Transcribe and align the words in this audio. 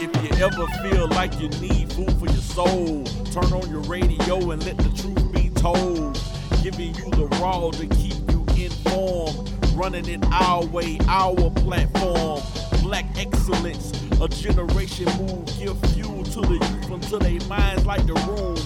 If 0.00 0.10
you 0.22 0.44
ever 0.44 0.66
feel 0.82 1.08
like 1.08 1.38
you 1.40 1.48
need 1.60 1.92
food 1.92 2.12
for 2.18 2.26
your 2.26 2.36
soul, 2.36 3.04
turn 3.32 3.52
on 3.52 3.68
your 3.70 3.80
radio 3.82 4.50
and 4.50 4.64
let 4.64 4.76
the 4.78 4.90
truth 5.00 5.32
be 5.32 5.50
told. 5.50 6.20
Giving 6.62 6.94
you 6.94 7.10
the 7.10 7.26
raw 7.40 7.70
to 7.70 7.86
keep 7.86 8.14
you 8.30 8.44
informed. 8.64 9.50
Running 9.74 10.08
it 10.08 10.24
our 10.32 10.64
way, 10.64 10.98
our 11.08 11.50
platform. 11.50 12.42
Black 12.82 13.04
excellence, 13.16 13.92
a 14.20 14.28
generation 14.28 15.06
move. 15.18 15.46
Give 15.58 15.78
fuel 15.92 16.24
to 16.24 16.40
the 16.40 16.54
youth 16.54 16.90
until 16.90 17.18
they 17.18 17.38
minds 17.46 17.84
like 17.84 18.06
the 18.06 18.14
room. 18.14 18.56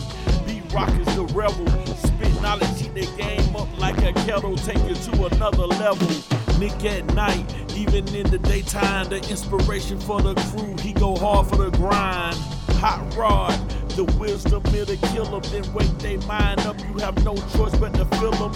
B 0.47 0.63
Rock 0.73 0.91
is 1.01 1.17
the 1.17 1.25
rebel. 1.35 1.67
Spit 1.97 2.41
knowledge, 2.41 2.81
heat 2.81 2.95
the 2.95 3.07
game 3.17 3.57
up 3.57 3.69
like 3.79 3.99
a 3.99 4.13
kettle. 4.25 4.57
Take 4.57 4.79
it 4.79 4.97
to 4.97 5.25
another 5.27 5.67
level. 5.67 6.09
Nick 6.59 6.85
at 6.85 7.05
night, 7.15 7.45
even 7.81 8.07
in 8.15 8.31
the 8.31 8.39
daytime, 8.39 9.09
the 9.09 9.17
inspiration 9.31 9.99
for 9.99 10.21
the 10.21 10.35
crew. 10.35 10.77
He 10.81 10.93
go 10.93 11.17
hard 11.17 11.47
for 11.47 11.57
the 11.57 11.71
grind. 11.71 12.37
Hot 12.81 13.15
rod, 13.17 13.53
the 13.91 14.05
wisdom 14.19 14.63
of 14.65 14.73
the 14.73 14.99
killer. 15.13 15.41
Then 15.41 15.73
wake 15.73 15.99
they 15.99 16.17
mind 16.27 16.61
up. 16.61 16.79
You 16.81 16.99
have 16.99 17.25
no 17.25 17.35
choice 17.57 17.75
but 17.79 17.95
to 17.95 18.05
fill 18.17 18.33
them. 18.33 18.53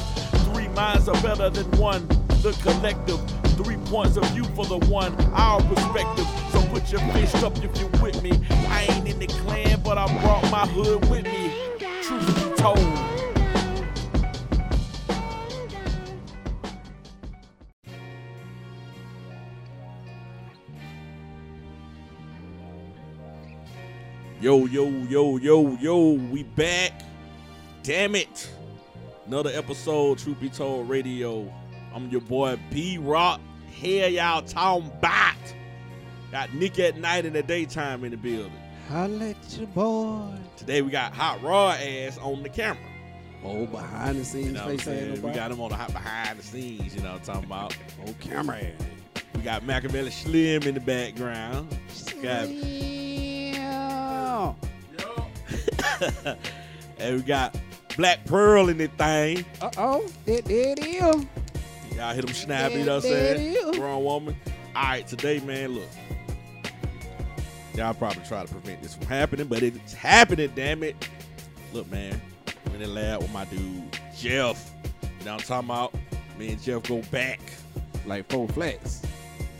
Three 0.52 0.68
minds 0.68 1.08
are 1.08 1.20
better 1.22 1.48
than 1.48 1.70
one. 1.78 2.06
The 2.42 2.52
collective, 2.62 3.20
three 3.56 3.76
points 3.86 4.16
of 4.16 4.24
view 4.30 4.44
for 4.54 4.66
the 4.66 4.78
one. 4.86 5.14
Our 5.32 5.62
perspective. 5.62 6.26
So 6.52 6.60
put 6.68 6.90
your 6.92 7.00
fist 7.12 7.36
up 7.36 7.56
if 7.64 7.78
you're 7.80 8.02
with 8.02 8.22
me. 8.22 8.32
I 8.68 8.86
ain't 8.90 9.08
in 9.08 9.18
the 9.18 9.26
clan, 9.26 9.80
but 9.82 9.96
I 9.96 10.06
brought 10.20 10.50
my 10.50 10.66
hood 10.66 11.08
with 11.08 11.24
me. 11.24 11.52
Truth 12.02 12.26
be 12.26 12.62
told. 12.62 13.03
Yo, 24.44 24.66
yo, 24.66 24.90
yo, 25.08 25.38
yo, 25.38 25.74
yo, 25.80 26.10
we 26.30 26.42
back. 26.42 26.92
Damn 27.82 28.14
it. 28.14 28.50
Another 29.26 29.48
episode, 29.48 30.18
Truth 30.18 30.38
Be 30.38 30.50
Told 30.50 30.86
Radio. 30.86 31.50
I'm 31.94 32.10
your 32.10 32.20
boy 32.20 32.58
B 32.70 32.98
Rock. 32.98 33.40
Here 33.70 34.06
y'all 34.06 34.42
talking 34.42 34.88
about. 34.98 35.34
Got 36.30 36.52
Nick 36.52 36.78
at 36.78 36.98
night 36.98 37.24
in 37.24 37.32
the 37.32 37.42
daytime 37.42 38.04
in 38.04 38.10
the 38.10 38.18
building. 38.18 38.52
Holla 38.90 39.30
at 39.30 39.56
your 39.56 39.66
boy. 39.68 40.36
Today 40.58 40.82
we 40.82 40.90
got 40.90 41.14
Hot 41.14 41.42
Rod 41.42 41.80
ass 41.80 42.18
on 42.18 42.42
the 42.42 42.50
camera. 42.50 42.84
Oh, 43.42 43.64
behind 43.64 44.18
the 44.18 44.26
scenes 44.26 44.48
You 44.48 44.52
know 44.52 44.64
what 44.64 44.72
I'm 44.72 44.76
face 44.76 44.84
saying? 44.84 45.22
We 45.22 45.32
got 45.32 45.52
him 45.52 45.60
on 45.62 45.70
the 45.70 45.76
hot 45.76 45.94
behind 45.94 46.38
the 46.38 46.42
scenes, 46.42 46.94
you 46.94 47.00
know 47.00 47.12
what 47.12 47.20
I'm 47.20 47.34
talking 47.34 47.44
about. 47.44 47.74
Oh, 48.06 48.14
camera. 48.20 48.60
We 49.34 49.40
got 49.40 49.64
Machiavelli 49.64 50.10
Slim 50.10 50.64
in 50.64 50.74
the 50.74 50.80
background. 50.80 51.74
Got. 52.20 52.50
and 56.98 57.16
we 57.16 57.22
got 57.22 57.56
Black 57.96 58.24
Pearl 58.24 58.68
in 58.68 58.78
the 58.78 58.88
thing. 58.88 59.44
Uh 59.60 59.70
oh, 59.78 60.10
it, 60.26 60.48
it 60.50 60.78
is. 60.80 61.26
Y'all 61.94 62.12
hit 62.14 62.26
them 62.26 62.34
snappy, 62.34 62.74
you 62.74 62.84
know 62.84 62.96
what 62.96 63.04
I'm 63.04 63.10
saying? 63.10 63.56
is. 63.56 63.76
Grown 63.76 64.02
woman. 64.02 64.36
All 64.74 64.82
right, 64.82 65.06
today, 65.06 65.38
man, 65.40 65.74
look. 65.74 65.88
Y'all 67.76 67.94
probably 67.94 68.22
try 68.24 68.44
to 68.44 68.50
prevent 68.50 68.82
this 68.82 68.94
from 68.94 69.06
happening, 69.06 69.46
but 69.46 69.62
it's 69.62 69.92
happening, 69.92 70.50
damn 70.54 70.82
it. 70.82 71.08
Look, 71.72 71.90
man, 71.90 72.20
I'm 72.66 72.74
in 72.74 72.80
the 72.80 72.86
lab 72.88 73.22
with 73.22 73.32
my 73.32 73.44
dude, 73.46 73.98
Jeff. 74.16 74.72
You 75.02 75.24
know 75.24 75.34
what 75.34 75.50
I'm 75.50 75.64
talking 75.64 75.70
about? 75.70 75.94
Me 76.38 76.52
and 76.52 76.62
Jeff 76.62 76.82
go 76.84 77.02
back. 77.10 77.40
Like 78.06 78.30
four 78.30 78.48
flats. 78.48 79.02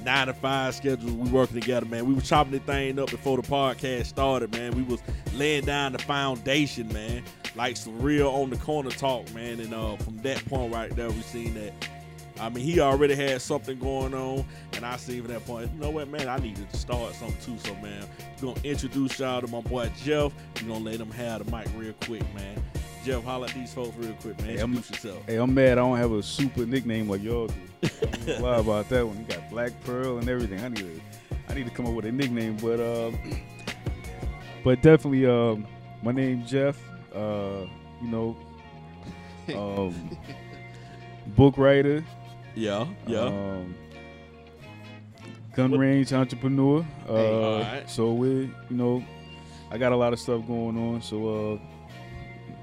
Nine 0.04 0.26
to 0.26 0.34
five 0.34 0.74
schedule. 0.74 1.14
We 1.14 1.30
working 1.30 1.58
together, 1.58 1.86
man. 1.86 2.04
We 2.06 2.14
were 2.14 2.20
chopping 2.20 2.52
the 2.52 2.58
thing 2.58 2.98
up 2.98 3.10
before 3.10 3.36
the 3.40 3.48
podcast 3.48 4.06
started, 4.06 4.52
man. 4.52 4.72
We 4.72 4.82
was 4.82 5.00
laying 5.36 5.64
down 5.64 5.92
the 5.92 5.98
foundation, 5.98 6.92
man. 6.92 7.22
Like 7.56 7.76
some 7.76 8.00
real 8.00 8.28
on 8.30 8.50
the 8.50 8.56
corner 8.56 8.90
talk, 8.90 9.32
man. 9.34 9.60
And 9.60 9.72
uh, 9.72 9.96
from 9.96 10.16
that 10.18 10.44
point 10.46 10.72
right 10.72 10.94
there, 10.94 11.10
we 11.10 11.20
seen 11.22 11.54
that 11.54 11.72
I 12.40 12.48
mean, 12.48 12.64
he 12.64 12.80
already 12.80 13.14
had 13.14 13.40
something 13.40 13.78
going 13.78 14.12
on, 14.12 14.44
and 14.72 14.84
I 14.84 14.96
see 14.96 15.20
from 15.20 15.28
that 15.32 15.46
point, 15.46 15.70
you 15.72 15.80
know 15.80 15.90
what, 15.90 16.08
man, 16.08 16.28
I 16.28 16.38
needed 16.38 16.68
to 16.68 16.76
start 16.76 17.14
something 17.14 17.36
too. 17.40 17.56
So, 17.64 17.74
man, 17.76 18.04
we're 18.42 18.48
gonna 18.54 18.60
introduce 18.64 19.20
y'all 19.20 19.40
to 19.40 19.46
my 19.46 19.60
boy 19.60 19.90
Jeff. 20.02 20.32
We're 20.60 20.68
gonna 20.68 20.84
let 20.84 21.00
him 21.00 21.12
have 21.12 21.44
the 21.44 21.56
mic 21.56 21.68
real 21.76 21.92
quick, 22.04 22.22
man. 22.34 22.62
Jeff, 23.04 23.22
holla 23.22 23.46
at 23.46 23.54
these 23.54 23.72
folks 23.72 23.96
real 23.96 24.14
quick, 24.14 24.36
man. 24.40 24.48
Hey, 24.48 24.58
I'm- 24.58 24.72
Introduce 24.74 25.04
yourself. 25.04 25.26
Hey, 25.26 25.36
I'm 25.36 25.54
mad 25.54 25.72
I 25.72 25.74
don't 25.82 25.96
have 25.96 26.10
a 26.10 26.22
super 26.22 26.66
nickname 26.66 27.08
like 27.08 27.22
y'all 27.22 27.46
do. 27.46 27.54
I 28.28 28.38
lie 28.38 28.56
about 28.58 28.88
that 28.88 29.06
one. 29.06 29.18
You 29.18 29.24
got 29.24 29.48
Black 29.50 29.72
Pearl 29.84 30.18
and 30.18 30.28
everything. 30.28 30.60
I 30.64 30.68
need 30.68 30.78
to, 30.78 31.00
I 31.48 31.54
need 31.54 31.66
to 31.66 31.70
come 31.70 31.86
up 31.86 31.92
with 31.92 32.06
a 32.06 32.12
nickname, 32.12 32.56
but 32.56 32.80
um, 32.80 33.16
but 34.64 34.82
definitely 34.82 35.26
um, 35.26 35.66
my 36.02 36.10
name 36.12 36.44
Jeff. 36.46 36.76
Uh, 37.14 37.66
you 38.02 38.08
know, 38.08 38.36
um, 39.54 40.10
book 41.36 41.56
writer. 41.56 42.02
Yeah, 42.56 42.86
yeah. 43.06 43.20
Um, 43.20 43.74
gun 45.54 45.70
What- 45.70 45.80
range 45.80 46.12
entrepreneur. 46.12 46.84
Uh, 47.08 47.12
alright. 47.12 47.88
So 47.90 48.12
we, 48.12 48.28
you 48.28 48.50
know, 48.70 49.04
I 49.70 49.78
got 49.78 49.92
a 49.92 49.96
lot 49.96 50.12
of 50.12 50.18
stuff 50.18 50.46
going 50.46 50.76
on. 50.76 51.02
So 51.02 51.54
uh, 51.54 51.58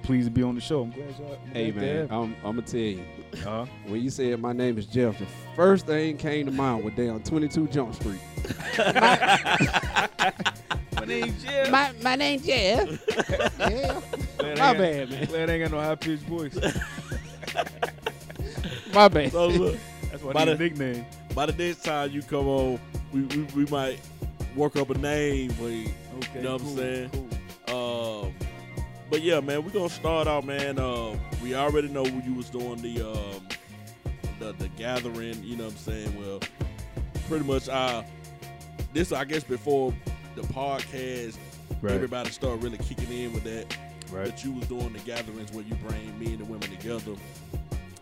pleased 0.03 0.27
to 0.27 0.31
be 0.31 0.43
on 0.43 0.55
the 0.55 0.61
show. 0.61 0.81
I'm 0.83 0.91
glad 0.91 1.17
y'all. 1.19 1.37
I'm 1.45 1.51
Hey 1.51 1.71
man. 1.71 2.07
I'm, 2.09 2.35
I'm 2.43 2.55
gonna 2.55 2.61
tell 2.63 2.79
you. 2.79 3.03
Huh? 3.43 3.65
When 3.87 4.01
you 4.01 4.09
said 4.09 4.39
my 4.41 4.51
name 4.53 4.77
is 4.77 4.85
Jeff, 4.85 5.17
the 5.19 5.27
first 5.55 5.85
thing 5.85 6.17
came 6.17 6.45
to 6.47 6.51
mind 6.51 6.83
was 6.83 6.93
down 6.95 7.21
22 7.23 7.67
Jump 7.67 7.93
Street. 7.95 8.19
My 11.01 11.07
name's 11.07 11.43
Jeff. 11.43 11.71
My 11.71 11.91
my 12.03 12.15
name's 12.15 12.45
Jeff. 12.45 12.87
yeah. 13.59 13.99
Glad 14.37 14.39
My 14.39 14.45
I 14.45 14.49
ain't 14.49 14.57
got- 14.57 14.77
bad, 14.77 15.09
man. 15.09 15.25
Glad 15.25 15.49
I 15.49 15.53
ain't 15.53 15.63
got 15.63 15.71
no 15.71 15.81
high 15.83 15.95
pitched 15.95 16.23
voice. 16.23 16.55
My 18.93 19.07
bad. 19.07 19.31
so 19.31 19.47
look, 19.47 19.77
That's 20.11 20.21
why 20.21 20.33
By 20.33 20.45
the- 20.45 20.55
nickname. 20.57 21.03
by 21.33 21.47
the 21.47 21.53
next 21.53 21.83
time 21.83 22.11
you 22.11 22.21
come 22.21 22.47
on, 22.47 22.79
we, 23.11 23.21
we, 23.23 23.43
we 23.55 23.65
might 23.71 23.99
work 24.55 24.75
up 24.75 24.91
a 24.91 24.97
name 24.99 25.49
for 25.51 25.69
you. 25.69 25.89
Okay. 26.17 26.29
You 26.35 26.41
know 26.43 26.53
what 26.53 26.61
I'm 26.61 26.75
saying? 26.77 27.29
Cool. 27.67 28.23
Um, 28.25 28.33
but 29.09 29.23
yeah, 29.23 29.39
man, 29.39 29.63
we're 29.63 29.71
gonna 29.71 29.89
start 29.89 30.27
out, 30.27 30.45
man. 30.45 30.77
Uh, 30.77 31.17
we 31.41 31.55
already 31.55 31.87
know 31.87 32.05
you 32.05 32.35
was 32.35 32.49
doing 32.51 32.79
the 32.79 33.01
um, 33.09 33.47
the 34.39 34.51
the 34.53 34.67
gathering. 34.77 35.43
You 35.43 35.57
know 35.57 35.63
what 35.65 35.73
I'm 35.73 35.79
saying? 35.79 36.15
Well, 36.21 36.41
pretty 37.27 37.45
much. 37.45 37.67
Uh, 37.69 38.03
this 38.93 39.11
I 39.11 39.23
guess 39.23 39.43
before 39.43 39.93
the 40.35 40.41
podcast, 40.43 41.37
Right. 41.81 41.93
everybody 41.93 42.29
started 42.29 42.63
really 42.63 42.77
kicking 42.77 43.11
in 43.11 43.33
with 43.33 43.43
that. 43.43 43.75
Right. 44.11 44.25
That 44.25 44.43
you 44.43 44.51
was 44.51 44.67
doing 44.67 44.91
the 44.93 44.99
gatherings 44.99 45.51
where 45.53 45.63
you 45.63 45.73
bring 45.75 46.19
men 46.19 46.33
and 46.33 46.49
women 46.49 46.69
together 46.69 47.13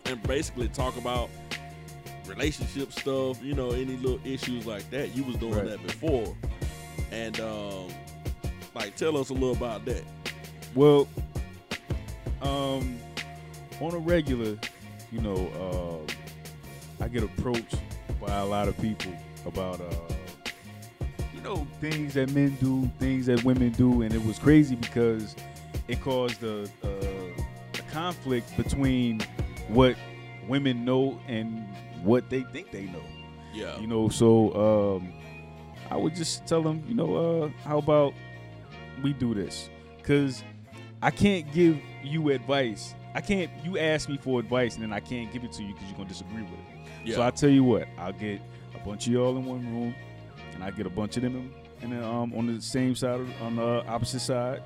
and 0.06 0.22
basically 0.24 0.68
talk 0.70 0.98
about 0.98 1.30
relationship 2.28 2.92
stuff. 2.92 3.42
You 3.44 3.54
know, 3.54 3.70
any 3.72 3.96
little 3.98 4.20
issues 4.26 4.66
like 4.66 4.90
that. 4.92 5.16
You 5.16 5.24
was 5.24 5.36
doing 5.38 5.54
Right. 5.54 5.66
that 5.68 5.84
before, 5.86 6.36
and 7.12 7.40
um, 7.40 7.88
like 8.76 8.96
tell 8.96 9.18
us 9.18 9.30
a 9.30 9.34
little 9.34 9.52
about 9.54 9.86
that. 9.86 10.04
Well, 10.76 11.08
um, 12.42 12.98
on 13.82 13.94
a 13.94 13.98
regular, 14.00 14.58
you 15.12 15.22
know, 15.22 16.06
uh, 17.00 17.04
I 17.04 17.08
get 17.08 17.24
approached 17.24 17.76
by 18.20 18.36
a 18.40 18.46
lot 18.46 18.68
of 18.68 18.78
people 18.82 19.12
about, 19.46 19.80
uh, 19.82 20.14
you 21.40 21.50
know, 21.50 21.68
things 21.80 22.16
that 22.16 22.32
men 22.32 22.58
do, 22.60 22.90
things 23.00 23.26
that 23.28 23.44
women 23.44 23.70
do, 23.72 24.02
and 24.02 24.14
it 24.14 24.24
was 24.26 24.38
crazy 24.38 24.76
because 24.76 25.36
it 25.88 26.02
caused 26.02 26.44
a, 26.44 26.68
a, 26.84 27.34
a 27.76 27.82
conflict 27.92 28.56
between 28.58 29.22
what 29.70 29.96
women 30.48 30.84
know 30.84 31.20
and 31.28 31.66
what 32.04 32.30
they 32.30 32.42
think 32.44 32.72
they 32.72 32.86
know. 32.86 33.04
Yeah. 33.54 33.80
You 33.80 33.88
know, 33.88 34.10
so 34.10 34.98
um, 35.00 35.14
I 35.90 35.96
would 35.96 36.14
just 36.14 36.46
tell 36.46 36.62
them, 36.62 36.84
you 36.88 36.96
know, 36.96 37.16
uh, 37.16 37.50
how 37.64 37.78
about 37.78 38.14
we 39.02 39.14
do 39.14 39.34
this? 39.34 39.70
Because 39.98 40.44
I 41.02 41.12
can't 41.12 41.52
give 41.54 41.78
you 42.04 42.30
advice. 42.32 42.96
I 43.16 43.22
can't. 43.22 43.50
You 43.64 43.80
ask 43.80 44.10
me 44.10 44.18
for 44.18 44.40
advice, 44.40 44.76
and 44.76 44.84
then 44.84 44.94
I 44.94 45.00
can't 45.00 45.32
give 45.32 45.44
it 45.44 45.54
to 45.54 45.64
you 45.64 45.74
because 45.74 45.88
you're 45.88 45.98
gonna 45.98 46.10
disagree 46.10 46.44
with 46.44 46.52
it. 46.52 46.88
yeah. 47.06 47.16
So 47.16 47.22
I 47.22 47.32
tell 47.32 47.50
you 47.50 47.64
what, 47.64 47.88
I'll 47.98 48.14
get 48.14 48.42
a 48.76 48.86
bunch 48.86 49.08
of 49.08 49.14
y'all 49.14 49.36
in 49.38 49.46
one 49.46 49.66
room, 49.74 49.96
and 50.54 50.64
I 50.64 50.72
get 50.72 50.86
a 50.86 50.90
bunch 50.90 51.18
of 51.18 51.24
them 51.24 51.54
in 51.82 51.92
the, 51.92 52.06
um, 52.06 52.34
on 52.34 52.48
the 52.54 52.62
same 52.62 52.96
side, 52.96 53.20
of, 53.22 53.42
on 53.42 53.56
the 53.56 53.86
opposite 53.88 54.20
side, 54.22 54.62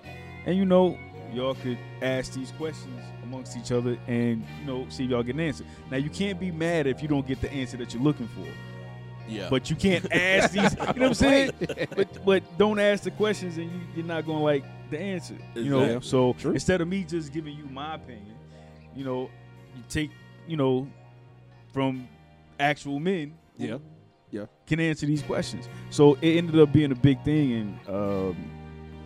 and 0.45 0.57
you 0.57 0.65
know, 0.65 0.97
y'all 1.33 1.55
could 1.55 1.77
ask 2.01 2.33
these 2.33 2.51
questions 2.51 3.01
amongst 3.23 3.55
each 3.57 3.71
other, 3.71 3.97
and 4.07 4.45
you 4.59 4.65
know, 4.67 4.85
see 4.89 5.05
if 5.05 5.09
y'all 5.11 5.23
get 5.23 5.35
an 5.35 5.41
answer. 5.41 5.63
Now 5.91 5.97
you 5.97 6.09
can't 6.09 6.39
be 6.39 6.51
mad 6.51 6.87
if 6.87 7.01
you 7.01 7.07
don't 7.07 7.25
get 7.27 7.41
the 7.41 7.51
answer 7.51 7.77
that 7.77 7.93
you're 7.93 8.03
looking 8.03 8.27
for. 8.29 8.45
yeah. 9.27 9.47
But 9.49 9.69
you 9.69 9.75
can't 9.75 10.05
ask 10.13 10.51
these. 10.51 10.71
You 10.73 10.79
know 10.79 10.85
what 10.85 11.01
I'm 11.03 11.13
saying? 11.13 11.51
but 11.95 12.25
but 12.25 12.57
don't 12.57 12.79
ask 12.79 13.03
the 13.03 13.11
questions, 13.11 13.57
and 13.57 13.71
you, 13.71 13.79
you're 13.95 14.05
not 14.05 14.25
gonna 14.25 14.43
like 14.43 14.63
the 14.89 14.99
answer. 14.99 15.35
You 15.55 15.69
know. 15.69 15.83
Exactly. 15.83 16.09
So 16.09 16.33
True. 16.33 16.51
instead 16.51 16.81
of 16.81 16.87
me 16.87 17.03
just 17.03 17.31
giving 17.33 17.55
you 17.55 17.65
my 17.65 17.95
opinion, 17.95 18.35
you 18.95 19.05
know, 19.05 19.29
you 19.75 19.83
take 19.89 20.11
you 20.47 20.57
know 20.57 20.87
from 21.71 22.07
actual 22.59 22.99
men. 22.99 23.33
who, 23.57 23.65
Yeah. 23.65 23.77
Yeah. 24.33 24.45
can 24.65 24.79
answer 24.79 25.05
these 25.05 25.21
questions. 25.21 25.69
So 25.91 26.15
it 26.21 26.37
ended 26.37 26.59
up 26.59 26.73
being 26.73 26.91
a 26.91 26.95
big 26.95 27.23
thing, 27.23 27.53
and 27.53 27.87
um, 27.87 28.51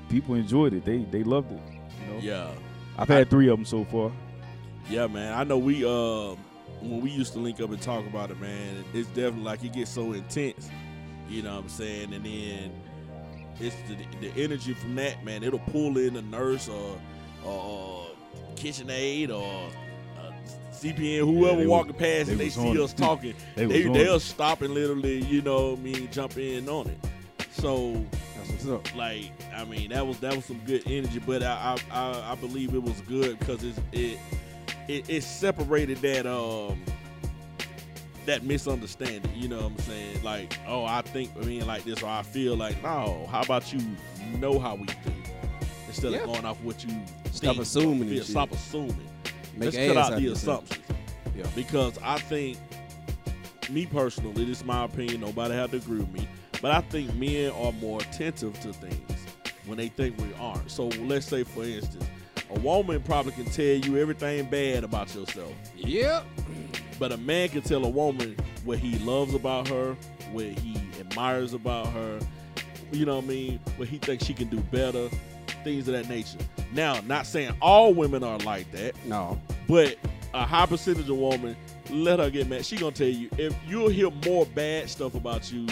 people 0.09 0.35
enjoyed 0.35 0.73
it. 0.73 0.85
They 0.85 0.99
they 0.99 1.23
loved 1.23 1.51
it. 1.51 1.59
You 2.01 2.13
know, 2.13 2.19
Yeah. 2.21 2.49
I've 2.97 3.09
had 3.09 3.29
three 3.29 3.49
of 3.49 3.57
them 3.57 3.65
so 3.65 3.83
far. 3.85 4.11
Yeah, 4.89 5.07
man. 5.07 5.33
I 5.33 5.43
know 5.43 5.57
we 5.57 5.83
um 5.85 6.37
when 6.81 7.01
we 7.01 7.09
used 7.09 7.33
to 7.33 7.39
link 7.39 7.59
up 7.59 7.71
and 7.71 7.81
talk 7.81 8.05
about 8.07 8.31
it, 8.31 8.39
man, 8.39 8.85
it's 8.93 9.09
definitely 9.09 9.43
like 9.43 9.63
it 9.65 9.73
gets 9.73 9.91
so 9.91 10.13
intense. 10.13 10.69
You 11.27 11.41
know 11.41 11.55
what 11.55 11.63
I'm 11.63 11.69
saying? 11.69 12.13
And 12.13 12.23
then 12.25 12.71
it's 13.59 13.75
the, 13.89 13.97
the 14.29 14.41
energy 14.41 14.73
from 14.73 14.95
that, 14.95 15.25
man. 15.25 15.43
It'll 15.43 15.59
pull 15.59 15.97
in 15.97 16.15
a 16.15 16.21
nurse 16.21 16.69
or 16.69 16.97
or 17.43 18.05
kitchen 18.55 18.89
aid 18.89 19.29
or 19.29 19.43
uh, 19.43 19.69
CPN, 20.77 21.19
whoever 21.19 21.57
was- 21.59 21.67
walking 21.67 21.93
past 21.93 22.25
they 22.27 22.31
and 22.33 22.39
they 22.39 22.45
was 22.45 22.53
see 22.55 22.69
it. 22.71 22.79
us 22.79 22.93
talking. 23.05 23.33
they, 23.55 23.65
they 23.65 23.83
they'll 23.83 24.15
it. 24.15 24.19
stop 24.21 24.61
and 24.61 24.73
literally, 24.73 25.23
you 25.25 25.41
know, 25.41 25.73
I 25.73 25.75
mean, 25.77 26.09
jump 26.11 26.37
in 26.37 26.67
on 26.69 26.87
it. 26.87 26.97
So 27.51 27.93
That's 28.35 28.49
what's 28.51 28.67
up. 28.67 28.95
like 28.95 29.31
I 29.55 29.63
mean 29.65 29.89
that 29.89 30.05
was 30.05 30.19
that 30.19 30.35
was 30.35 30.45
some 30.45 30.59
good 30.65 30.83
energy, 30.85 31.19
but 31.25 31.41
I 31.43 31.77
I, 31.91 31.99
I, 31.99 32.31
I 32.31 32.35
believe 32.35 32.73
it 32.75 32.83
was 32.83 33.01
good 33.01 33.39
because 33.39 33.63
it's, 33.63 33.79
it 33.91 34.19
it 34.87 35.09
it 35.09 35.23
separated 35.23 35.97
that 35.97 36.25
um 36.27 36.79
that 38.25 38.43
misunderstanding. 38.43 39.31
You 39.35 39.47
know 39.47 39.57
what 39.61 39.65
I'm 39.71 39.77
saying? 39.79 40.23
Like 40.23 40.57
oh 40.67 40.85
I 40.85 41.01
think 41.01 41.31
I 41.41 41.45
mean 41.45 41.65
like 41.65 41.83
this 41.83 42.03
or 42.03 42.09
I 42.09 42.21
feel 42.23 42.55
like 42.55 42.81
no. 42.83 43.27
How 43.31 43.41
about 43.41 43.71
you 43.73 43.81
know 44.37 44.59
how 44.59 44.75
we 44.75 44.85
think 44.85 45.33
instead 45.87 46.11
Yeah. 46.11 46.19
of 46.19 46.25
going 46.27 46.45
off 46.45 46.61
what 46.61 46.83
you 46.83 46.91
Stop 47.31 47.53
think. 47.55 47.59
assuming 47.63 48.09
Yeah, 48.09 48.15
shit. 48.17 48.25
stop 48.27 48.51
assuming. 48.51 48.97
Make 49.57 49.73
Let's 49.73 49.87
cut 49.87 49.97
out 49.97 50.13
out 50.13 50.19
the 50.19 50.27
assumptions. 50.27 50.83
Yeah. 51.35 51.45
Because 51.55 51.97
I 52.03 52.17
think, 52.17 52.57
me 53.69 53.85
personally, 53.85 54.45
this 54.45 54.59
is 54.59 54.65
my 54.65 54.85
opinion. 54.85 55.21
Nobody 55.21 55.53
have 55.53 55.71
to 55.71 55.77
agree 55.77 55.99
with 55.99 56.11
me, 56.11 56.27
but 56.61 56.71
I 56.71 56.81
think 56.81 57.13
men 57.15 57.51
are 57.51 57.71
more 57.73 57.99
attentive 58.01 58.59
to 58.61 58.73
things 58.73 59.11
when 59.65 59.77
they 59.77 59.89
think 59.89 60.17
we 60.17 60.33
aren't. 60.39 60.71
So 60.71 60.87
let's 60.87 61.25
say, 61.25 61.43
for 61.43 61.63
instance, 61.63 62.05
a 62.49 62.59
woman 62.59 63.01
probably 63.01 63.33
can 63.33 63.45
tell 63.45 63.65
you 63.65 63.97
everything 63.97 64.45
bad 64.49 64.83
about 64.83 65.13
yourself, 65.13 65.51
Yep. 65.75 66.23
but 66.97 67.11
a 67.11 67.17
man 67.17 67.49
can 67.49 67.61
tell 67.61 67.83
a 67.83 67.89
woman 67.89 68.37
what 68.63 68.79
he 68.79 68.97
loves 68.99 69.33
about 69.33 69.67
her, 69.67 69.95
what 70.31 70.45
he 70.45 70.77
admires 70.99 71.53
about 71.53 71.87
her. 71.87 72.19
You 72.91 73.05
know 73.05 73.17
what 73.17 73.25
I 73.25 73.27
mean? 73.27 73.59
What 73.75 73.89
he 73.89 73.97
thinks 73.97 74.25
she 74.25 74.33
can 74.33 74.47
do 74.47 74.61
better, 74.61 75.09
things 75.65 75.87
of 75.89 75.93
that 75.95 76.07
nature. 76.07 76.37
Now, 76.73 76.99
not 77.01 77.25
saying 77.25 77.53
all 77.61 77.93
women 77.93 78.23
are 78.23 78.37
like 78.39 78.71
that. 78.71 78.93
No. 79.05 79.41
But 79.67 79.97
a 80.33 80.45
high 80.45 80.65
percentage 80.65 81.09
of 81.09 81.17
women, 81.17 81.55
let 81.89 82.19
her 82.19 82.29
get 82.29 82.47
mad. 82.47 82.65
She 82.65 82.77
gonna 82.77 82.91
tell 82.91 83.07
you 83.07 83.29
if 83.37 83.55
you'll 83.67 83.89
hear 83.89 84.11
more 84.25 84.45
bad 84.45 84.89
stuff 84.89 85.15
about 85.15 85.51
you 85.51 85.65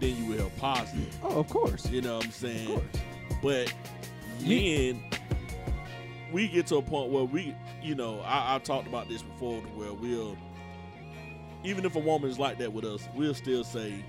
than 0.00 0.16
you 0.16 0.26
will 0.26 0.38
hear 0.38 0.50
positive. 0.58 1.16
Oh, 1.22 1.40
of 1.40 1.48
course. 1.48 1.88
You 1.90 2.02
know 2.02 2.16
what 2.16 2.26
I'm 2.26 2.30
saying? 2.32 2.70
Of 2.70 2.74
course. 2.74 3.02
But 3.42 3.74
men, 4.46 5.02
we 6.32 6.48
get 6.48 6.66
to 6.68 6.76
a 6.76 6.82
point 6.82 7.10
where 7.10 7.24
we, 7.24 7.54
you 7.82 7.94
know, 7.94 8.20
I, 8.20 8.56
I 8.56 8.58
talked 8.58 8.86
about 8.86 9.08
this 9.08 9.22
before, 9.22 9.60
where 9.60 9.92
we'll, 9.92 10.36
even 11.64 11.84
if 11.84 11.96
a 11.96 12.00
woman 12.00 12.30
is 12.30 12.38
like 12.38 12.58
that 12.58 12.72
with 12.72 12.84
us, 12.84 13.08
we'll 13.14 13.34
still 13.34 13.64
say, 13.64 14.04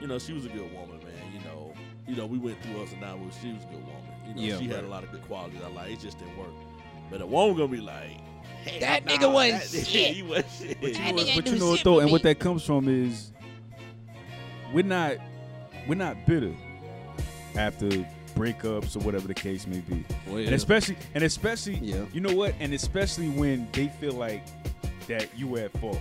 you 0.00 0.06
know, 0.06 0.18
she 0.18 0.32
was 0.32 0.44
a 0.44 0.48
good 0.48 0.72
woman, 0.72 0.98
man. 0.98 1.32
You 1.32 1.40
know, 1.40 1.72
you 2.06 2.16
know, 2.16 2.26
we 2.26 2.38
went 2.38 2.62
through 2.62 2.82
us 2.82 2.92
and 2.92 3.00
now 3.00 3.18
she 3.40 3.52
was 3.52 3.62
a 3.64 3.66
good 3.66 3.86
woman. 3.86 4.07
You 4.28 4.34
know, 4.34 4.40
Yeah, 4.42 4.58
she 4.58 4.66
had 4.68 4.84
a 4.84 4.88
lot 4.88 5.02
of 5.04 5.10
good 5.12 5.22
qualities. 5.26 5.60
I 5.64 5.68
like 5.68 5.92
it 5.92 6.00
just 6.00 6.18
didn't 6.18 6.36
work. 6.38 6.48
But 7.10 7.20
a 7.22 7.26
woman 7.26 7.56
gonna 7.56 7.68
be 7.68 7.80
like, 7.80 8.20
hey, 8.64 8.80
That 8.80 9.04
nah, 9.06 9.12
nigga 9.12 9.32
wasn't 9.32 9.62
that- 9.72 9.86
shit. 9.90 10.16
he 10.16 10.22
wasn't 10.22 10.46
shit. 10.58 10.80
But 10.80 10.88
you 10.90 10.94
That 10.94 11.14
know, 11.14 11.14
what, 11.24 11.32
but 11.36 11.46
you 11.52 11.58
know 11.58 11.70
what 11.70 11.84
though, 11.84 12.00
and 12.00 12.10
what 12.10 12.22
that 12.22 12.38
comes 12.38 12.64
from 12.64 12.88
is 12.88 13.32
we're 14.72 14.84
not 14.84 15.16
we're 15.86 15.94
not 15.94 16.16
bitter 16.26 16.52
after 17.56 17.88
breakups 18.34 18.94
or 18.94 19.00
whatever 19.00 19.26
the 19.26 19.34
case 19.34 19.66
may 19.66 19.80
be, 19.80 20.04
Well, 20.26 20.36
and 20.36 20.54
especially 20.54 20.96
and 21.14 21.24
especially 21.24 21.76
Yeah. 21.76 22.04
you 22.12 22.20
know 22.20 22.34
what, 22.34 22.54
and 22.60 22.72
especially 22.74 23.28
when 23.30 23.66
they 23.72 23.88
feel 24.00 24.12
like 24.12 24.42
that 25.08 25.26
you 25.36 25.48
were 25.48 25.60
at 25.60 25.72
fault. 25.78 25.98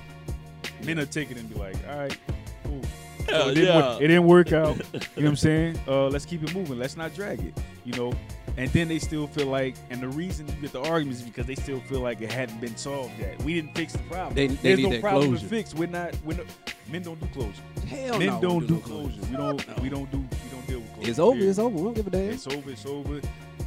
Men 0.83 0.99
are 0.99 1.05
taking 1.05 1.37
it 1.37 1.39
and 1.39 1.49
be 1.49 1.55
like, 1.55 1.75
all 1.89 1.97
right, 1.99 2.17
cool. 2.65 2.81
Yeah, 3.29 3.41
So 3.43 3.49
it, 3.49 3.55
didn't 3.55 3.65
yeah. 3.75 3.75
work, 3.93 4.01
it 4.01 4.07
didn't 4.07 4.25
work 4.27 4.53
out. 4.53 4.77
you 4.93 4.99
know 4.99 4.99
what 5.15 5.25
I'm 5.25 5.35
saying? 5.35 5.79
Uh, 5.87 6.07
let's 6.07 6.25
keep 6.25 6.43
it 6.43 6.53
moving. 6.55 6.77
Let's 6.79 6.95
not 6.97 7.13
drag 7.13 7.39
it. 7.41 7.57
You 7.83 7.93
know. 7.93 8.13
And 8.55 8.71
then 8.71 8.87
they 8.87 8.97
still 8.97 9.27
feel 9.27 9.45
like, 9.47 9.75
and 9.91 10.01
the 10.01 10.07
reason 10.07 10.47
you 10.47 10.53
get 10.61 10.71
the 10.71 10.81
arguments 10.81 11.21
is 11.21 11.27
because 11.27 11.45
they 11.45 11.53
still 11.53 11.79
feel 11.81 11.99
like 11.99 12.21
it 12.21 12.31
hadn't 12.31 12.59
been 12.59 12.75
solved 12.75 13.11
yet. 13.19 13.39
We 13.43 13.53
didn't 13.53 13.75
fix 13.75 13.93
the 13.93 13.99
problem. 13.99 14.33
They- 14.33 14.47
they 14.47 14.55
There's 14.55 14.77
need 14.79 14.83
no 14.85 14.89
that 14.91 15.01
problem 15.01 15.27
closure. 15.29 15.43
to 15.43 15.47
fix. 15.49 15.73
We're 15.75 15.87
not. 15.87 16.15
We're 16.25 16.37
not. 16.37 16.45
Men 16.91 17.03
don't 17.03 17.19
do 17.19 17.27
closure. 17.27 17.61
Hell 17.87 18.17
Men 18.17 18.27
no, 18.27 18.31
Men 18.33 18.41
don't 18.41 18.61
we 18.61 18.67
do 18.67 18.73
no 18.73 18.79
closure. 18.79 19.21
We 19.29 19.37
don't. 19.37 19.67
No. 19.67 19.83
We 19.83 19.89
don't 19.89 20.11
do. 20.11 20.17
We 20.17 20.49
don't 20.51 20.67
deal 20.67 20.79
with 20.79 20.93
closure. 20.95 21.09
It's 21.11 21.19
over. 21.19 21.33
period. 21.35 21.49
It's 21.51 21.59
over. 21.59 21.75
We 21.75 21.83
don't 21.83 21.93
give 21.93 22.07
a 22.07 22.09
damn. 22.09 22.29
It's 22.31 22.47
over. 22.47 22.69
It's 22.71 22.85
over. 22.85 23.21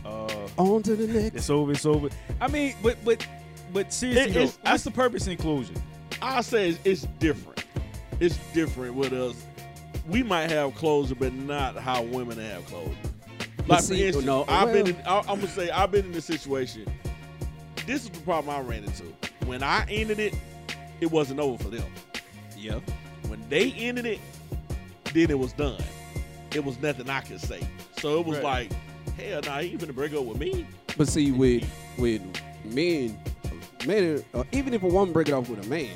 Uh, 0.05 0.49
On 0.57 0.83
to 0.83 0.97
the 0.97 1.07
next. 1.07 1.37
it's 1.37 1.51
over. 1.51 1.71
It's 1.73 1.87
over. 1.87 2.09
I 2.41 2.49
mean, 2.49 2.75
but 2.83 2.97
but 3.05 3.25
but 3.73 3.93
seriously, 3.93 4.31
It- 4.31 4.35
though, 4.35 4.41
it's- 4.41 4.59
what's 4.63 4.83
the 4.85 4.91
purpose 4.91 5.27
in 5.29 5.37
closure? 5.37 5.75
I 6.21 6.41
say 6.41 6.71
it's, 6.71 6.79
it's 6.85 7.03
different. 7.21 7.65
It's 8.19 8.37
different 8.53 8.95
with 8.95 9.13
us. 9.13 9.37
We 10.11 10.23
might 10.23 10.51
have 10.51 10.75
closure, 10.75 11.15
but 11.15 11.33
not 11.33 11.77
how 11.77 12.03
women 12.03 12.39
have 12.39 12.65
closure. 12.67 12.91
Like 13.67 13.83
see, 13.83 13.99
for 14.01 14.07
instance, 14.07 14.27
no, 14.27 14.45
I've 14.49 14.73
been 14.73 14.89
in, 14.89 14.97
I, 15.07 15.19
I'm 15.21 15.27
gonna 15.37 15.47
say 15.49 15.71
I've 15.71 15.93
been 15.93 16.07
in 16.07 16.13
this 16.13 16.25
situation. 16.25 16.87
This 17.87 18.05
is 18.05 18.11
the 18.11 18.21
problem 18.21 18.55
I 18.55 18.61
ran 18.61 18.85
into. 18.85 19.05
When 19.47 19.63
I 19.63 19.85
ended 19.89 20.19
it, 20.19 20.35
it 21.01 21.11
wasn't 21.11 21.41
over 21.41 21.63
for 21.63 21.71
them. 21.71 21.87
Yeah. 22.57 22.81
When 23.29 23.41
they 23.49 23.73
ended 23.73 24.07
it, 24.07 24.19
then 25.15 25.31
it 25.31 25.39
was 25.39 25.53
done. 25.53 25.81
It 26.55 26.65
was 26.65 26.79
nothing 26.81 27.09
I 27.09 27.21
could 27.21 27.41
say. 27.41 27.61
So 27.99 28.21
it 28.21 28.27
was 28.27 28.39
Right. 28.39 28.71
like, 28.71 29.17
hell, 29.17 29.41
nah, 29.45 29.61
he 29.61 29.77
finna 29.77 29.95
break 29.95 30.13
up 30.15 30.25
with 30.25 30.39
me. 30.39 30.67
But 30.97 31.09
see, 31.09 31.31
with 31.31 31.65
with 31.99 32.23
men, 32.65 33.19
men, 33.87 34.25
uh, 34.35 34.45
even 34.53 34.75
if 34.75 34.83
a 34.83 34.89
woman 34.89 35.13
break 35.13 35.29
it 35.29 35.33
off 35.35 35.49
with 35.49 35.65
a 35.65 35.69
man, 35.69 35.91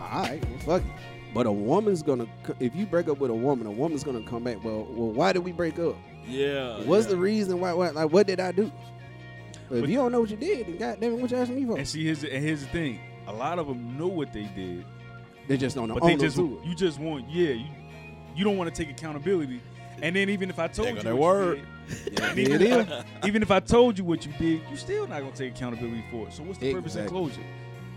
all 0.00 0.22
right, 0.22 0.42
well, 0.66 0.80
fuck 0.80 0.82
it. 0.88 0.92
But 1.34 1.46
a 1.46 1.52
woman's 1.52 2.02
gonna, 2.02 2.26
c- 2.46 2.54
if 2.60 2.76
you 2.76 2.84
break 2.84 3.08
up 3.08 3.18
with 3.18 3.30
a 3.30 3.34
woman, 3.34 3.66
a 3.66 3.70
woman's 3.70 4.04
gonna 4.04 4.22
come 4.22 4.44
back. 4.44 4.62
Well, 4.62 4.86
well, 4.90 5.10
why 5.10 5.32
did 5.32 5.40
we 5.44 5.52
break 5.52 5.78
up? 5.78 5.96
Yeah. 6.26 6.78
What's 6.82 7.06
yeah. 7.06 7.12
the 7.12 7.16
reason? 7.16 7.60
Why? 7.60 7.72
why 7.72 7.90
like, 7.90 8.12
what 8.12 8.26
did 8.26 8.40
I 8.40 8.52
do? 8.52 8.70
But 9.68 9.84
if 9.84 9.90
you 9.90 9.96
don't 9.96 10.12
know 10.12 10.20
what 10.20 10.30
you 10.30 10.36
did, 10.36 10.66
then 10.66 10.76
goddamn, 10.76 11.12
it, 11.14 11.18
what 11.18 11.30
you 11.30 11.36
asking 11.38 11.56
me 11.56 11.64
for? 11.64 11.78
And 11.78 11.88
see, 11.88 12.04
here's 12.04 12.20
the, 12.20 12.32
and 12.32 12.44
here's 12.44 12.60
the 12.60 12.66
thing. 12.68 13.00
A 13.26 13.32
lot 13.32 13.58
of 13.58 13.66
them 13.66 13.96
know 13.96 14.08
what 14.08 14.32
they 14.32 14.44
did, 14.44 14.84
They 15.48 15.56
just 15.56 15.74
don't 15.74 15.88
know. 15.88 15.94
but 15.94 16.02
oh, 16.02 16.06
they 16.08 16.16
just 16.16 16.36
to 16.36 16.58
it. 16.58 16.66
you 16.66 16.74
just 16.74 16.98
want 16.98 17.28
yeah 17.30 17.50
you 17.50 17.66
you 18.34 18.44
don't 18.44 18.56
want 18.56 18.74
to 18.74 18.84
take 18.84 18.92
accountability. 18.92 19.60
And 20.02 20.16
then 20.16 20.28
even 20.28 20.50
if 20.50 20.58
I 20.58 20.68
told 20.68 20.88
you 20.88 21.02
go 21.02 21.14
what 21.14 21.16
you 21.16 21.16
word. 21.16 21.56
did, 21.56 21.66
Yeah, 22.18 22.30
and 22.30 22.38
it 22.38 22.62
even, 22.62 23.04
even 23.24 23.42
if 23.42 23.50
I 23.50 23.60
told 23.60 23.98
you 23.98 24.04
what 24.04 24.26
you 24.26 24.32
did, 24.38 24.62
you 24.70 24.76
still 24.76 25.06
not 25.06 25.20
gonna 25.20 25.32
take 25.32 25.54
accountability 25.54 26.04
for 26.10 26.26
it. 26.28 26.32
So 26.32 26.42
what's 26.42 26.58
the 26.58 26.72
purpose 26.72 26.96
of 26.96 27.06
closure? 27.06 27.40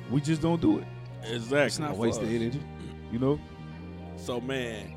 We 0.09 0.21
just 0.21 0.41
don't 0.41 0.61
do 0.61 0.79
it. 0.79 0.85
Exactly. 1.23 1.57
It's 1.65 1.79
not 1.79 1.91
A 1.91 1.93
waste 1.95 2.21
of 2.21 2.29
energy. 2.31 2.61
You 3.11 3.19
know? 3.19 3.39
So 4.17 4.41
man, 4.41 4.93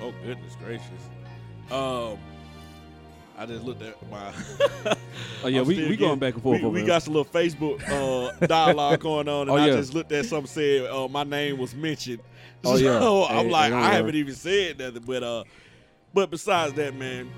oh 0.00 0.12
goodness 0.24 0.56
gracious. 0.64 0.88
Um, 1.70 2.18
I 3.38 3.46
just 3.46 3.64
looked 3.64 3.82
at 3.82 3.96
my. 4.10 4.32
Oh 5.44 5.48
yeah, 5.48 5.60
I'm 5.62 5.66
we, 5.66 5.74
we 5.76 5.82
getting- 5.82 5.98
going 5.98 6.18
back 6.18 6.34
and 6.34 6.42
forth. 6.42 6.62
We, 6.62 6.68
we 6.68 6.84
got 6.84 7.02
some 7.02 7.14
little 7.14 7.30
Facebook 7.32 7.82
uh, 7.88 8.46
dialogue 8.46 9.00
going 9.00 9.28
on, 9.28 9.42
and 9.42 9.50
Oh, 9.50 9.54
I 9.56 9.66
yeah. 9.68 9.76
just 9.76 9.94
looked 9.94 10.12
at 10.12 10.24
something 10.26 10.46
said 10.46 10.86
uh, 10.90 11.08
my 11.08 11.24
name 11.24 11.58
was 11.58 11.74
mentioned. 11.74 12.20
Oh, 12.64 12.76
yeah. 12.76 12.98
So 13.00 13.24
Hey, 13.24 13.38
I'm 13.38 13.50
like, 13.50 13.72
hey, 13.72 13.78
I 13.78 13.92
haven't 13.94 14.14
even 14.14 14.34
said 14.34 14.78
nothing, 14.78 15.02
but 15.04 15.22
uh, 15.22 15.44
but 16.14 16.30
besides 16.30 16.74
that, 16.74 16.94
man, 16.94 17.30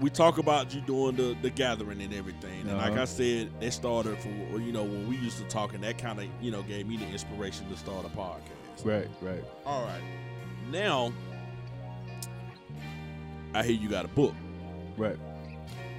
we 0.00 0.10
talk 0.10 0.38
about 0.38 0.74
you 0.74 0.80
doing 0.82 1.16
the 1.16 1.36
the 1.42 1.50
gathering 1.50 2.00
and 2.00 2.12
everything, 2.14 2.60
and 2.68 2.76
like 2.78 2.92
Uh-huh. 2.92 3.02
I 3.02 3.04
said, 3.06 3.50
it 3.60 3.72
started 3.72 4.18
from 4.18 4.62
you 4.62 4.72
know 4.72 4.82
when 4.84 5.08
we 5.08 5.16
used 5.16 5.38
to 5.38 5.44
talk, 5.44 5.74
and 5.74 5.82
that 5.84 5.98
kind 5.98 6.18
of 6.20 6.26
you 6.40 6.50
know 6.50 6.62
gave 6.62 6.86
me 6.86 6.96
the 6.96 7.06
inspiration 7.06 7.68
to 7.70 7.76
start 7.76 8.04
a 8.06 8.08
podcast. 8.08 8.84
Right, 8.84 9.08
right. 9.20 9.42
All 9.66 9.82
right. 9.84 10.00
Now, 10.70 11.12
I 13.54 13.62
hear 13.62 13.74
you 13.74 13.88
got 13.88 14.04
a 14.04 14.08
book. 14.08 14.34
Right. 14.96 15.16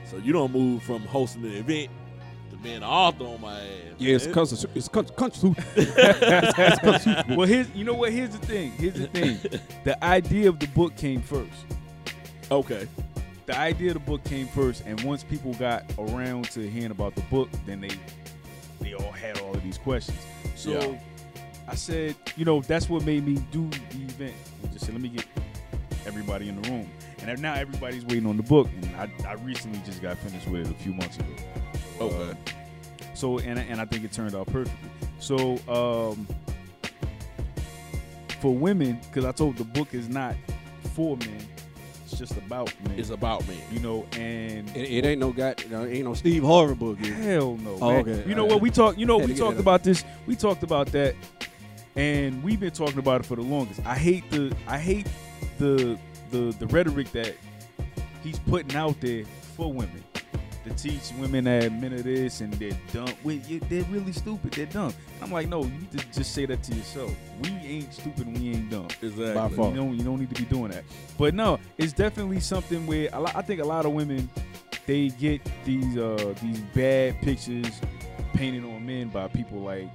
So 0.10 0.18
you 0.18 0.34
don't 0.34 0.52
move 0.52 0.84
from 0.84 1.02
hosting 1.04 1.44
an 1.46 1.54
event 1.54 1.90
to 2.52 2.58
being 2.58 2.78
an 2.78 2.84
author 2.84 3.26
on 3.26 3.42
my 3.42 3.60
ass. 3.60 3.68
Yeah, 3.98 4.16
it's 4.16 4.26
man. 4.26 4.34
country. 4.34 4.58
It's 4.76 4.88
country. 4.88 5.16
country. 6.82 7.36
well, 7.36 7.48
here's 7.48 7.70
you 7.76 7.84
know 7.84 7.94
what? 7.96 8.12
Here's 8.12 8.30
the 8.32 8.46
thing. 8.46 8.72
Here's 8.72 8.96
the 8.96 9.08
thing. 9.08 9.40
the 9.84 10.04
idea 10.04 10.50
of 10.50 10.60
the 10.60 10.68
book 10.68 10.96
came 10.96 11.22
first. 11.22 11.66
Okay. 12.52 12.88
The 13.50 13.58
idea 13.58 13.88
of 13.88 13.94
the 13.96 14.00
book 14.02 14.24
came 14.26 14.46
first, 14.46 14.84
and 14.86 15.02
once 15.02 15.24
people 15.24 15.56
got 15.56 15.84
around 15.98 16.52
to 16.52 16.70
hearing 16.70 16.92
about 16.92 17.16
the 17.16 17.22
book, 17.32 17.50
then 17.66 17.82
they 17.82 17.90
they 18.80 18.94
all 18.94 19.12
had 19.12 19.40
all 19.40 19.56
of 19.56 19.64
these 19.64 19.80
questions. 19.80 20.20
So 20.56 20.70
Yeah. 20.70 21.00
I 21.68 21.74
said, 21.74 22.16
you 22.36 22.46
know, 22.46 22.62
that's 22.62 22.88
what 22.88 23.04
made 23.06 23.26
me 23.26 23.40
do 23.50 23.68
the 23.90 24.04
event. 24.04 24.36
I 24.64 24.68
just 24.68 24.86
said, 24.86 24.94
let 24.94 25.02
me 25.02 25.10
get 25.10 25.26
everybody 26.06 26.48
in 26.48 26.62
the 26.62 26.70
room, 26.70 26.92
and 27.24 27.42
now 27.42 27.56
everybody's 27.56 28.06
waiting 28.06 28.28
on 28.28 28.38
the 28.38 28.44
book. 28.44 28.68
And 28.84 28.96
I, 28.96 29.10
I 29.28 29.34
recently 29.34 29.82
just 29.84 30.00
got 30.00 30.20
finished 30.20 30.48
with 30.48 30.68
it 30.68 30.72
a 30.72 30.84
few 30.84 30.94
months 30.94 31.18
ago. 31.18 31.34
Okay. 32.02 32.30
Uh, 32.30 32.36
so 33.16 33.40
and 33.40 33.58
and 33.58 33.82
I 33.82 33.86
think 33.86 34.04
it 34.04 34.12
turned 34.12 34.36
out 34.36 34.46
perfectly. 34.46 34.92
So 35.18 35.54
um, 35.68 36.28
for 38.42 38.54
women, 38.54 39.00
because 39.08 39.26
I 39.26 39.32
told 39.32 39.58
the 39.58 39.64
book 39.64 39.96
is 39.96 40.08
not 40.08 40.36
for 40.94 41.18
men. 41.18 41.48
It's 42.10 42.18
just 42.18 42.38
about 42.38 42.74
men. 42.88 42.98
It's 43.00 43.12
about 43.12 43.48
me. 43.48 43.58
you 43.72 43.80
know, 43.80 44.06
and 44.14 44.68
It, 44.76 44.90
it 44.90 45.06
ain't 45.06 45.20
no 45.20 45.32
god, 45.32 45.64
no, 45.70 45.86
ain't 45.86 46.06
no 46.06 46.14
Steve 46.16 46.44
Harvey 46.44 46.74
book. 46.74 46.98
Hell 46.98 47.56
no. 47.58 47.78
Oh, 47.82 47.92
man. 47.92 48.00
okay. 48.02 48.28
You 48.28 48.34
know 48.36 48.46
what 48.46 48.62
we 48.62 48.72
talked? 48.72 48.98
You 48.98 49.06
know 49.06 49.18
we 49.20 49.36
talked 49.36 49.60
about 49.60 49.84
this. 49.84 50.04
We 50.26 50.36
talked 50.36 50.64
about 50.64 50.88
that, 50.88 51.16
and 51.96 52.44
we've 52.44 52.60
been 52.60 52.72
talking 52.72 52.98
about 53.00 53.22
it 53.22 53.26
for 53.28 53.36
the 53.36 53.44
longest. 53.44 53.82
I 53.86 53.96
hate 53.96 54.30
the 54.32 54.56
I 54.68 54.80
hate 54.80 55.08
the 55.60 56.00
the 56.32 56.56
the 56.60 56.68
rhetoric 56.68 57.12
that 57.12 57.36
he's 58.24 58.40
putting 58.40 58.76
out 58.76 59.00
there 59.02 59.26
for 59.56 59.72
women 59.72 60.04
to 60.66 60.74
teach 60.74 61.12
women 61.20 61.46
that 61.46 61.72
men 61.72 61.94
are 61.94 62.02
this 62.02 62.42
and 62.42 62.54
they're 62.54 62.78
dumb. 62.92 63.14
Wait, 63.24 63.44
they're 63.70 63.84
really 63.84 64.12
stupid. 64.12 64.52
They're 64.52 64.66
dumb. 64.66 64.94
I'm 65.22 65.32
like, 65.32 65.48
no, 65.48 65.64
you 65.64 65.72
need 65.72 65.92
to 65.92 65.98
just 66.12 66.34
say 66.34 66.46
that 66.46 66.62
to 66.64 66.76
yourself. 66.76 67.12
We 67.42 67.50
ain't 67.50 67.94
stupid. 67.94 68.28
and 68.28 68.38
We 68.38 68.50
ain't 68.50 68.70
dumb. 68.70 68.88
Exactly. 69.02 69.34
By 69.34 69.50
far. 69.50 69.70
You 69.70 69.76
don't 69.76 69.98
you 69.98 70.04
don't 70.04 70.20
need 70.20 70.34
to 70.34 70.42
be 70.42 70.48
doing 70.48 70.72
that. 70.72 70.84
But 71.18 71.34
no, 71.34 71.60
it's 71.78 71.94
definitely 71.94 72.40
something 72.40 72.86
where 72.88 73.10
a 73.14 73.20
lot, 73.20 73.36
I 73.36 73.42
think 73.42 73.62
a 73.62 73.66
lot 73.66 73.86
of 73.86 73.94
women 73.94 74.30
they 74.86 75.10
get 75.10 75.42
these 75.66 75.98
uh 75.98 76.34
these 76.42 76.60
bad 76.74 77.22
pictures 77.22 77.80
painted 78.34 78.64
on 78.64 78.86
men 78.86 79.10
by 79.10 79.28
people 79.28 79.60
like 79.60 79.90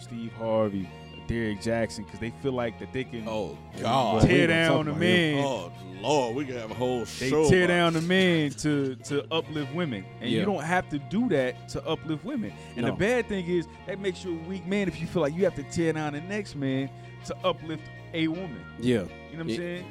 Steve 0.00 0.32
Harvey, 0.34 0.88
Derrick 1.32 1.60
Jaxn, 1.60 2.04
because 2.04 2.20
they 2.20 2.30
feel 2.42 2.52
like 2.52 2.78
that 2.78 2.92
they 2.92 3.04
can 3.04 3.26
Oh 3.26 3.56
God. 3.80 4.22
tear 4.22 4.46
down 4.48 4.84
the 4.84 4.90
about 4.90 5.00
man. 5.00 5.44
Oh 5.44 5.72
Lord, 6.02 6.36
we 6.36 6.44
can 6.44 6.56
have 6.56 6.70
a 6.70 6.74
whole 6.74 7.04
They 7.04 7.30
show. 7.30 7.48
tear 7.48 7.64
about 7.64 7.74
down 7.74 7.92
the 7.94 8.00
this. 8.00 8.08
man 8.08 8.50
to 8.50 8.96
to 8.96 9.32
uplift 9.34 9.74
women, 9.74 10.04
and 10.20 10.30
Yeah. 10.30 10.40
you 10.40 10.44
don't 10.44 10.62
have 10.62 10.88
to 10.90 10.98
do 10.98 11.28
that 11.30 11.68
to 11.70 11.86
uplift 11.86 12.24
women. 12.24 12.52
And 12.76 12.86
the 12.86 12.92
bad 12.92 13.28
thing 13.28 13.46
is 13.48 13.66
that 13.86 13.98
makes 13.98 14.24
you 14.24 14.32
a 14.38 14.48
weak 14.48 14.66
man 14.66 14.88
if 14.88 15.00
you 15.00 15.06
feel 15.06 15.22
like 15.22 15.34
you 15.34 15.44
have 15.44 15.54
to 15.54 15.62
tear 15.64 15.92
down 15.94 16.12
the 16.12 16.20
next 16.20 16.54
man 16.54 16.90
to 17.26 17.36
uplift 17.44 17.82
a 18.14 18.28
woman. 18.28 18.60
Yeah. 18.78 18.92
You 18.92 18.98
know 18.98 19.08
what 19.32 19.40
I'm 19.40 19.48
It- 19.50 19.56
saying? 19.56 19.84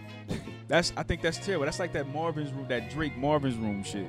That's 0.67 0.93
I 0.95 1.03
think 1.03 1.21
that's 1.21 1.37
terrible. 1.43 1.65
That's 1.65 1.79
like 1.79 1.91
that 1.93 2.07
Marvin's 2.13 2.51
room, 2.53 2.67
that 2.69 2.89
Drake 2.91 3.17
Marvin's 3.17 3.55
room 3.55 3.83
shit. 3.83 4.05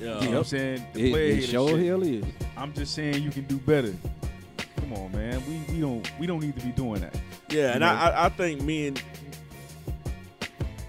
Yeah. 0.00 0.20
You 0.20 0.26
know 0.26 0.30
what 0.30 0.38
I'm 0.38 0.44
saying? 0.44 0.86
The 0.92 1.06
It, 1.08 1.10
player 1.12 1.32
it 1.38 1.42
sure 1.44 1.78
hell 1.78 2.02
is. 2.02 2.24
I'm 2.56 2.72
just 2.72 2.94
saying 2.94 3.22
you 3.22 3.30
can 3.30 3.44
do 3.44 3.56
better. 3.56 3.94
Come 4.80 4.92
on, 4.94 5.12
man. 5.12 5.42
We 5.46 5.74
we 5.74 5.80
don't 5.80 6.10
we 6.18 6.26
don't 6.26 6.40
need 6.40 6.58
to 6.58 6.64
be 6.64 6.72
doing 6.72 7.00
that. 7.00 7.14
Yeah, 7.50 7.72
and 7.72 7.80
You? 7.80 7.86
I, 7.86 8.08
I 8.10 8.26
I 8.26 8.28
think 8.30 8.62
men 8.62 8.96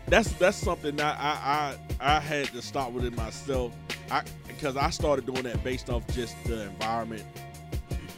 that's 0.08 0.31
that's 0.34 0.58
something 0.58 0.96
that 0.98 1.17
I 1.19 1.75
I 2.00 2.15
I 2.17 2.19
had 2.19 2.48
to 2.48 2.62
start 2.62 2.91
within 2.93 3.15
myself. 3.15 3.74
I 4.12 4.24
because 4.48 4.75
I 4.75 4.89
started 4.89 5.25
doing 5.25 5.43
that 5.43 5.63
based 5.63 5.89
off 5.89 6.05
just 6.08 6.36
the 6.46 6.63
environment. 6.63 7.24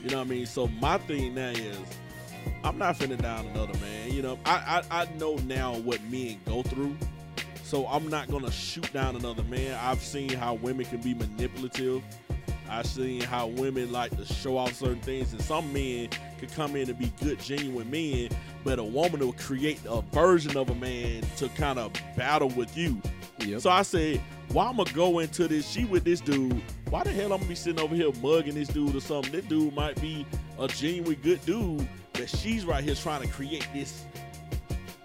You 0.04 0.10
know 0.10 0.18
what 0.18 0.28
I 0.28 0.30
mean? 0.30 0.46
So 0.46 0.68
my 0.68 0.98
thing 1.00 1.36
now 1.36 1.50
is 1.50 1.78
I'm 2.64 2.78
not 2.78 2.98
finna 2.98 3.22
down 3.22 3.46
another 3.48 3.78
man. 3.80 4.12
You 4.12 4.22
know, 4.22 4.40
I 4.46 4.84
I, 4.92 5.02
I 5.02 5.06
know 5.18 5.36
now 5.46 5.76
what 5.76 6.02
men 6.06 6.40
go 6.46 6.64
through. 6.64 6.98
So 7.64 7.88
I'm 7.88 8.10
not 8.10 8.30
gonna 8.30 8.52
shoot 8.52 8.92
down 8.92 9.16
another 9.16 9.44
man. 9.44 9.78
I've 9.82 10.02
seen 10.02 10.30
how 10.30 10.56
women 10.56 10.86
can 10.86 11.00
be 11.00 11.14
manipulative. 11.14 12.04
I've 12.72 12.86
seen 12.86 13.20
how 13.22 13.48
women 13.48 13.92
like 13.92 14.16
to 14.16 14.26
show 14.26 14.58
off 14.58 14.74
certain 14.74 15.02
things, 15.02 15.34
and 15.34 15.42
some 15.42 15.74
men 15.74 16.08
could 16.40 16.54
come 16.54 16.78
in 16.78 16.90
and 16.90 16.98
be 16.98 17.12
good, 17.22 17.38
genuine 17.42 17.92
men, 17.92 18.30
but 18.64 18.80
a 18.80 18.84
woman 18.84 19.20
will 19.20 19.34
create 19.34 19.82
a 19.90 20.02
version 20.02 20.56
of 20.56 20.70
a 20.70 20.76
man 20.76 21.22
to 21.36 21.50
kind 21.50 21.78
of 21.78 21.92
battle 22.16 22.48
with 22.50 22.78
you. 22.78 23.02
Yep. 23.40 23.60
So 23.60 23.70
I 23.70 23.82
said, 23.82 24.22
why 24.54 24.68
I'm 24.68 24.78
gonna 24.78 24.90
go 24.94 25.20
into 25.20 25.50
this? 25.50 25.70
She 25.70 25.84
with 25.84 26.06
this 26.06 26.22
dude. 26.22 26.62
Why 26.90 27.04
the 27.04 27.12
hell 27.12 27.34
I'm 27.34 27.40
gonna 27.40 27.50
be 27.50 27.56
sitting 27.56 27.82
over 27.82 27.94
here 27.94 28.10
mugging 28.22 28.56
this 28.56 28.70
dude 28.70 28.96
or 28.96 29.02
something? 29.02 29.34
This 29.34 29.46
dude 29.46 29.76
might 29.76 30.00
be 30.02 30.26
a 30.58 30.68
genuine 30.70 31.20
good 31.22 31.46
dude, 31.46 31.86
but 32.14 32.30
she's 32.30 32.64
right 32.64 32.84
here 32.84 32.96
trying 32.96 33.22
to 33.22 33.28
create 33.28 33.68
this, 33.74 34.06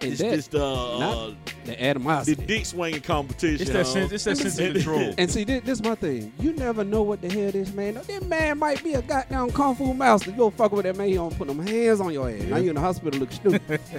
and 0.02 0.12
this, 0.12 0.18
that, 0.20 0.30
this 0.30 0.54
uh, 0.54 0.98
not- 0.98 1.16
uh, 1.16 1.26
the 1.64 1.70
the 1.72 1.82
animosity. 1.84 2.46
dick 2.46 2.66
swinging 2.66 3.00
competition. 3.00 3.62
It's 3.62 3.70
that 3.70 3.86
sense, 3.86 4.12
it's 4.12 4.24
that 4.24 4.36
sense 4.36 4.58
of 4.58 4.72
control. 4.74 5.14
And 5.18 5.30
see, 5.30 5.44
this, 5.44 5.62
this 5.64 5.82
my 5.82 5.94
thing. 5.94 6.32
You 6.38 6.52
never 6.52 6.84
know 6.84 7.02
what 7.02 7.22
the 7.22 7.28
hell 7.32 7.50
this 7.50 7.72
man. 7.72 7.94
This 8.06 8.22
man 8.22 8.58
might 8.58 8.82
be 8.84 8.92
a 8.94 9.02
goddamn 9.02 9.50
kung 9.50 9.74
fu 9.74 9.94
master. 9.94 10.30
You 10.30 10.36
go 10.36 10.50
fuck 10.50 10.72
with 10.72 10.84
that 10.84 10.96
man, 10.96 11.08
he 11.08 11.14
gonna 11.14 11.34
put 11.34 11.48
them 11.48 11.58
hands 11.66 12.00
on 12.00 12.12
your 12.12 12.28
ass. 12.30 12.42
Now 12.42 12.58
you 12.58 12.68
in 12.70 12.74
the 12.74 12.80
hospital 12.80 13.18
looking 13.20 13.36
stupid. 13.36 13.80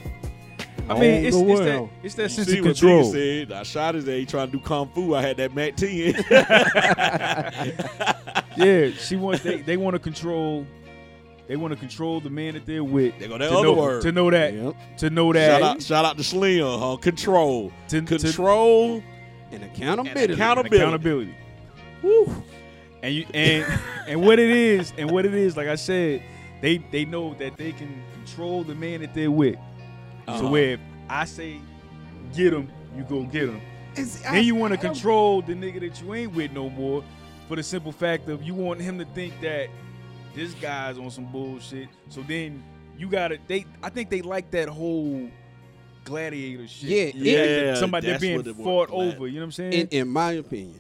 I 0.90 0.94
mean, 0.94 1.26
it's, 1.26 1.36
it's 1.36 1.60
that 1.60 1.90
it's 2.02 2.16
that 2.16 2.24
You 2.24 2.30
sense 2.30 2.48
see 2.48 2.60
of 2.60 2.66
what 2.66 2.78
control. 2.78 3.12
Jigga 3.14 3.48
said? 3.48 3.52
I 3.52 3.64
shot 3.64 3.96
his 3.96 4.08
ass 4.08 4.32
trying 4.32 4.48
to 4.52 4.54
do 4.58 4.60
kung 4.64 4.88
fu. 4.90 5.16
I 5.16 5.22
had 5.22 5.36
that 5.38 5.54
Mac 5.54 5.76
10. 5.76 6.14
Yeah, 8.58 8.90
she 8.90 9.16
wants 9.18 9.44
they, 9.44 9.62
they 9.62 9.78
want 9.78 9.94
to 9.94 10.00
control 10.00 10.66
they 11.48 11.56
want 11.56 11.74
to 11.74 11.80
control 11.80 12.20
the 12.20 12.30
man 12.30 12.54
that 12.56 12.66
they're 12.66 12.84
with. 12.84 13.18
They 13.20 13.28
go 13.28 13.38
that 13.38 13.50
to 13.50 13.54
other 13.56 13.64
know, 13.64 13.74
word. 13.74 14.02
to 14.04 14.12
know 14.12 14.30
that 14.32 14.54
yep. 14.54 14.76
to 14.98 15.10
know 15.10 15.32
that 15.34 15.60
shout 15.60 15.62
out, 15.62 15.82
shout 15.82 16.06
out 16.06 16.18
to 16.18 16.24
Slim. 16.24 16.80
Huh? 16.80 16.98
Control, 16.98 17.72
to, 17.90 18.02
to- 18.02 18.18
control. 18.20 19.04
And 19.50 19.64
accountability. 19.64 20.24
And 20.24 20.34
accountability. 20.34 20.78
accountability. 20.78 21.36
Woo. 22.04 22.44
And 23.02 23.16
you 23.16 23.26
and 23.34 23.80
and 24.08 24.22
what 24.22 24.40
it 24.40 24.50
is 24.50 24.92
and 24.98 25.10
what 25.10 25.26
it 25.26 25.34
is, 25.34 25.56
like 25.56 25.68
I 25.70 25.76
said, 25.76 26.22
they 26.62 26.80
they 26.92 27.06
know 27.06 27.34
that 27.36 27.56
they 27.58 27.72
can 27.72 28.04
control 28.14 28.64
the 28.64 28.76
man 28.76 29.00
that 29.02 29.14
they're 29.14 29.32
with. 29.32 29.56
So 30.26 30.34
Uh-huh. 30.34 30.50
where 30.50 30.72
if 30.74 30.80
I 31.10 31.24
say 31.26 31.62
get 32.36 32.52
him, 32.52 32.70
you 32.96 33.04
go 33.04 33.24
get 33.24 33.44
him. 33.50 33.62
And 33.96 34.06
see, 34.06 34.26
I- 34.26 34.34
Then 34.36 34.44
you 34.44 34.56
want 34.56 34.74
to 34.74 34.78
control 34.80 35.42
the 35.42 35.54
nigga 35.54 35.80
that 35.80 36.02
you 36.02 36.14
ain't 36.14 36.34
with 36.36 36.52
no 36.52 36.70
more, 36.70 37.04
for 37.48 37.56
the 37.56 37.64
simple 37.64 37.94
fact 37.94 38.28
of 38.28 38.44
you 38.44 38.54
want 38.54 38.82
him 38.82 38.98
to 39.00 39.06
think 39.06 39.40
that 39.42 39.70
this 40.38 40.54
guy's 40.54 40.98
on 40.98 41.10
some 41.12 41.26
bullshit. 41.26 41.90
So 42.10 42.22
then 42.22 42.64
you 42.98 43.10
gotta 43.10 43.38
they 43.48 43.66
I 43.84 43.90
think 43.90 44.10
they 44.10 44.22
like 44.22 44.52
that 44.52 44.70
whole 44.70 45.30
gladiator 46.06 46.68
shit. 46.68 46.90
Yeah, 46.90 47.06
The 47.06 47.12
fact 47.12 47.50
yeah, 47.50 47.64
that 47.72 47.78
somebody 47.78 48.06
they're 48.06 48.14
that's 48.14 48.22
being 48.22 48.38
what 48.38 48.48
it 48.48 48.56
was, 48.56 48.64
fought 48.66 48.90
over. 48.92 49.28
You 49.28 49.36
know 49.36 49.40
what 49.42 49.46
I'm 49.46 49.52
saying? 49.52 49.74
in, 49.74 49.88
in 49.90 50.08
my 50.08 50.34
opinion, 50.34 50.80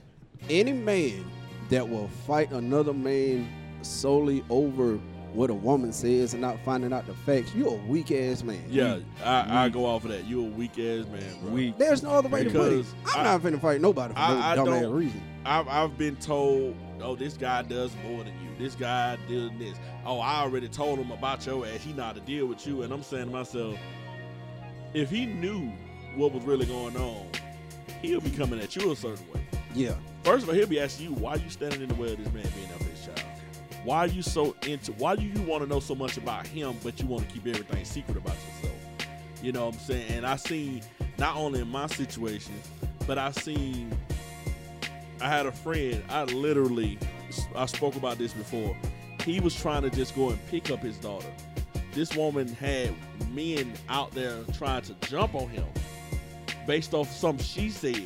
any 0.49 0.71
man 0.73 1.25
that 1.69 1.87
will 1.87 2.07
fight 2.25 2.51
another 2.51 2.93
man 2.93 3.49
solely 3.81 4.43
over 4.49 4.97
what 5.33 5.49
a 5.49 5.53
woman 5.53 5.91
says 5.91 6.33
and 6.33 6.41
not 6.41 6.57
finding 6.63 6.93
out 6.93 7.05
the 7.05 7.13
facts, 7.13 7.53
you're 7.53 7.67
a 7.73 7.87
weak 7.87 8.11
ass 8.11 8.41
man. 8.43 8.63
Yeah, 8.69 8.99
I, 9.23 9.65
I 9.65 9.69
go 9.69 9.85
off 9.85 10.03
of 10.05 10.11
that. 10.11 10.25
You 10.25 10.41
a 10.45 10.49
weak 10.49 10.71
ass 10.79 11.05
man, 11.07 11.41
bro. 11.41 11.51
Weak. 11.51 11.77
There's 11.77 12.01
no 12.01 12.11
other 12.11 12.29
way 12.29 12.43
to 12.45 12.49
put 12.49 12.71
it. 12.73 12.85
I'm 13.07 13.19
I- 13.19 13.23
not 13.23 13.41
finna 13.41 13.61
fight 13.61 13.81
nobody 13.81 14.13
for 14.13 14.19
I- 14.19 14.33
no 14.33 14.39
I 14.39 14.55
dumb 14.55 14.69
ass 14.69 14.81
don't- 14.83 14.93
reason. 14.95 15.21
I've, 15.47 15.67
I've 15.69 15.97
been 15.97 16.17
told, 16.17 16.75
oh, 17.01 17.15
this 17.15 17.37
guy 17.37 17.61
does 17.61 17.91
more 18.03 18.23
than 18.23 18.33
you. 18.43 18.49
This 18.59 18.75
guy 18.75 19.17
did 19.29 19.57
this. 19.57 19.77
Oh, 20.05 20.19
I 20.19 20.41
already 20.41 20.67
told 20.67 20.99
him 20.99 21.11
about 21.11 21.45
your 21.45 21.65
ass. 21.65 21.81
He 21.81 21.93
not 21.93 22.15
to 22.15 22.21
deal 22.21 22.47
with 22.47 22.67
you. 22.67 22.81
And 22.81 22.91
I'm 22.91 23.01
saying 23.01 23.27
to 23.27 23.31
myself, 23.31 23.77
if 24.93 25.09
he 25.09 25.25
knew 25.25 25.71
what 26.15 26.33
was 26.33 26.43
really 26.43 26.65
going 26.65 26.97
on, 26.97 27.27
he'll 28.01 28.19
be 28.19 28.29
coming 28.29 28.59
at 28.59 28.75
you 28.75 28.91
a 28.91 28.95
certain 28.95 29.25
way. 29.33 29.41
Yeah. 29.73 29.93
First 30.23 30.43
of 30.43 30.49
all, 30.49 30.55
he'll 30.55 30.67
be 30.67 30.81
asking 30.81 31.07
you, 31.07 31.13
why 31.13 31.35
you 31.35 31.49
standing 31.49 31.81
in 31.81 31.87
the 31.87 31.95
way 31.95 32.11
of 32.11 32.17
this 32.17 32.33
man 32.33 32.45
being 32.53 32.71
up 32.73 32.81
his 32.81 33.05
child? 33.05 33.21
Why 33.85 33.99
are 33.99 34.07
you 34.07 34.21
so 34.21 34.53
into, 34.65 34.91
why 34.93 35.15
do 35.15 35.23
you 35.23 35.41
want 35.43 35.63
to 35.63 35.69
know 35.69 35.79
so 35.79 35.95
much 35.95 36.17
about 36.17 36.45
him, 36.45 36.75
but 36.83 36.99
you 36.99 37.07
want 37.07 37.25
to 37.25 37.33
keep 37.33 37.47
everything 37.47 37.85
secret 37.85 38.17
about 38.17 38.35
yourself? 38.35 38.75
You 39.41 39.53
know 39.53 39.67
what 39.67 39.75
I'm 39.75 39.79
saying? 39.79 40.11
And 40.11 40.25
I 40.25 40.35
seen, 40.35 40.81
not 41.17 41.37
only 41.37 41.61
in 41.61 41.69
my 41.69 41.87
situation, 41.87 42.55
but 43.05 43.17
I 43.17 43.31
seen, 43.31 43.97
I 45.21 45.27
had 45.29 45.45
a 45.45 45.51
friend, 45.51 46.03
I 46.09 46.23
literally, 46.25 46.97
I 47.55 47.65
spoke 47.65 47.95
about 47.95 48.17
this 48.17 48.33
before. 48.33 48.75
He 49.23 49.39
was 49.39 49.55
trying 49.55 49.81
to 49.83 49.89
just 49.89 50.15
go 50.15 50.29
and 50.29 50.47
pick 50.47 50.69
up 50.71 50.79
his 50.79 50.97
daughter. 50.97 51.27
This 51.93 52.15
woman 52.15 52.47
had 52.55 52.93
men 53.31 53.73
out 53.89 54.11
there 54.11 54.43
trying 54.53 54.83
to 54.83 54.93
jump 55.09 55.33
on 55.35 55.49
him 55.49 55.65
based 56.67 56.93
off 56.93 57.11
something 57.11 57.43
she 57.43 57.69
said. 57.69 58.01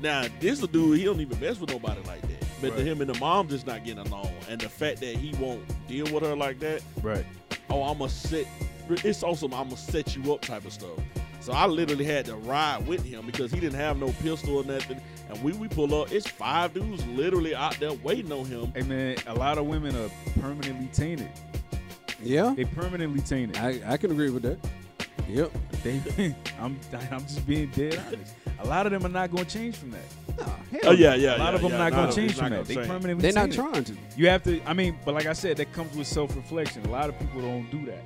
Now, 0.00 0.24
this 0.40 0.62
a 0.62 0.66
dude, 0.66 0.98
he 0.98 1.04
don't 1.04 1.20
even 1.20 1.38
mess 1.40 1.60
with 1.60 1.70
nobody 1.70 2.00
like 2.06 2.22
that. 2.22 2.44
But 2.62 2.72
Right. 2.72 2.86
him 2.86 3.00
and 3.02 3.10
the 3.10 3.18
mom 3.18 3.48
just 3.48 3.66
not 3.66 3.84
getting 3.84 4.06
along. 4.06 4.30
And 4.48 4.60
the 4.60 4.68
fact 4.68 5.00
that 5.00 5.16
he 5.16 5.34
won't 5.36 5.62
deal 5.88 6.06
with 6.12 6.22
her 6.22 6.34
like 6.34 6.58
that, 6.60 6.82
Right. 7.02 7.24
oh, 7.68 7.82
I'm 7.82 7.98
going 7.98 8.08
to 8.10 8.16
set, 8.16 8.46
it's 8.88 9.22
also 9.22 9.46
I'm 9.46 9.50
going 9.50 9.70
to 9.70 9.76
set 9.76 10.16
you 10.16 10.32
up 10.32 10.40
type 10.40 10.64
of 10.64 10.72
stuff. 10.72 10.98
So 11.40 11.52
I 11.52 11.66
literally 11.66 12.04
had 12.04 12.26
to 12.26 12.36
ride 12.36 12.86
with 12.86 13.02
him 13.04 13.24
because 13.26 13.50
he 13.50 13.60
didn't 13.60 13.78
have 13.78 13.96
no 13.98 14.10
pistol 14.22 14.58
or 14.58 14.64
nothing. 14.64 15.00
And 15.30 15.42
we, 15.42 15.52
we 15.52 15.68
pull 15.68 15.94
up, 16.00 16.12
it's 16.12 16.28
five 16.28 16.74
dudes 16.74 17.04
literally 17.08 17.54
out 17.54 17.78
there 17.80 17.92
waiting 17.92 18.30
on 18.32 18.44
him. 18.44 18.72
Hey 18.74 18.82
man, 18.82 19.16
a 19.26 19.34
lot 19.34 19.56
of 19.58 19.66
women 19.66 19.96
are 19.96 20.10
permanently 20.40 20.88
tainted. 20.92 21.30
Yeah. 22.22 22.52
They 22.56 22.64
permanently 22.66 23.22
tainted. 23.22 23.56
I, 23.56 23.80
I 23.86 23.96
can 23.96 24.10
agree 24.10 24.30
with 24.30 24.42
that. 24.42 24.58
Yep. 25.28 25.50
They, 25.82 26.34
I'm, 26.60 26.78
I'm 27.10 27.20
just 27.22 27.46
being 27.46 27.70
dead 27.70 28.00
honest. 28.06 28.34
A 28.58 28.66
lot 28.66 28.84
of 28.84 28.92
them 28.92 29.06
are 29.06 29.08
not 29.08 29.30
going 29.30 29.46
to 29.46 29.50
change 29.50 29.76
from 29.76 29.92
that. 29.92 30.00
Nah, 30.38 30.44
hell 30.44 30.80
Oh, 30.86 30.90
yeah, 30.92 31.14
yeah. 31.14 31.36
a 31.36 31.38
lot 31.38 31.50
yeah, 31.50 31.54
of 31.54 31.62
them 31.62 31.70
yeah, 31.70 31.78
not 31.78 31.92
going 31.92 32.10
to 32.10 32.14
change 32.14 32.34
from 32.34 32.50
that. 32.50 32.66
They 32.66 32.74
change. 32.74 32.86
permanently 32.86 33.22
They're 33.22 33.32
not 33.32 33.50
tainted. 33.50 33.72
trying 33.72 33.84
to. 33.84 33.96
You 34.16 34.28
have 34.28 34.42
to. 34.42 34.60
I 34.66 34.74
mean, 34.74 34.98
but 35.04 35.14
like 35.14 35.26
I 35.26 35.32
said, 35.32 35.56
that 35.56 35.72
comes 35.72 35.96
with 35.96 36.06
self-reflection. 36.06 36.84
A 36.84 36.90
lot 36.90 37.08
of 37.08 37.18
people 37.18 37.40
don't 37.40 37.70
do 37.70 37.86
that. 37.86 38.02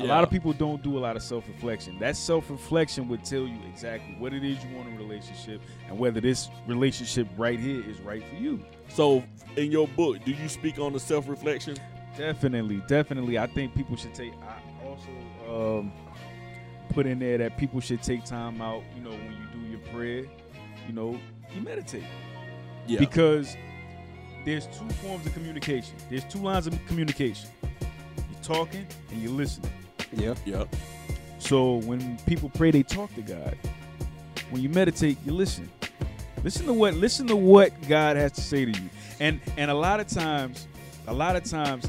A 0.00 0.04
lot 0.04 0.22
of 0.24 0.30
people 0.30 0.52
don't 0.52 0.82
do 0.82 0.96
a 0.96 1.00
lot 1.00 1.16
of 1.16 1.22
self-reflection. 1.22 1.98
That 1.98 2.16
self-reflection 2.16 3.08
would 3.08 3.24
tell 3.24 3.40
you 3.46 3.58
exactly 3.68 4.14
what 4.18 4.32
it 4.32 4.44
is 4.44 4.62
you 4.64 4.76
want 4.76 4.88
in 4.88 4.94
a 4.94 4.98
relationship 4.98 5.60
and 5.88 5.98
whether 5.98 6.20
this 6.20 6.48
relationship 6.66 7.26
right 7.36 7.58
here 7.58 7.82
is 7.88 8.00
right 8.00 8.22
for 8.28 8.36
you. 8.36 8.64
So, 8.88 9.24
in 9.56 9.72
your 9.72 9.88
book, 9.88 10.24
do 10.24 10.30
you 10.32 10.48
speak 10.48 10.78
on 10.78 10.92
the 10.92 11.00
self 11.00 11.28
reflection? 11.28 11.76
Definitely, 12.16 12.82
definitely. 12.88 13.38
I 13.38 13.46
think 13.46 13.74
people 13.74 13.96
should 13.96 14.14
take. 14.14 14.32
I 14.42 14.86
also, 14.86 15.78
um, 15.80 15.92
put 16.90 17.06
in 17.06 17.18
there 17.18 17.38
that 17.38 17.56
people 17.58 17.80
should 17.80 18.02
take 18.02 18.24
time 18.24 18.60
out. 18.62 18.82
You 18.96 19.02
know, 19.02 19.10
when 19.10 19.32
you 19.32 19.60
do 19.60 19.66
your 19.70 19.80
prayer, 19.92 20.24
you 20.86 20.92
know, 20.92 21.18
you 21.54 21.60
meditate 21.60 22.04
Yeah. 22.86 22.98
because 22.98 23.56
there's 24.44 24.66
two 24.66 24.88
forms 24.96 25.26
of 25.26 25.34
communication. 25.34 25.94
There's 26.08 26.24
two 26.24 26.38
lines 26.38 26.66
of 26.66 26.86
communication. 26.86 27.50
You're 28.16 28.42
talking 28.42 28.86
and 29.10 29.22
you're 29.22 29.32
listening. 29.32 29.70
Yeah. 30.12 30.34
yeah. 30.44 30.64
So 31.38 31.76
when 31.76 32.18
people 32.26 32.50
pray, 32.50 32.70
they 32.70 32.82
talk 32.82 33.14
to 33.14 33.22
God. 33.22 33.56
When 34.50 34.62
you 34.62 34.68
meditate, 34.68 35.18
you 35.24 35.32
listen. 35.32 35.70
Listen 36.44 36.66
to 36.66 36.72
what 36.72 36.94
listen 36.94 37.26
to 37.26 37.36
what 37.36 37.72
God 37.88 38.16
has 38.16 38.32
to 38.32 38.40
say 38.40 38.64
to 38.64 38.70
you. 38.70 38.88
And 39.20 39.40
and 39.56 39.70
a 39.70 39.74
lot 39.74 40.00
of 40.00 40.06
times, 40.08 40.66
a 41.06 41.12
lot 41.12 41.36
of 41.36 41.44
times, 41.44 41.88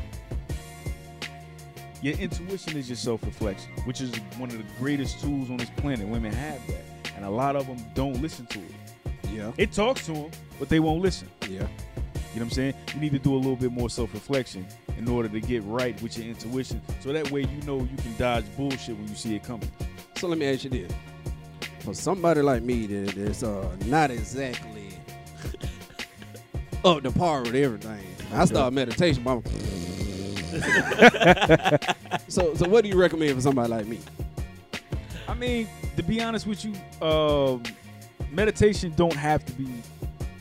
your 2.02 2.18
intuition 2.18 2.78
is 2.78 2.90
your 2.90 2.96
self-reflection, 2.96 3.72
which 3.86 4.02
is 4.02 4.12
one 4.38 4.50
of 4.50 4.58
the 4.58 4.66
greatest 4.80 5.20
tools 5.20 5.50
on 5.50 5.58
this 5.58 5.70
planet. 5.78 6.08
Women 6.08 6.34
have 6.34 6.66
that, 6.68 6.84
and 7.16 7.26
a 7.26 7.30
lot 7.30 7.56
of 7.56 7.68
them 7.68 7.78
don't 7.94 8.22
listen 8.22 8.46
to 8.48 8.60
it. 8.60 8.72
Yeah. 9.34 9.52
It 9.58 9.72
talks 9.72 10.06
to 10.08 10.14
them, 10.14 10.32
but 10.58 10.70
they 10.70 10.80
won't 10.80 11.02
listen. 11.02 11.30
Yeah. 11.48 11.68
You 12.34 12.40
know 12.40 12.46
what 12.46 12.52
I'm 12.52 12.56
saying? 12.56 12.74
You 12.94 13.00
need 13.00 13.12
to 13.14 13.20
do 13.20 13.34
a 13.34 13.38
little 13.38 13.56
bit 13.56 13.72
more 13.72 13.90
self-reflection 13.90 14.68
in 14.98 15.08
order 15.08 15.30
to 15.30 15.40
get 15.40 15.64
right 15.64 16.00
with 16.02 16.18
your 16.18 16.28
intuition, 16.28 16.82
so 17.02 17.12
that 17.12 17.32
way 17.32 17.42
you 17.42 17.62
know 17.66 17.80
you 17.80 17.98
can 17.98 18.16
dodge 18.18 18.46
bullshit 18.56 18.96
when 18.98 19.08
you 19.08 19.16
see 19.16 19.36
it 19.36 19.44
coming. 19.44 19.72
So 20.16 20.28
let 20.28 20.38
me 20.38 20.46
ask 20.46 20.64
you 20.64 20.70
this: 20.70 20.92
For 21.80 21.94
somebody 21.94 22.42
like 22.42 22.62
me 22.62 22.86
that 22.88 23.18
is 23.18 23.44
uh, 23.44 23.76
not 23.86 24.12
exactly 24.12 24.94
up 26.86 27.04
to 27.04 27.12
par 27.12 27.42
with 27.42 27.56
everything, 27.56 28.06
I 28.34 28.46
start 28.46 28.74
meditation. 28.74 29.24
So, 32.28 32.54
so 32.54 32.70
what 32.70 32.84
do 32.84 32.90
you 32.90 32.96
recommend 32.96 33.36
for 33.36 33.42
somebody 33.42 33.70
like 33.70 33.88
me? 33.88 34.00
I 35.28 35.34
mean, 35.34 35.68
to 35.96 36.04
be 36.04 36.22
honest 36.22 36.46
with 36.46 36.64
you, 36.64 36.74
um, 37.06 37.64
meditation 38.32 38.94
don't 38.96 39.16
have 39.16 39.44
to 39.46 39.54
be 39.54 39.68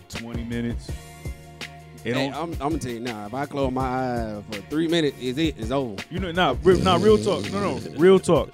20 0.08 0.44
minutes. 0.44 0.90
It 2.04 2.14
Hey, 2.14 2.28
I'm, 2.28 2.52
I'm 2.52 2.58
gonna 2.58 2.78
tell 2.78 2.92
you 2.92 3.00
now. 3.00 3.26
If 3.26 3.34
I 3.34 3.46
close 3.46 3.72
my 3.72 3.82
eyes 3.82 4.42
for 4.50 4.60
three 4.62 4.88
minutes, 4.88 5.18
is 5.20 5.38
it? 5.38 5.58
It's 5.58 5.70
over. 5.70 6.02
you 6.10 6.18
know, 6.18 6.32
nah, 6.32 6.54
real, 6.62 6.78
nah, 6.80 6.96
real 6.96 7.18
talk. 7.18 7.50
No, 7.52 7.76
no, 7.76 7.80
real 7.96 8.18
talk. 8.18 8.50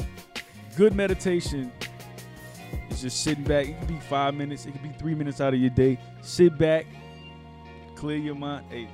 Good 0.77 0.95
meditation 0.95 1.71
is 2.91 3.03
just 3.03 3.23
sitting 3.23 3.45
back. 3.45 3.69
It 3.69 3.79
could 3.79 3.89
be 3.89 4.01
five 4.01 4.35
minutes. 4.35 4.67
It 4.67 4.73
could 4.73 4.83
be 4.83 4.93
three 4.99 5.15
minutes 5.15 5.41
out 5.41 5.55
of 5.55 5.61
your 5.61 5.71
day. 5.71 5.99
Sit 6.23 6.57
back, 6.59 6.87
clear 7.95 8.17
your 8.17 8.35
mind. 8.35 8.67
Hey, 8.71 8.89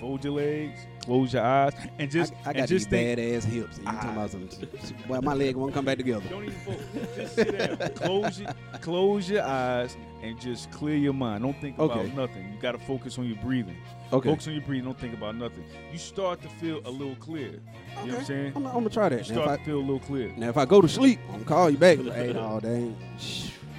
fold 0.00 0.24
your 0.24 0.34
legs, 0.34 0.80
close 1.08 1.32
your 1.32 1.42
eyes, 1.42 1.72
and 1.98 2.10
just 2.10 2.34
I, 2.34 2.36
I 2.36 2.48
and 2.50 2.58
got 2.58 2.68
just 2.68 2.90
these 2.90 3.16
think. 3.16 3.18
badass 3.18 3.44
hips. 3.44 3.78
And 3.78 3.86
you 3.86 3.92
talking 3.92 4.08
Ah. 4.10 4.12
about 4.12 4.30
some? 4.30 4.48
Well, 5.08 5.22
my 5.22 5.32
leg 5.32 5.56
won't 5.56 5.72
come 5.72 5.86
back 5.86 5.96
together. 5.96 6.22
Don't 6.28 6.44
even 6.44 6.58
focus. 6.60 7.16
Just 7.16 7.34
sit 7.34 7.58
down. 7.58 7.90
close 7.94 8.40
your 8.40 8.50
close 8.82 9.30
your 9.30 9.42
eyes 9.42 9.96
and 10.22 10.38
just 10.38 10.70
clear 10.70 10.96
your 10.96 11.14
mind. 11.14 11.42
Don't 11.44 11.58
think 11.60 11.78
about 11.78 12.04
nothing. 12.14 12.52
You 12.52 12.60
got 12.60 12.72
to 12.72 12.78
focus 12.78 13.18
on 13.18 13.26
your 13.26 13.38
breathing. 13.38 13.76
Okay. 14.12 14.28
Focus 14.28 14.48
on 14.48 14.52
your 14.54 14.62
breathing. 14.62 14.84
Don't 14.84 14.98
think 15.00 15.14
about 15.14 15.34
nothing. 15.36 15.64
You 15.90 15.98
start 15.98 16.42
to 16.42 16.48
feel 16.48 16.80
a 16.84 16.90
little 16.90 17.16
clear. 17.16 17.52
You 17.52 17.52
know 17.52 18.12
what 18.12 18.18
I'm 18.18 18.24
saying? 18.26 18.52
I'm, 18.54 18.66
I'm 18.66 18.72
gonna 18.74 18.90
try 18.90 19.04
You 19.04 19.10
that. 19.10 19.16
Now 19.16 19.20
if, 19.20 19.26
start 19.26 19.48
I, 19.48 19.56
to 19.56 19.64
feel 19.64 19.78
a 19.78 19.80
little 19.80 20.00
clear. 20.00 20.30
now, 20.36 20.48
if 20.50 20.56
I 20.58 20.66
go 20.66 20.80
to 20.82 20.88
sleep, 20.88 21.18
I'm 21.28 21.32
gonna 21.34 21.44
call 21.44 21.70
you 21.70 21.78
back. 21.78 21.98
hey, 21.98 22.32
no, 22.34 22.60
dang, 22.60 22.94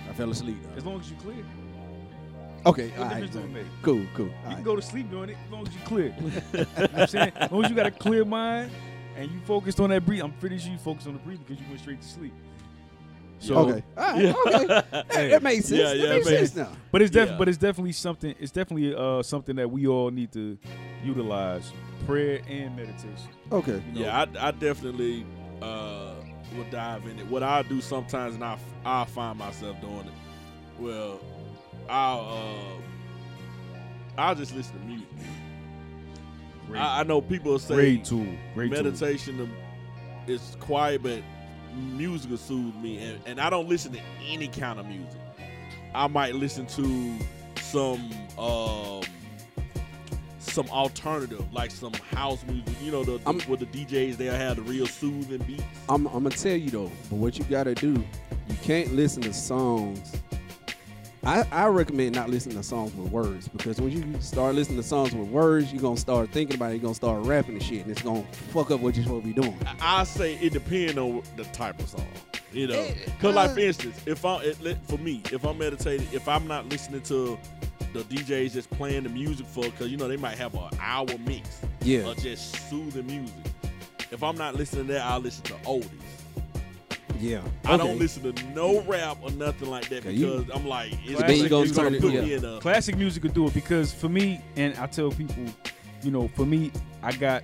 I 0.10 0.14
fell 0.14 0.32
asleep. 0.32 0.58
As 0.76 0.84
long 0.86 1.00
as 1.00 1.10
you 1.12 1.16
clear. 1.18 1.46
Okay, 2.66 2.90
What 2.90 3.00
all 3.00 3.06
right, 3.06 3.22
difference 3.22 3.54
make? 3.54 3.66
cool, 3.82 4.06
cool. 4.16 4.26
You 4.28 4.32
All 4.34 4.42
can 4.44 4.54
right. 4.56 4.64
go 4.64 4.76
to 4.76 4.82
sleep 4.82 5.10
doing 5.10 5.30
it 5.30 5.38
as 5.46 5.52
long 5.52 5.68
as 5.68 5.74
you 5.74 5.80
clear. 5.86 6.14
you 6.22 6.30
know 6.60 6.66
what 6.76 6.96
I'm 6.96 7.08
saying? 7.08 7.32
As 7.36 7.52
long 7.52 7.64
as 7.64 7.70
you 7.70 7.76
got 7.76 7.86
a 7.86 7.92
clear 7.92 8.26
mind 8.26 8.72
and 9.16 9.32
you 9.32 9.40
focused 9.46 9.80
on 9.80 9.90
that 9.92 10.06
breathe, 10.06 10.22
I'm 10.24 10.34
pretty 10.34 10.58
sure 10.60 10.72
you 10.72 10.78
focused 10.78 11.08
on 11.08 11.14
the 11.14 11.20
breathing 11.20 11.46
because 11.48 11.62
you 11.62 11.68
went 11.70 11.80
straight 11.82 12.02
to 12.02 12.08
sleep. 12.08 12.34
So, 13.42 13.56
okay, 13.56 13.84
all 13.98 14.04
right, 14.14 14.26
okay. 14.26 14.68
That, 14.92 15.06
that 15.30 15.44
makes 15.44 15.66
sense. 15.68 15.80
Yeah, 15.80 15.94
yeah, 15.94 16.08
that 16.10 16.16
makes 16.16 16.28
it 16.28 16.38
sense 16.52 16.56
now. 16.58 16.72
But 16.92 17.02
it's 17.02 17.12
def- 17.12 17.30
Yeah. 17.30 17.38
but 17.38 17.48
it's 17.48 17.58
definitely 17.58 17.94
something. 17.94 18.36
It's 18.38 18.52
definitely 18.52 18.94
uh 18.94 19.24
something 19.24 19.56
that 19.56 19.72
we 19.72 19.88
all 19.88 20.12
need 20.12 20.34
to 20.34 20.58
utilize: 21.06 21.72
prayer 22.06 22.42
and 22.50 22.76
meditation. 22.76 23.30
Okay. 23.52 23.82
You 23.94 24.00
know? 24.02 24.02
Yeah, 24.08 24.26
I, 24.42 24.48
I 24.50 24.52
definitely 24.52 25.26
uh, 25.62 26.16
will 26.58 26.66
dive 26.70 27.06
in 27.06 27.18
it. 27.18 27.28
What 27.28 27.42
I 27.44 27.62
do 27.62 27.80
sometimes, 27.80 28.36
and 28.36 28.44
I 28.44 28.58
I 28.86 29.06
find 29.06 29.40
myself 29.40 29.80
doing 29.80 30.08
it. 30.08 30.14
Well, 30.78 31.22
I'll 31.90 32.20
uh, 34.18 34.22
I'll 34.22 34.36
just 34.36 34.56
listen 34.56 34.80
to 34.80 34.86
music. 34.86 35.08
great, 36.68 36.80
I, 36.80 37.00
I 37.02 37.04
know 37.04 37.22
people 37.22 37.58
say 37.60 37.76
great 37.76 38.06
tool. 38.06 38.28
Great 38.54 38.72
meditation 38.72 39.40
um, 39.42 39.52
is 40.28 40.56
quiet, 40.60 41.02
but 41.04 41.22
music 41.76 42.30
will 42.30 42.38
soothe 42.38 42.76
me, 42.76 42.98
and, 43.04 43.20
and 43.26 43.40
I 43.40 43.50
don't 43.50 43.68
listen 43.70 43.92
to 43.94 44.00
any 44.28 44.48
kind 44.48 44.80
of 44.80 44.86
music. 44.86 45.20
I 45.94 46.08
might 46.08 46.36
listen 46.36 46.68
to 46.68 47.18
some 47.62 48.10
um 48.38 49.02
some 50.40 50.70
alternative, 50.70 51.44
like 51.54 51.72
some 51.72 51.94
house 51.94 52.44
music. 52.48 52.76
You 52.82 52.92
know, 52.92 53.04
the, 53.04 53.18
the 53.20 53.24
I'm- 53.26 53.42
with 53.48 53.60
the 53.60 53.66
DJs 53.68 54.18
they 54.18 54.26
have 54.26 54.58
the 54.58 54.62
real 54.64 54.86
soothing 54.88 55.40
beats. 55.40 55.64
I'm, 55.88 56.06
I'm 56.08 56.24
gonna 56.24 56.30
tell 56.32 56.56
you 56.56 56.70
though, 56.70 56.92
but 57.10 57.16
what 57.18 57.38
you 57.38 57.46
gotta 57.46 57.74
do, 57.76 57.94
you 58.48 58.56
can't 58.62 58.94
listen 58.94 59.22
to 59.24 59.34
songs. 59.34 60.14
I, 61.24 61.46
I 61.52 61.68
recommend 61.68 62.16
not 62.16 62.30
listening 62.30 62.56
to 62.56 62.64
songs 62.64 62.94
with 62.96 63.12
words 63.12 63.48
because 63.50 63.80
when 63.82 63.92
you 63.92 64.22
start 64.22 64.56
listening 64.56 64.78
to 64.78 64.84
songs 64.84 65.14
with 65.14 65.28
words, 65.28 65.74
you're 65.74 65.82
gonna 65.82 65.98
start 65.98 66.30
thinking 66.32 66.56
about 66.56 66.72
it. 66.72 66.76
You're 66.76 66.84
gonna 66.84 66.96
start 66.96 67.26
rapping 67.26 67.56
and 67.56 67.64
shit, 67.64 67.82
and 67.82 67.92
it's 67.92 68.02
gonna 68.02 68.24
fuck 68.54 68.72
up 68.72 68.80
what 68.80 68.96
you're 68.96 69.04
supposed 69.04 69.26
to 69.26 69.34
be 69.34 69.42
doing. 69.42 69.58
I, 69.82 70.02
I 70.02 70.04
say 70.06 70.36
it 70.36 70.54
depends 70.54 70.98
on 70.98 71.22
the 71.36 71.44
type 71.46 71.80
of 71.80 71.90
song. 71.90 72.08
You 72.52 72.68
know, 72.68 72.88
because 73.06 73.36
like 73.36 73.52
for 73.52 73.60
uh-huh. 73.60 73.68
instance, 73.68 74.02
if 74.06 74.26
I'm 74.26 74.42
it, 74.42 74.78
for 74.88 74.98
me, 74.98 75.22
if 75.32 75.46
I'm 75.46 75.58
meditating, 75.58 76.08
if 76.12 76.28
I'm 76.28 76.48
not 76.48 76.68
listening 76.70 77.02
to 77.02 77.38
the 77.94 78.00
DJs 78.04 78.54
just 78.54 78.70
playing 78.72 79.04
the 79.04 79.10
music 79.10 79.46
for, 79.46 79.64
because 79.66 79.90
you 79.90 79.98
know 79.98 80.08
they 80.08 80.18
might 80.18 80.38
have 80.38 80.56
an 80.56 80.70
hour 80.80 81.08
mix 81.26 81.62
Yeah, 81.82 82.10
of 82.10 82.18
just 82.18 82.70
soothing 82.70 83.06
music. 83.06 83.36
If 84.12 84.24
I'm 84.24 84.36
not 84.36 84.56
listening 84.56 84.88
to 84.88 84.94
that, 84.94 85.06
I'll 85.06 85.20
listen 85.20 85.44
to 85.46 85.54
oldies. 85.66 86.19
Yeah. 87.20 87.42
I 87.66 87.74
Okay. 87.76 87.78
don't 87.86 88.00
listen 88.00 88.34
to 88.34 88.46
no 88.56 88.82
rap 88.82 89.18
or 89.22 89.32
nothing 89.32 89.70
like 89.70 89.90
that 89.90 90.00
Okay, 90.06 90.12
you- 90.14 90.40
because 90.44 90.56
I'm 90.56 90.68
like, 90.68 90.94
it's 91.06 91.20
So 91.20 91.28
then 91.28 91.38
you 91.38 91.50
gonna 91.50 91.66
gonna 91.68 91.74
turn 91.90 91.96
it- 91.96 92.02
put 92.02 92.14
yeah. 92.14 92.22
me 92.22 92.34
in 92.34 92.46
a 92.46 92.60
Classic 92.60 92.98
music 92.98 93.22
could 93.24 93.34
do 93.34 93.48
it 93.48 93.54
because 93.54 93.94
for 93.94 94.10
me, 94.10 94.42
and 94.56 94.76
I 94.78 94.88
tell 94.88 95.12
people, 95.12 95.44
you 96.04 96.12
know, 96.12 96.28
for 96.30 96.46
me, 96.46 96.72
I 97.04 97.12
got 97.12 97.44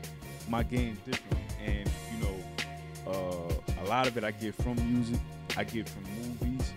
my 0.49 0.63
game 0.63 0.97
different, 1.05 1.43
and 1.65 1.89
you 2.11 2.23
know, 2.25 3.11
uh, 3.11 3.81
a 3.83 3.85
lot 3.87 4.07
of 4.07 4.17
it 4.17 4.23
I 4.23 4.31
get 4.31 4.55
from 4.55 4.75
music, 4.91 5.19
I 5.57 5.63
get 5.63 5.87
from 5.89 6.03
movies, 6.17 6.71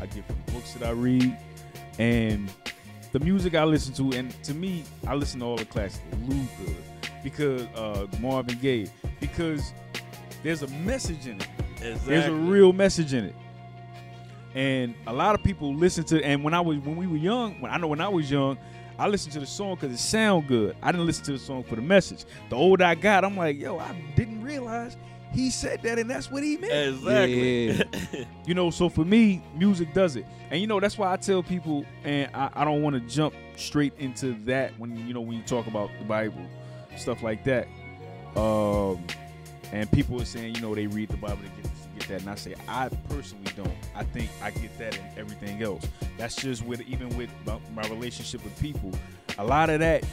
I 0.00 0.06
get 0.06 0.24
from 0.26 0.36
books 0.54 0.72
that 0.74 0.86
I 0.86 0.90
read, 0.92 1.36
and 1.98 2.50
the 3.12 3.20
music 3.20 3.54
I 3.54 3.64
listen 3.64 3.94
to, 3.94 4.16
and 4.16 4.30
to 4.44 4.54
me, 4.54 4.84
I 5.06 5.14
listen 5.14 5.40
to 5.40 5.46
all 5.46 5.56
the 5.56 5.64
classics, 5.64 6.02
Luther, 6.26 6.72
because 7.22 7.62
uh, 7.76 8.06
Marvin 8.20 8.58
Gaye, 8.60 8.86
because 9.20 9.72
there's 10.42 10.62
a 10.62 10.68
message 10.68 11.26
in 11.26 11.40
it. 11.40 11.48
Exactly. 11.84 12.14
There's 12.14 12.26
a 12.26 12.32
real 12.32 12.72
message 12.72 13.14
in 13.14 13.24
it. 13.24 13.34
And 14.54 14.94
a 15.06 15.12
lot 15.12 15.34
of 15.34 15.42
people 15.42 15.74
listen 15.74 16.04
to 16.04 16.22
and 16.22 16.44
when 16.44 16.54
I 16.54 16.60
was 16.60 16.78
when 16.78 16.96
we 16.96 17.06
were 17.06 17.16
young, 17.16 17.60
when 17.60 17.72
I 17.72 17.76
know 17.76 17.88
when 17.88 18.00
I 18.00 18.08
was 18.08 18.30
young, 18.30 18.56
I 18.98 19.08
listened 19.08 19.32
to 19.32 19.40
the 19.40 19.46
song 19.46 19.74
because 19.74 19.92
it 19.92 19.98
sound 19.98 20.46
good. 20.46 20.76
I 20.80 20.92
didn't 20.92 21.06
listen 21.06 21.24
to 21.24 21.32
the 21.32 21.38
song 21.38 21.64
for 21.64 21.74
the 21.74 21.82
message. 21.82 22.24
The 22.50 22.56
older 22.56 22.84
I 22.84 22.94
got, 22.94 23.24
I'm 23.24 23.36
like, 23.36 23.58
yo, 23.58 23.78
I 23.78 23.94
didn't 24.14 24.42
realize 24.42 24.96
he 25.32 25.50
said 25.50 25.82
that 25.82 25.98
and 25.98 26.08
that's 26.08 26.30
what 26.30 26.44
he 26.44 26.56
meant. 26.56 26.94
exactly. 26.94 28.26
You 28.46 28.54
know, 28.54 28.70
so 28.70 28.88
for 28.88 29.04
me, 29.04 29.42
music 29.56 29.92
does 29.92 30.16
it. 30.16 30.26
And 30.50 30.60
you 30.60 30.66
know, 30.66 30.78
that's 30.78 30.96
why 30.96 31.12
I 31.12 31.16
tell 31.16 31.42
people, 31.42 31.84
and 32.04 32.30
I, 32.34 32.50
I 32.54 32.64
don't 32.64 32.82
want 32.82 32.94
to 32.94 33.00
jump 33.00 33.34
straight 33.56 33.94
into 33.98 34.34
that 34.44 34.78
when 34.78 34.96
you 35.08 35.14
know 35.14 35.22
when 35.22 35.36
you 35.36 35.42
talk 35.42 35.66
about 35.66 35.90
the 35.98 36.04
Bible, 36.04 36.46
stuff 36.96 37.22
like 37.22 37.42
that. 37.44 37.66
Um, 38.36 39.02
and 39.72 39.90
people 39.90 40.20
are 40.20 40.24
saying, 40.26 40.54
you 40.54 40.60
know, 40.60 40.74
they 40.74 40.86
read 40.86 41.08
the 41.08 41.16
Bible 41.16 41.38
to 41.38 41.42
get 41.42 41.62
this, 41.62 41.72
to 41.72 41.73
get 41.98 42.08
that, 42.08 42.20
and 42.20 42.30
I 42.30 42.34
say, 42.34 42.54
I 42.68 42.88
personally 43.08 43.50
don't. 43.56 43.72
I 43.94 44.04
think 44.04 44.30
I 44.42 44.50
get 44.50 44.76
that 44.78 44.96
in 44.96 45.04
everything 45.16 45.62
else. 45.62 45.86
That's 46.18 46.36
just 46.36 46.64
with 46.64 46.80
even 46.82 47.16
with 47.16 47.30
my, 47.46 47.58
my 47.74 47.88
relationship 47.88 48.44
with 48.44 48.58
people. 48.60 48.92
A 49.38 49.44
lot 49.44 49.70
of 49.70 49.80
that 49.80 50.04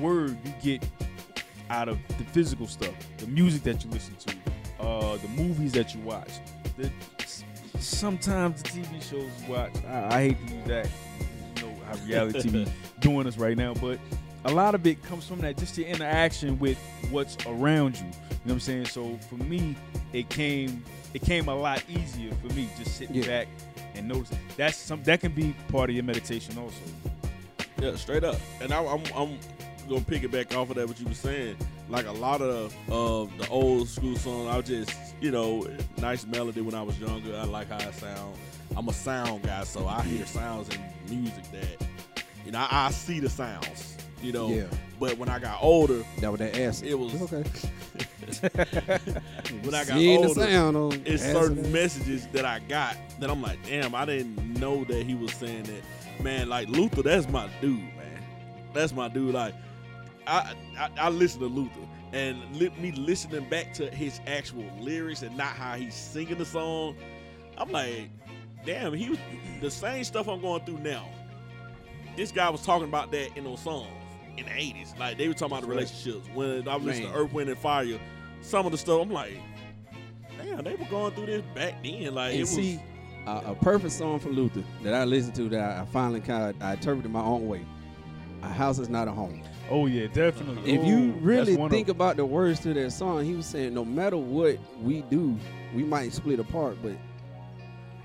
word 0.00 0.36
you 0.44 0.52
get 0.62 0.88
out 1.68 1.88
of 1.88 1.98
the 2.18 2.24
physical 2.24 2.66
stuff, 2.66 2.94
the 3.18 3.26
music 3.26 3.62
that 3.62 3.84
you 3.84 3.90
listen 3.90 4.14
to, 4.16 4.84
uh, 4.84 5.16
the 5.16 5.28
movies 5.28 5.72
that 5.72 5.94
you 5.94 6.00
watch, 6.00 6.30
the 6.76 6.90
sometimes 7.78 8.62
the 8.62 8.68
TV 8.68 9.02
shows 9.02 9.28
you 9.42 9.52
watch. 9.52 9.72
I, 9.86 10.16
I 10.16 10.22
hate 10.22 10.46
to 10.46 10.54
use 10.54 10.66
that, 10.66 10.88
you 11.56 11.62
know 11.62 11.74
how 11.86 11.96
reality 12.06 12.40
TV 12.40 12.70
doing 13.00 13.26
us 13.26 13.38
right 13.38 13.56
now, 13.56 13.74
but 13.74 13.98
a 14.44 14.52
lot 14.52 14.74
of 14.74 14.86
it 14.86 15.02
comes 15.02 15.26
from 15.26 15.38
that 15.40 15.56
just 15.56 15.76
your 15.76 15.86
interaction 15.86 16.58
with 16.58 16.78
what's 17.10 17.36
around 17.46 17.98
you. 17.98 18.06
You 18.06 18.10
know 18.10 18.18
what 18.44 18.52
I'm 18.54 18.60
saying? 18.60 18.86
So 18.86 19.18
for 19.28 19.36
me, 19.36 19.76
it 20.12 20.28
came 20.28 20.82
it 21.14 21.22
came 21.22 21.48
a 21.48 21.54
lot 21.54 21.82
easier 21.88 22.32
for 22.34 22.52
me 22.54 22.68
just 22.78 22.96
sitting 22.96 23.16
Yeah. 23.16 23.26
back 23.26 23.48
and 23.94 24.06
noticing. 24.08 24.38
That's 24.56 24.76
some 24.76 25.02
that 25.04 25.20
can 25.20 25.32
be 25.32 25.54
part 25.68 25.90
of 25.90 25.96
your 25.96 26.04
meditation 26.04 26.56
also. 26.58 26.76
Yeah, 27.80 27.96
straight 27.96 28.24
up. 28.24 28.36
And 28.60 28.72
I, 28.72 28.84
I'm 28.84 29.02
I'm 29.16 29.38
gonna 29.88 30.00
pick 30.02 30.22
it 30.22 30.30
back 30.30 30.54
off 30.54 30.70
of 30.70 30.76
that 30.76 30.86
what 30.86 31.00
you 31.00 31.06
were 31.06 31.14
saying. 31.14 31.56
Like 31.88 32.06
a 32.06 32.12
lot 32.12 32.40
of 32.42 32.74
of 32.90 33.36
the 33.38 33.48
old 33.48 33.88
school 33.88 34.16
songs, 34.16 34.48
I 34.48 34.60
just 34.60 34.92
you 35.20 35.30
know, 35.30 35.66
nice 35.98 36.24
melody 36.26 36.60
when 36.60 36.74
I 36.74 36.82
was 36.82 36.98
younger. 36.98 37.36
I 37.36 37.44
like 37.44 37.68
how 37.68 37.78
it 37.88 37.94
sound. 37.94 38.36
I'm 38.76 38.88
a 38.88 38.92
sound 38.92 39.42
guy, 39.42 39.64
so 39.64 39.86
I 39.86 40.02
hear 40.02 40.24
sounds 40.26 40.68
in 40.74 40.80
music 41.08 41.42
that, 41.52 41.86
you 42.46 42.52
know, 42.52 42.60
I, 42.60 42.86
I 42.86 42.90
see 42.92 43.18
the 43.20 43.28
sounds, 43.28 43.96
you 44.22 44.32
know. 44.32 44.48
Yeah. 44.48 44.64
But 45.00 45.16
when 45.16 45.30
I 45.30 45.38
got 45.38 45.62
older, 45.62 46.04
That 46.18 46.30
was 46.30 46.40
that 46.40 46.58
ass. 46.58 46.82
It 46.82 46.94
was- 46.96 47.14
okay. 47.22 47.42
when 49.62 49.74
I 49.74 49.84
got 49.84 49.86
Seeing 49.96 50.20
the 50.20 50.28
older, 50.28 50.40
sound 50.42 50.76
on 50.76 51.02
it's 51.06 51.22
certain 51.22 51.72
messages 51.72 52.26
that 52.28 52.44
I 52.44 52.58
got 52.60 52.96
that 53.18 53.30
I'm 53.30 53.40
like, 53.40 53.58
damn, 53.66 53.94
I 53.94 54.04
didn't 54.04 54.36
know 54.60 54.84
that 54.84 55.06
he 55.06 55.14
was 55.14 55.32
saying 55.32 55.64
that. 55.64 56.22
Man, 56.22 56.50
like 56.50 56.68
Luther, 56.68 57.02
that's 57.02 57.28
my 57.30 57.48
dude, 57.62 57.78
man. 57.80 58.22
That's 58.74 58.92
my 58.92 59.08
dude. 59.08 59.32
Like, 59.34 59.54
I 60.26 60.54
I, 60.78 60.90
I 60.98 61.08
listen 61.08 61.40
to 61.40 61.46
Luther, 61.46 61.80
and 62.12 62.38
li- 62.54 62.70
me 62.78 62.92
listening 62.92 63.48
back 63.48 63.72
to 63.74 63.90
his 63.90 64.20
actual 64.26 64.66
lyrics 64.78 65.22
and 65.22 65.34
not 65.34 65.48
how 65.48 65.76
he's 65.76 65.94
singing 65.94 66.36
the 66.36 66.44
song, 66.44 66.94
I'm 67.56 67.70
like, 67.72 68.10
damn, 68.66 68.92
he 68.92 69.08
was 69.10 69.18
the 69.62 69.70
same 69.70 70.04
stuff 70.04 70.28
I'm 70.28 70.42
going 70.42 70.62
through 70.66 70.80
now. 70.80 71.08
This 72.16 72.30
guy 72.32 72.50
was 72.50 72.62
talking 72.62 72.86
about 72.88 73.10
that 73.12 73.34
in 73.36 73.44
those 73.44 73.60
songs 73.60 73.88
in 74.36 74.44
the 74.46 74.50
80s. 74.50 74.98
Like 74.98 75.18
they 75.18 75.28
were 75.28 75.34
talking 75.34 75.48
about 75.56 75.62
the 75.62 75.68
relationships. 75.68 76.26
When 76.34 76.66
I 76.68 76.76
was 76.76 76.84
listening 76.84 77.08
to 77.12 77.14
Earth, 77.18 77.32
Wind, 77.32 77.50
and 77.50 77.58
Fire, 77.58 77.98
some 78.42 78.66
of 78.66 78.72
the 78.72 78.78
stuff 78.78 79.02
I'm 79.02 79.10
like, 79.10 79.32
damn, 80.38 80.64
they 80.64 80.74
were 80.74 80.86
going 80.86 81.12
through 81.14 81.26
this 81.26 81.42
back 81.54 81.82
then. 81.82 82.14
Like 82.14 82.30
it 82.32 82.34
And 82.34 82.40
was. 82.42 82.50
see, 82.50 82.80
uh, 83.26 83.42
a 83.46 83.54
perfect 83.54 83.92
song 83.92 84.18
from 84.18 84.32
Luther 84.32 84.64
that 84.82 84.94
I 84.94 85.04
listened 85.04 85.34
to 85.36 85.48
that 85.50 85.78
I 85.80 85.84
finally 85.86 86.20
kind 86.20 86.54
of 86.54 86.62
I 86.62 86.72
interpreted 86.72 87.10
my 87.10 87.22
own 87.22 87.46
way. 87.48 87.64
A 88.42 88.48
house 88.48 88.78
is 88.78 88.88
not 88.88 89.06
a 89.06 89.10
home. 89.12 89.42
Oh 89.70 89.86
yeah, 89.86 90.06
definitely. 90.06 90.72
If 90.72 90.80
Oh, 90.80 90.84
you 90.84 91.12
really 91.20 91.52
that's 91.52 91.58
one 91.58 91.66
of 91.66 91.72
think 91.72 91.88
about 91.88 92.16
the 92.16 92.24
words 92.24 92.60
to 92.60 92.72
that 92.74 92.90
song, 92.90 93.24
he 93.24 93.34
was 93.34 93.44
saying 93.46 93.74
no 93.74 93.84
matter 93.84 94.16
what 94.16 94.58
we 94.82 95.02
do, 95.02 95.36
we 95.74 95.84
might 95.84 96.12
split 96.12 96.40
apart, 96.40 96.78
but 96.82 96.92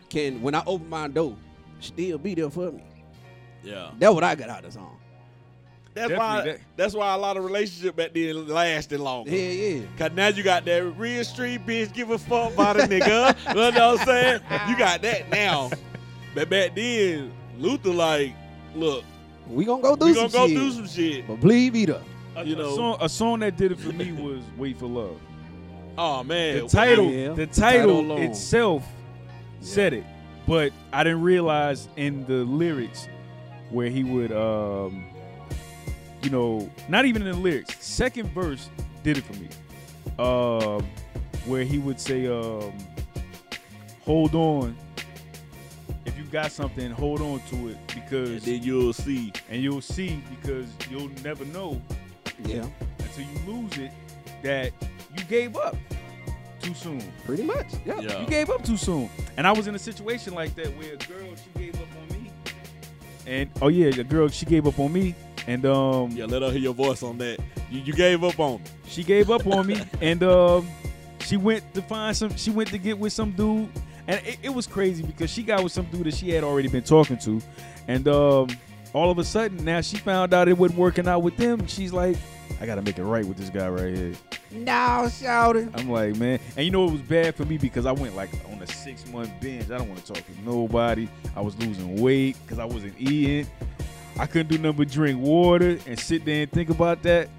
can 0.09 0.41
when 0.41 0.53
I 0.53 0.61
open 0.67 0.89
my 0.89 1.07
door, 1.07 1.37
still 1.79 2.17
be 2.17 2.35
there 2.35 2.49
for 2.49 2.71
me. 2.71 2.83
yeah. 3.63 3.91
That's 3.97 4.13
what 4.13 4.23
I 4.23 4.35
got 4.35 4.49
out 4.49 4.59
of 4.59 4.65
the 4.65 4.71
song. 4.79 4.97
That's 5.95 6.11
why. 6.13 6.41
that- 6.45 6.59
That's 6.75 6.93
why 6.93 7.13
a 7.13 7.17
lot 7.17 7.37
of 7.37 7.43
relationship 7.45 7.95
back 7.95 8.13
then 8.13 8.47
lasted 8.47 8.99
longer. 8.99 9.31
Yeah, 9.31 9.49
yeah. 9.49 9.81
Cause 9.97 10.11
now 10.13 10.27
you 10.27 10.43
got 10.43 10.65
that 10.65 10.83
real 10.97 11.23
street 11.23 11.65
bitch 11.65 11.93
give 11.93 12.11
a 12.11 12.17
fuck 12.17 12.53
about 12.53 12.79
a 12.79 12.83
nigga. 12.83 13.35
you 13.49 13.53
know 13.55 13.71
what 13.93 13.99
I'm 14.01 14.05
saying? 14.05 14.41
You 14.69 14.77
got 14.77 15.01
that 15.01 15.29
now. 15.29 15.71
But 16.35 16.49
back 16.49 16.75
then, 16.75 17.31
Luther 17.57 17.91
like, 17.91 18.33
look, 18.75 19.03
We 19.47 19.63
gonna 19.65 19.81
go 19.81 19.95
do 19.95 20.13
some 20.13 20.29
shit. 20.29 20.33
we 20.33 20.37
gonna 20.37 20.47
go 20.47 20.47
shit, 20.47 20.57
do 20.57 20.71
some 20.71 20.87
shit. 20.87 21.27
but 21.27 21.39
believe 21.39 21.73
me 21.73 21.85
though. 21.85 22.01
a, 22.35 22.43
you 22.43 22.55
a 22.55 22.57
know. 22.57 22.75
song, 22.75 22.97
a 22.99 23.07
song 23.07 23.39
that 23.39 23.55
did 23.55 23.71
it 23.71 23.79
for 23.79 23.93
me 23.93 24.11
was 24.11 24.43
"Wait 24.57 24.77
for 24.77 24.87
Love." 24.87 25.17
Oh 25.97 26.23
man, 26.25 26.63
The 26.63 26.67
title, 26.67 27.09
Yeah. 27.09 27.29
the 27.33 27.47
Title 27.47 27.53
title 27.87 27.99
alone. 28.01 28.21
itself 28.23 28.83
said 29.61 29.93
it, 29.93 30.03
but 30.45 30.73
I 30.91 31.05
didn't 31.05 31.21
realize 31.21 31.87
in 31.95 32.25
the 32.25 32.43
lyrics 32.43 33.07
where 33.69 33.89
he 33.89 34.03
would, 34.03 34.33
um, 34.33 35.05
you 36.25 36.31
know, 36.31 36.69
not 36.89 37.05
even 37.05 37.21
in 37.21 37.29
the 37.31 37.37
lyrics. 37.37 37.77
Second 37.85 38.29
verse 38.31 38.69
did 39.03 39.17
it 39.19 39.23
for 39.23 39.33
me, 39.33 39.47
um, 40.17 40.83
where 41.45 41.63
he 41.63 41.77
would 41.77 41.99
say, 41.99 42.25
um, 42.27 42.73
"Hold 44.01 44.33
on." 44.33 44.75
If 46.05 46.17
you 46.17 46.23
got 46.25 46.51
something, 46.51 46.89
hold 46.91 47.21
on 47.21 47.39
to 47.51 47.67
it 47.69 47.77
because, 47.93 48.29
And 48.29 48.41
then 48.41 48.63
you'll 48.63 48.93
see. 48.93 49.31
and 49.49 49.61
you'll 49.61 49.81
see 49.81 50.21
because 50.29 50.65
you'll 50.89 51.09
never 51.23 51.45
know 51.45 51.81
Yeah, 52.45 52.65
until 52.99 53.23
you 53.25 53.39
lose 53.53 53.77
it 53.77 53.91
that 54.43 54.71
you 55.17 55.23
gave 55.25 55.55
up 55.57 55.75
too 56.61 56.73
soon. 56.73 57.01
pretty 57.25 57.43
much. 57.43 57.67
Yeah. 57.85 57.99
Yeah. 58.01 58.21
You 58.21 58.27
gave 58.27 58.49
up 58.49 58.63
too 58.63 58.77
soon. 58.77 59.09
And 59.37 59.45
I 59.47 59.51
was 59.51 59.67
in 59.67 59.75
a 59.75 59.79
situation 59.79 60.33
like 60.33 60.53
that 60.55 60.67
where 60.77 60.93
a 60.93 60.97
girl 60.97 61.27
she 61.35 61.59
gave 61.59 61.75
up 61.75 61.87
on 62.01 62.17
me. 62.21 62.31
And 63.27 63.49
oh 63.61 63.67
yeah, 63.69 63.89
the 63.91 64.03
girl 64.03 64.27
she 64.27 64.45
gave 64.45 64.65
up 64.67 64.79
on 64.79 64.91
me. 64.93 65.13
And 65.47 65.65
um 65.65 66.11
Yeah, 66.11 66.25
let 66.25 66.41
her 66.41 66.51
hear 66.51 66.59
your 66.59 66.73
voice 66.73 67.03
on 67.03 67.17
that. 67.19 67.39
You, 67.69 67.81
you 67.81 67.93
gave 67.93 68.23
up 68.23 68.39
on 68.39 68.61
me. 68.61 68.69
she 68.87 69.03
gave 69.03 69.29
up 69.29 69.45
on 69.47 69.67
me 69.67 69.81
and 70.01 70.23
um 70.23 70.67
she 71.21 71.37
went 71.37 71.73
to 71.73 71.81
find 71.81 72.15
some 72.15 72.35
she 72.35 72.51
went 72.51 72.69
to 72.69 72.77
get 72.77 72.97
with 72.97 73.13
some 73.13 73.31
dude. 73.31 73.69
And 74.07 74.23
it, 74.25 74.37
it 74.43 74.49
was 74.49 74.67
crazy 74.67 75.01
because 75.03 75.29
she 75.31 75.41
got 75.41 75.63
with 75.63 75.71
some 75.71 75.85
dude 75.85 76.05
that 76.05 76.13
she 76.13 76.29
had 76.29 76.43
already 76.43 76.67
been 76.67 76.83
talking 76.83 77.17
to. 77.19 77.41
And 77.87 78.07
um 78.07 78.47
all 78.93 79.11
of 79.11 79.19
a 79.19 79.23
sudden 79.23 79.63
now 79.65 79.81
she 79.81 79.97
found 79.97 80.33
out 80.33 80.47
it 80.47 80.57
wasn't 80.57 80.79
working 80.79 81.07
out 81.07 81.19
with 81.21 81.37
them. 81.37 81.65
She's 81.67 81.91
like, 81.93 82.17
I 82.61 82.65
gotta 82.65 82.81
make 82.81 82.97
it 82.97 83.03
right 83.03 83.25
with 83.25 83.37
this 83.37 83.49
guy 83.49 83.67
right 83.69 83.95
here. 83.95 84.13
No, 84.51 85.09
shouting. 85.11 85.69
I'm 85.75 85.89
like, 85.89 86.15
man, 86.15 86.39
and 86.55 86.65
you 86.65 86.71
know 86.71 86.87
it 86.87 86.91
was 86.91 87.01
bad 87.01 87.35
for 87.35 87.43
me 87.43 87.57
because 87.57 87.85
I 87.85 87.91
went 87.91 88.15
like 88.15 88.29
on 88.49 88.61
a 88.61 88.67
six 88.67 89.05
month 89.07 89.29
binge. 89.41 89.69
I 89.69 89.77
don't 89.77 89.89
want 89.89 90.05
to 90.05 90.13
talk 90.13 90.23
to 90.25 90.41
nobody. 90.45 91.09
I 91.35 91.41
was 91.41 91.57
losing 91.57 91.99
weight 92.01 92.37
because 92.43 92.57
I 92.59 92.63
wasn't 92.65 92.93
eating. 92.97 93.47
I 94.17 94.25
couldn't 94.25 94.49
do 94.49 94.57
nothing 94.57 94.77
but 94.77 94.89
drink 94.89 95.19
water 95.19 95.77
and 95.85 95.99
sit 95.99 96.23
there 96.25 96.43
and 96.43 96.51
think 96.51 96.69
about 96.69 97.03
that. 97.03 97.29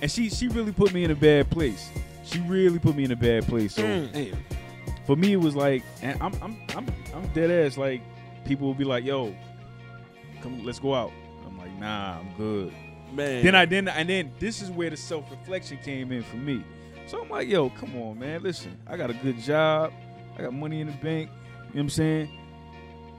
And 0.00 0.10
she 0.10 0.28
she 0.30 0.48
really 0.48 0.72
put 0.72 0.92
me 0.92 1.04
in 1.04 1.10
a 1.10 1.14
bad 1.14 1.48
place. 1.50 1.88
She 2.24 2.40
really 2.40 2.78
put 2.78 2.96
me 2.96 3.04
in 3.04 3.12
a 3.12 3.16
bad 3.16 3.46
place. 3.46 3.74
So 3.74 3.82
Mm. 3.82 4.36
For 5.04 5.16
me, 5.16 5.32
it 5.32 5.36
was 5.36 5.56
like, 5.56 5.82
and 6.00 6.20
I'm 6.22 6.32
I'm 6.42 6.56
I'm 6.76 6.86
I'm 7.14 7.26
dead 7.34 7.50
ass. 7.50 7.76
Like 7.76 8.02
people 8.44 8.66
will 8.66 8.74
be 8.74 8.84
like, 8.84 9.04
yo, 9.04 9.34
come, 10.42 10.64
let's 10.64 10.78
go 10.78 10.94
out. 10.94 11.12
I'm 11.46 11.58
like, 11.58 11.72
nah, 11.78 12.18
I'm 12.20 12.32
good. 12.36 12.72
Man. 13.12 13.42
Then 13.44 13.54
I 13.54 13.66
then 13.66 13.88
and 13.88 14.08
then 14.08 14.32
this 14.38 14.62
is 14.62 14.70
where 14.70 14.90
the 14.90 14.96
self 14.96 15.30
reflection 15.30 15.78
came 15.84 16.12
in 16.12 16.22
for 16.22 16.36
me. 16.36 16.64
So 17.06 17.20
I'm 17.20 17.28
like, 17.28 17.48
yo, 17.48 17.70
come 17.70 17.96
on, 18.00 18.18
man. 18.18 18.42
Listen, 18.42 18.78
I 18.86 18.96
got 18.96 19.10
a 19.10 19.14
good 19.14 19.38
job. 19.38 19.92
I 20.38 20.42
got 20.42 20.52
money 20.54 20.80
in 20.80 20.86
the 20.86 20.92
bank. 20.94 21.28
You 21.30 21.34
know 21.34 21.68
what 21.72 21.80
I'm 21.80 21.90
saying? 21.90 22.38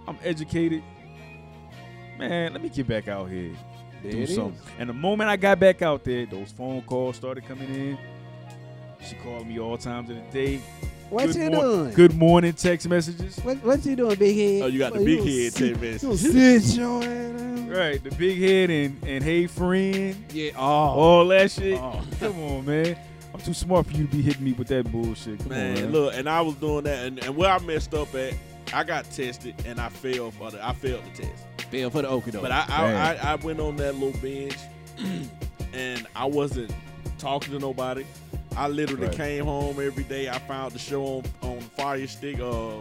I'm 0.08 0.17
educated. 0.23 0.84
Man, 2.17 2.54
let 2.54 2.62
me 2.62 2.69
get 2.69 2.88
back 2.88 3.08
out 3.08 3.30
here. 3.30 3.52
There 4.02 4.12
do 4.12 4.17
it 4.19 4.30
is. 4.30 4.36
something. 4.36 4.60
And 4.80 4.89
the 4.89 4.93
moment 4.93 5.30
I 5.30 5.36
got 5.38 5.60
back 5.60 5.82
out 5.82 6.04
there, 6.04 6.26
those 6.26 6.52
phone 6.52 6.82
calls 6.84 7.15
started 7.15 7.45
coming 7.47 7.73
in. 7.73 7.97
She 9.02 9.15
called 9.15 9.47
me 9.47 9.60
all 9.60 9.78
times 9.78 10.10
of 10.10 10.15
the 10.15 10.21
day. 10.32 10.62
What 11.10 11.28
good 11.28 11.36
you 11.36 11.49
mor- 11.52 11.62
doing? 11.62 11.93
Good 11.93 12.15
morning 12.15 12.54
text 12.54 12.88
messages. 12.88 13.38
What, 13.39 13.58
what 13.63 13.86
you 13.86 13.95
doing, 13.95 14.15
big 14.17 14.36
head? 14.36 14.62
Oh, 14.63 14.67
you 14.67 14.80
got 14.80 14.93
the 14.93 15.04
big 15.04 15.19
head 15.19 15.54
sit- 15.54 15.67
text 15.76 15.82
message. 15.82 16.23
You 16.23 16.34
gonna 16.34 16.60
sit 16.60 16.78
your? 16.80 17.34
Right, 17.73 18.04
the 18.04 18.12
big 18.12 18.38
head 18.39 18.69
and 18.69 19.04
and 19.04 19.23
hey 19.23 19.47
friend, 19.47 20.15
Yeah. 20.32 20.52
Oh. 20.56 20.62
all 20.62 21.28
that 21.30 21.49
shit. 21.49 21.80
Oh. 21.80 22.04
Come 22.19 22.39
on, 22.43 22.65
man. 22.65 22.95
I'm 23.34 23.39
too 23.41 23.54
smart 23.56 23.88
for 23.88 23.93
you 23.93 24.06
to 24.06 24.12
be 24.15 24.21
hitting 24.21 24.43
me 24.43 24.54
with 24.54 24.67
that 24.67 24.91
bullshit. 24.91 25.39
Come 25.39 25.49
Man, 25.49 25.78
on, 25.78 25.82
man. 25.86 25.91
look, 25.91 26.13
and 26.13 26.30
I 26.30 26.41
was 26.41 26.54
doing 26.56 26.84
that, 26.84 27.08
and, 27.08 27.17
and 27.23 27.36
where 27.36 27.49
I 27.49 27.58
messed 27.60 27.95
up 27.95 28.13
at, 28.13 28.36
I 28.76 28.84
got 28.84 29.06
tested 29.10 29.56
and 29.65 29.80
I 29.80 29.89
failed 29.89 30.36
for 30.36 30.52
the, 30.52 30.63
I 30.63 30.73
failed 30.73 31.02
the 31.15 31.23
test. 31.23 31.45
Fail 31.73 31.89
for 31.89 32.03
the 32.03 32.07
okie. 32.07 32.39
But 32.39 32.51
I 32.51 32.65
I, 32.69 32.83
I 32.83 33.31
I 33.31 33.36
went 33.36 33.59
on 33.59 33.75
that 33.77 33.95
little 33.95 34.12
binge, 34.21 34.55
and 35.73 36.05
I 36.15 36.25
wasn't 36.25 36.71
talking 37.17 37.51
to 37.51 37.57
nobody. 37.57 38.05
I 38.55 38.67
literally 38.67 39.07
Right. 39.07 39.15
came 39.15 39.45
home 39.45 39.79
every 39.81 40.03
day. 40.03 40.29
I 40.29 40.38
found 40.38 40.73
the 40.73 40.79
show 40.79 41.03
on 41.03 41.23
on 41.41 41.59
Fire 41.62 42.05
Stick. 42.05 42.39
Uh, 42.39 42.73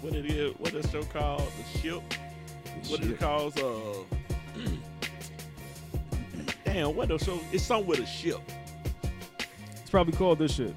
what 0.00 0.14
it 0.14 0.24
is? 0.24 0.54
What 0.58 0.72
is 0.72 0.86
the 0.86 0.90
show 0.90 1.02
called? 1.12 1.42
The 1.72 1.78
ship. 1.78 2.02
What 2.88 3.00
is 3.00 3.06
it 3.06 3.10
Shit. 3.10 3.20
called? 3.20 3.60
Uh, 3.60 4.16
damn, 6.64 6.96
what 6.96 7.08
the 7.08 7.18
show? 7.18 7.38
It's 7.52 7.64
something 7.64 7.86
with 7.86 7.98
a 8.00 8.06
ship. 8.06 8.40
It's 9.72 9.90
probably 9.90 10.14
called 10.14 10.38
this 10.38 10.54
shit. 10.54 10.74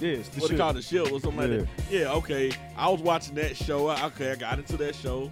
Yes, 0.00 0.26
the 0.30 0.40
what 0.40 0.48
shit. 0.48 0.50
they 0.50 0.56
call 0.60 0.72
the 0.72 0.82
ship 0.82 1.04
or 1.12 1.20
something 1.20 1.36
like 1.36 1.50
that. 1.50 1.68
Yeah, 1.88 2.12
okay. 2.14 2.50
I 2.76 2.88
was 2.88 3.00
watching 3.00 3.36
that 3.36 3.56
show. 3.56 3.90
Okay, 3.90 4.32
I 4.32 4.34
got 4.34 4.58
into 4.58 4.76
that 4.78 4.96
show. 4.96 5.30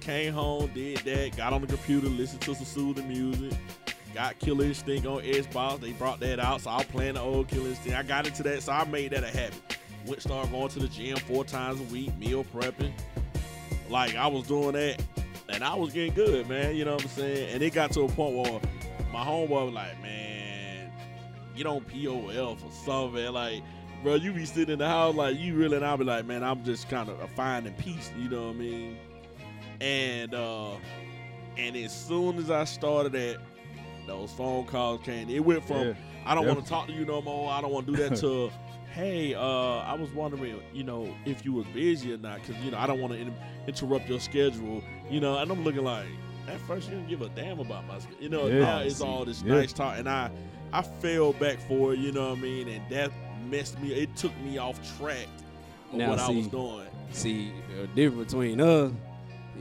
Came 0.00 0.32
home, 0.32 0.70
did 0.72 0.98
that. 0.98 1.36
Got 1.36 1.52
on 1.52 1.60
the 1.60 1.66
computer, 1.66 2.08
listened 2.08 2.40
to 2.42 2.54
some 2.54 2.64
soothing 2.64 3.08
music. 3.08 3.52
Got 4.14 4.38
Killer 4.38 4.64
Instinct 4.64 5.06
on 5.06 5.22
Xbox. 5.22 5.80
They 5.80 5.92
brought 5.92 6.20
that 6.20 6.40
out, 6.40 6.62
so 6.62 6.70
I 6.70 6.78
was 6.78 6.86
playing 6.86 7.14
the 7.14 7.20
old 7.20 7.48
Killer 7.48 7.68
Instinct. 7.68 7.96
I 7.96 8.02
got 8.02 8.26
into 8.26 8.42
that, 8.44 8.62
so 8.62 8.72
I 8.72 8.84
made 8.84 9.12
that 9.12 9.22
a 9.22 9.28
habit. 9.28 9.78
Went 10.06 10.22
started 10.22 10.50
going 10.50 10.68
to 10.70 10.78
the 10.78 10.88
gym 10.88 11.16
four 11.18 11.44
times 11.44 11.80
a 11.80 11.84
week, 11.84 12.16
meal 12.16 12.44
prepping. 12.44 12.92
Like 13.90 14.16
I 14.16 14.26
was 14.26 14.46
doing 14.46 14.72
that, 14.72 15.02
and 15.50 15.62
I 15.62 15.74
was 15.74 15.92
getting 15.92 16.14
good, 16.14 16.48
man. 16.48 16.76
You 16.76 16.86
know 16.86 16.94
what 16.94 17.02
I'm 17.02 17.08
saying? 17.10 17.54
And 17.54 17.62
it 17.62 17.74
got 17.74 17.92
to 17.92 18.02
a 18.02 18.08
point 18.08 18.36
where 18.36 18.60
my 19.12 19.22
homeboy 19.22 19.66
was 19.66 19.74
like, 19.74 20.00
"Man, 20.00 20.90
get 21.54 21.66
on 21.66 21.82
POF 21.82 22.58
for 22.58 22.72
something." 22.84 23.32
Like, 23.32 23.62
bro, 24.02 24.14
you 24.14 24.32
be 24.32 24.46
sitting 24.46 24.72
in 24.72 24.78
the 24.78 24.88
house 24.88 25.14
like 25.14 25.38
you 25.38 25.54
really, 25.54 25.76
and 25.76 25.84
I'll 25.84 25.98
be 25.98 26.04
like, 26.04 26.24
"Man, 26.24 26.42
I'm 26.42 26.64
just 26.64 26.88
kind 26.88 27.08
of 27.08 27.30
finding 27.32 27.74
peace." 27.74 28.10
You 28.18 28.30
know 28.30 28.46
what 28.46 28.56
I 28.56 28.58
mean? 28.58 28.96
And 29.80 30.34
uh, 30.34 30.72
and 31.56 31.76
as 31.76 31.92
soon 32.06 32.38
as 32.38 32.50
I 32.50 32.64
started 32.64 33.12
that, 33.12 33.38
those 34.06 34.30
phone 34.32 34.66
calls 34.66 35.00
came. 35.02 35.28
It 35.28 35.40
went 35.44 35.64
from 35.66 35.88
Yeah. 35.88 35.94
I 36.26 36.34
don't 36.34 36.44
Yeah. 36.46 36.52
want 36.52 36.64
to 36.64 36.70
talk 36.70 36.86
to 36.88 36.92
you 36.92 37.04
no 37.04 37.22
more. 37.22 37.50
I 37.50 37.60
don't 37.60 37.72
want 37.72 37.86
to 37.86 37.92
do 37.92 37.98
that 38.08 38.16
to, 38.20 38.50
hey, 38.92 39.34
uh, 39.34 39.40
I 39.40 39.94
was 39.94 40.10
wondering, 40.10 40.60
you 40.74 40.82
know, 40.84 41.14
if 41.24 41.44
you 41.44 41.52
was 41.52 41.66
busy 41.68 42.12
or 42.12 42.18
not, 42.18 42.40
because 42.42 42.62
you 42.62 42.70
know 42.70 42.78
I 42.78 42.86
don't 42.86 43.00
want 43.00 43.12
to 43.14 43.18
in- 43.18 43.34
interrupt 43.66 44.08
your 44.08 44.20
schedule, 44.20 44.82
you 45.10 45.20
know. 45.20 45.38
And 45.38 45.50
I'm 45.50 45.64
looking 45.64 45.84
like 45.84 46.06
at 46.48 46.60
first 46.62 46.88
you 46.90 46.96
didn't 46.96 47.08
give 47.08 47.22
a 47.22 47.28
damn 47.30 47.58
about 47.60 47.86
my, 47.86 47.98
schedule. 48.00 48.22
you 48.22 48.28
know. 48.28 48.46
Yeah. 48.48 48.58
now 48.60 48.78
it's 48.80 49.00
all 49.00 49.24
this 49.24 49.42
Yeah. 49.42 49.54
nice 49.54 49.72
talk, 49.72 49.98
and 49.98 50.08
I 50.08 50.30
I 50.72 50.82
fell 50.82 51.32
back 51.32 51.58
for 51.66 51.94
it, 51.94 51.98
you 51.98 52.12
know 52.12 52.28
what 52.30 52.38
I 52.38 52.42
mean, 52.42 52.68
and 52.68 52.82
that 52.90 53.10
messed 53.48 53.80
me. 53.80 53.92
It 53.92 54.14
took 54.16 54.36
me 54.40 54.58
off 54.58 54.78
track 54.98 55.26
of 55.90 55.98
Now, 55.98 56.10
what 56.10 56.18
I 56.20 56.30
was 56.30 56.46
doing. 56.48 56.86
See, 57.12 57.50
the 57.80 57.86
difference 57.88 58.32
between 58.32 58.60
us, 58.60 58.92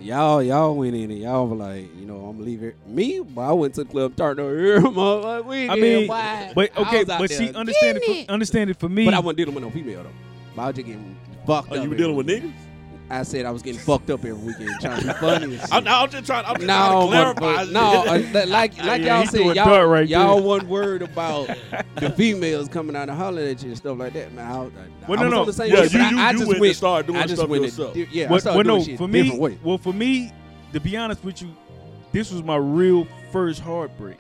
y'all, 0.02 0.42
y'all 0.44 0.76
went 0.76 0.96
in 0.96 1.12
and 1.12 1.20
y'all 1.20 1.48
were 1.48 1.56
like, 1.56 1.96
you 1.98 2.06
know, 2.06 2.18
I'm 2.26 2.34
gonna 2.38 2.44
leave 2.44 2.64
it. 2.64 2.76
Me, 2.88 3.20
but 3.22 3.42
I 3.42 3.52
went 3.54 3.76
to 3.76 3.84
the 3.84 3.90
club, 3.90 4.16
turned 4.16 4.40
over 4.40 4.58
here, 4.58 4.80
motherfucker. 4.82 5.46
We 5.46 5.70
I 5.70 5.76
mean, 5.76 6.08
wild. 6.08 6.56
but 6.56 6.78
okay, 6.78 7.04
but 7.04 7.30
she 7.32 7.52
understand 7.54 7.98
it, 7.98 8.04
getting 8.06 8.26
for, 8.26 8.32
understand 8.32 8.70
it 8.70 8.78
for 8.80 8.90
me. 8.90 9.06
But 9.06 9.14
I 9.14 9.20
wasn't 9.20 9.38
dealing 9.38 9.56
with 9.56 9.64
no 9.64 9.70
female 9.72 10.04
though. 10.04 10.10
But 10.56 10.62
I 10.62 10.68
was 10.68 10.76
just 10.76 10.88
getting 10.88 11.18
fucked 11.46 11.72
Oh, 11.72 11.76
up. 11.76 11.84
you 11.84 11.90
were 11.90 11.96
dealing 11.96 12.16
with 12.16 12.28
niggas? 12.28 12.54
I 13.12 13.24
said 13.24 13.46
I 13.46 13.52
was 13.52 13.62
getting 13.64 13.80
fucked 13.82 14.10
up 14.12 14.20
every 14.24 14.34
weekend, 14.34 14.70
trying 14.80 15.02
to 15.02 15.08
be 15.08 15.14
funny. 15.14 15.60
I'm, 15.72 15.88
I'm 15.88 16.10
just 16.10 16.26
trying. 16.28 16.46
I'm 16.46 16.56
just 16.58 16.68
No, 16.68 17.10
trying 17.10 17.34
to 17.34 17.40
clarify. 17.40 17.66
but 17.66 17.70
no, 17.72 18.04
uh, 18.06 18.46
like 18.48 18.78
like 18.84 19.02
Yeah, 19.02 19.18
y'all 19.20 19.26
said, 19.26 19.56
y'all, 19.56 19.86
right 19.86 20.08
y'all 20.08 20.36
there. 20.38 20.46
wasn't 20.46 20.70
worried 20.70 21.02
about 21.02 21.50
the 21.96 22.12
females 22.12 22.68
coming 22.70 22.96
out 22.96 23.10
and 23.10 23.18
hollering 23.18 23.50
at 23.50 23.62
you 23.64 23.70
and 23.70 23.78
stuff 23.78 23.98
like 23.98 24.14
that, 24.14 24.32
man. 24.34 24.46
I, 24.46 24.52
I, 24.66 24.70
Well, 25.08 25.20
I 25.20 25.24
no, 25.24 25.30
no. 25.30 25.40
on 25.42 25.48
the 25.48 25.54
same 25.54 25.72
Yeah, 25.72 25.84
shit, 25.84 25.94
you- 25.94 26.00
you- 26.02 26.20
I, 26.20 26.28
I 26.28 26.32
you 26.32 26.38
just 26.38 26.48
went 26.50 26.60
went, 26.62 26.76
started 26.76 27.08
doing 27.08 27.20
I 27.20 27.24
just 27.24 27.36
stuff 27.38 27.50
went 27.50 27.64
yourself. 27.64 27.96
A, 27.96 28.00
yeah, 28.12 28.28
I 28.28 28.32
Well, 28.32 28.40
started 28.40 28.58
well, 28.58 28.64
doing 28.64 28.80
no, 28.80 28.86
shit 28.86 28.98
for 28.98 29.08
me, 29.08 29.22
different 29.24 29.42
way. 29.42 29.60
well, 29.64 29.78
for 29.80 29.94
me, 29.94 30.32
to 30.74 30.80
be 30.80 30.96
honest 30.96 31.24
with 31.24 31.42
you, 31.42 31.50
this 32.12 32.32
was 32.32 32.44
my 32.44 32.58
real 32.58 33.08
first 33.32 33.60
heartbreak. 33.62 34.18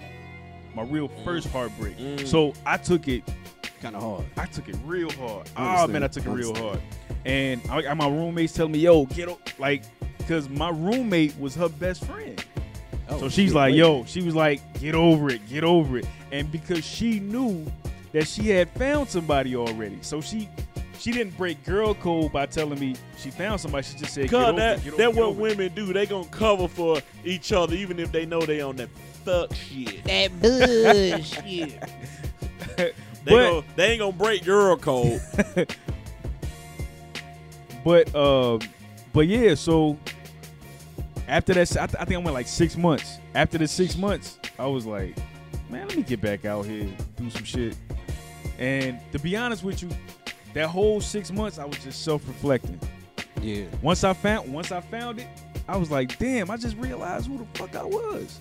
My 0.75 0.83
real 0.83 1.09
first 1.23 1.47
heartbreak. 1.49 1.97
Mm. 1.97 2.27
So 2.27 2.53
I 2.65 2.77
took 2.77 3.07
it 3.07 3.23
Kind 3.81 3.95
of 3.95 4.01
hard. 4.01 4.25
I 4.37 4.45
took 4.45 4.67
it 4.67 4.75
real 4.85 5.09
hard. 5.11 5.49
Oh 5.55 5.63
Understand. 5.63 5.93
man, 5.93 6.03
I 6.03 6.07
took 6.07 6.25
it 6.25 6.29
real 6.29 6.53
hard. 6.55 6.81
And 7.25 7.61
I, 7.69 7.87
I- 7.87 7.93
my 7.93 8.07
roommates 8.09 8.53
telling 8.53 8.73
me, 8.73 8.79
"Yo, 8.79 9.05
get 9.05 9.29
up!" 9.29 9.39
Like, 9.59 9.83
cause 10.27 10.49
my 10.49 10.69
roommate 10.69 11.37
was 11.39 11.55
her 11.55 11.69
best 11.69 12.03
friend. 12.05 12.43
Oh, 13.09 13.19
so 13.21 13.29
she's 13.29 13.53
like, 13.53 13.73
"Yo," 13.75 14.03
she 14.05 14.21
was 14.21 14.35
like, 14.35 14.61
"Get 14.79 14.95
over 14.95 15.29
it, 15.29 15.47
get 15.49 15.63
over 15.63 15.97
it." 15.97 16.05
And 16.31 16.51
because 16.51 16.85
she 16.85 17.19
knew 17.19 17.65
that 18.11 18.27
she 18.27 18.49
had 18.49 18.69
found 18.71 19.07
somebody 19.09 19.55
already, 19.55 19.97
so 20.01 20.19
she 20.21 20.49
she 20.99 21.11
didn't 21.13 21.37
break 21.37 21.63
girl 21.63 21.93
code 21.93 22.33
by 22.33 22.45
telling 22.47 22.79
me 22.79 22.95
she 23.17 23.31
found 23.31 23.61
somebody. 23.61 23.83
She 23.87 23.97
just 23.97 24.13
said, 24.13 24.23
"Get 24.23 24.31
Cause 24.31 24.49
over 24.49 24.59
that 24.59 24.79
it, 24.79 24.83
get 24.83 24.93
over, 24.93 24.97
that 25.03 25.07
get 25.13 25.15
what 25.15 25.25
over 25.29 25.39
it." 25.39 25.41
women 25.57 25.71
do. 25.73 25.93
They 25.93 26.05
gonna 26.05 26.27
cover 26.27 26.67
for 26.67 27.01
each 27.23 27.53
other 27.53 27.75
even 27.75 27.97
if 27.99 28.11
they 28.11 28.25
know 28.25 28.41
they 28.41 28.59
on 28.59 28.75
that 28.75 28.89
fuck 29.23 29.53
shit. 29.55 30.03
That 30.03 30.39
bullshit. 30.41 31.81
They, 33.29 33.35
But- 33.35 33.51
gon- 33.51 33.63
they 33.75 33.91
ain't 33.91 33.99
gonna 33.99 34.11
break 34.11 34.45
your 34.45 34.75
code. 34.77 35.21
But 37.83 38.13
um, 38.13 38.59
but 39.13 39.27
yeah, 39.27 39.55
so 39.55 39.97
after 41.27 41.53
that, 41.53 41.71
I, 41.77 41.85
th- 41.87 41.95
I 41.99 42.05
think 42.05 42.19
I 42.19 42.23
went 42.23 42.33
like 42.33 42.47
six 42.47 42.75
months. 42.75 43.19
After 43.33 43.57
the 43.57 43.67
six 43.67 43.95
months, 43.97 44.37
I 44.57 44.65
was 44.67 44.85
like, 44.85 45.15
man, 45.69 45.87
let 45.87 45.95
me 45.95 46.03
get 46.03 46.19
back 46.21 46.45
out 46.45 46.65
here, 46.65 46.87
do 47.15 47.29
some 47.29 47.43
shit. 47.45 47.77
And 48.57 48.99
to 49.13 49.19
be 49.19 49.37
honest 49.37 49.63
with 49.63 49.81
you, 49.81 49.89
that 50.53 50.67
whole 50.67 50.99
six 50.99 51.31
months, 51.31 51.57
I 51.57 51.65
was 51.65 51.77
just 51.79 52.03
self-reflecting. 52.03 52.79
Yeah. 53.41 53.63
Once 53.81 54.03
I 54.03 54.11
found, 54.13 54.51
once 54.51 54.71
I 54.73 54.81
found 54.81 55.19
it, 55.19 55.27
I 55.67 55.77
was 55.77 55.89
like, 55.89 56.17
damn, 56.19 56.51
I 56.51 56.57
just 56.57 56.75
realized 56.75 57.27
who 57.27 57.37
the 57.37 57.45
fuck 57.57 57.75
I 57.77 57.83
was. 57.85 58.39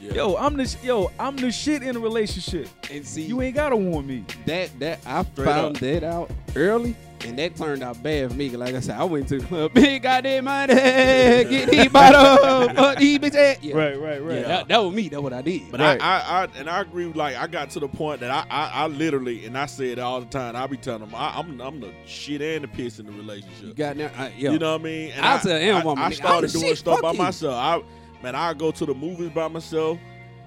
Yeah. 0.00 0.14
Yo, 0.14 0.36
I'm 0.36 0.56
the 0.56 0.66
sh- 0.66 0.82
yo, 0.82 1.10
I'm 1.18 1.36
the 1.36 1.52
shit 1.52 1.82
in 1.82 1.94
a 1.94 2.00
relationship. 2.00 2.68
And 2.90 3.06
see, 3.06 3.22
You 3.22 3.42
ain't 3.42 3.54
gotta 3.54 3.76
warn 3.76 4.06
me. 4.06 4.24
that 4.46 4.70
that 4.80 5.00
I 5.06 5.22
Straight 5.24 5.44
found 5.44 5.76
up. 5.76 5.80
that 5.82 6.02
out 6.04 6.30
early, 6.56 6.96
and 7.26 7.38
that 7.38 7.54
turned 7.54 7.82
out 7.82 8.02
bad 8.02 8.30
for 8.30 8.36
me. 8.36 8.48
Like 8.48 8.74
I 8.74 8.80
said, 8.80 8.96
I 8.98 9.04
went 9.04 9.28
to 9.28 9.38
the 9.40 9.46
club, 9.46 9.72
big 9.74 10.02
goddamn 10.02 10.44
money, 10.46 10.72
get 10.74 11.68
these 11.70 11.88
bottles, 11.88 12.74
fuck 12.74 12.96
these 12.98 13.18
bitches. 13.18 13.58
Yeah. 13.60 13.76
Right, 13.76 14.00
right, 14.00 14.22
right. 14.24 14.36
Yeah. 14.40 14.48
That, 14.48 14.68
that 14.68 14.82
was 14.82 14.94
me. 14.94 15.08
That's 15.10 15.22
what 15.22 15.34
I 15.34 15.42
did. 15.42 15.70
But 15.70 15.80
Right. 15.80 16.00
I, 16.00 16.18
I, 16.20 16.42
I, 16.44 16.48
and 16.58 16.70
I 16.70 16.80
agree. 16.80 17.04
Like 17.12 17.36
I 17.36 17.46
got 17.46 17.68
to 17.70 17.80
the 17.80 17.88
point 17.88 18.20
that 18.20 18.30
I, 18.30 18.46
I, 18.50 18.70
I 18.70 18.86
literally, 18.86 19.44
and 19.44 19.58
I 19.58 19.66
say 19.66 19.90
it 19.90 19.98
all 19.98 20.20
the 20.20 20.26
time. 20.26 20.56
I 20.56 20.66
be 20.66 20.78
telling 20.78 21.00
them, 21.02 21.14
I, 21.14 21.38
I'm, 21.38 21.60
I'm 21.60 21.78
the 21.80 21.92
shit 22.06 22.40
and 22.40 22.64
the 22.64 22.68
piss 22.68 22.98
in 23.00 23.04
the 23.06 23.12
you 23.12 23.18
relationship. 23.18 23.76
got 23.76 23.96
there, 23.98 24.10
I, 24.16 24.28
yeah. 24.38 24.52
You 24.52 24.58
know 24.58 24.72
what 24.72 24.80
I 24.80 24.84
mean? 24.84 25.10
And 25.12 25.26
I'll 25.26 25.36
I, 25.36 25.40
tell 25.42 25.52
any 25.52 25.70
I, 25.72 25.84
woman, 25.84 26.02
I 26.04 26.10
started 26.10 26.50
doing 26.52 26.68
shit, 26.68 26.78
stuff 26.78 27.02
by 27.02 27.12
you. 27.12 27.18
myself. 27.18 27.54
I, 27.54 27.82
man, 28.22 28.34
I 28.34 28.54
go 28.54 28.70
to 28.70 28.86
the 28.86 28.94
movies 28.94 29.30
by 29.30 29.48
myself. 29.48 29.98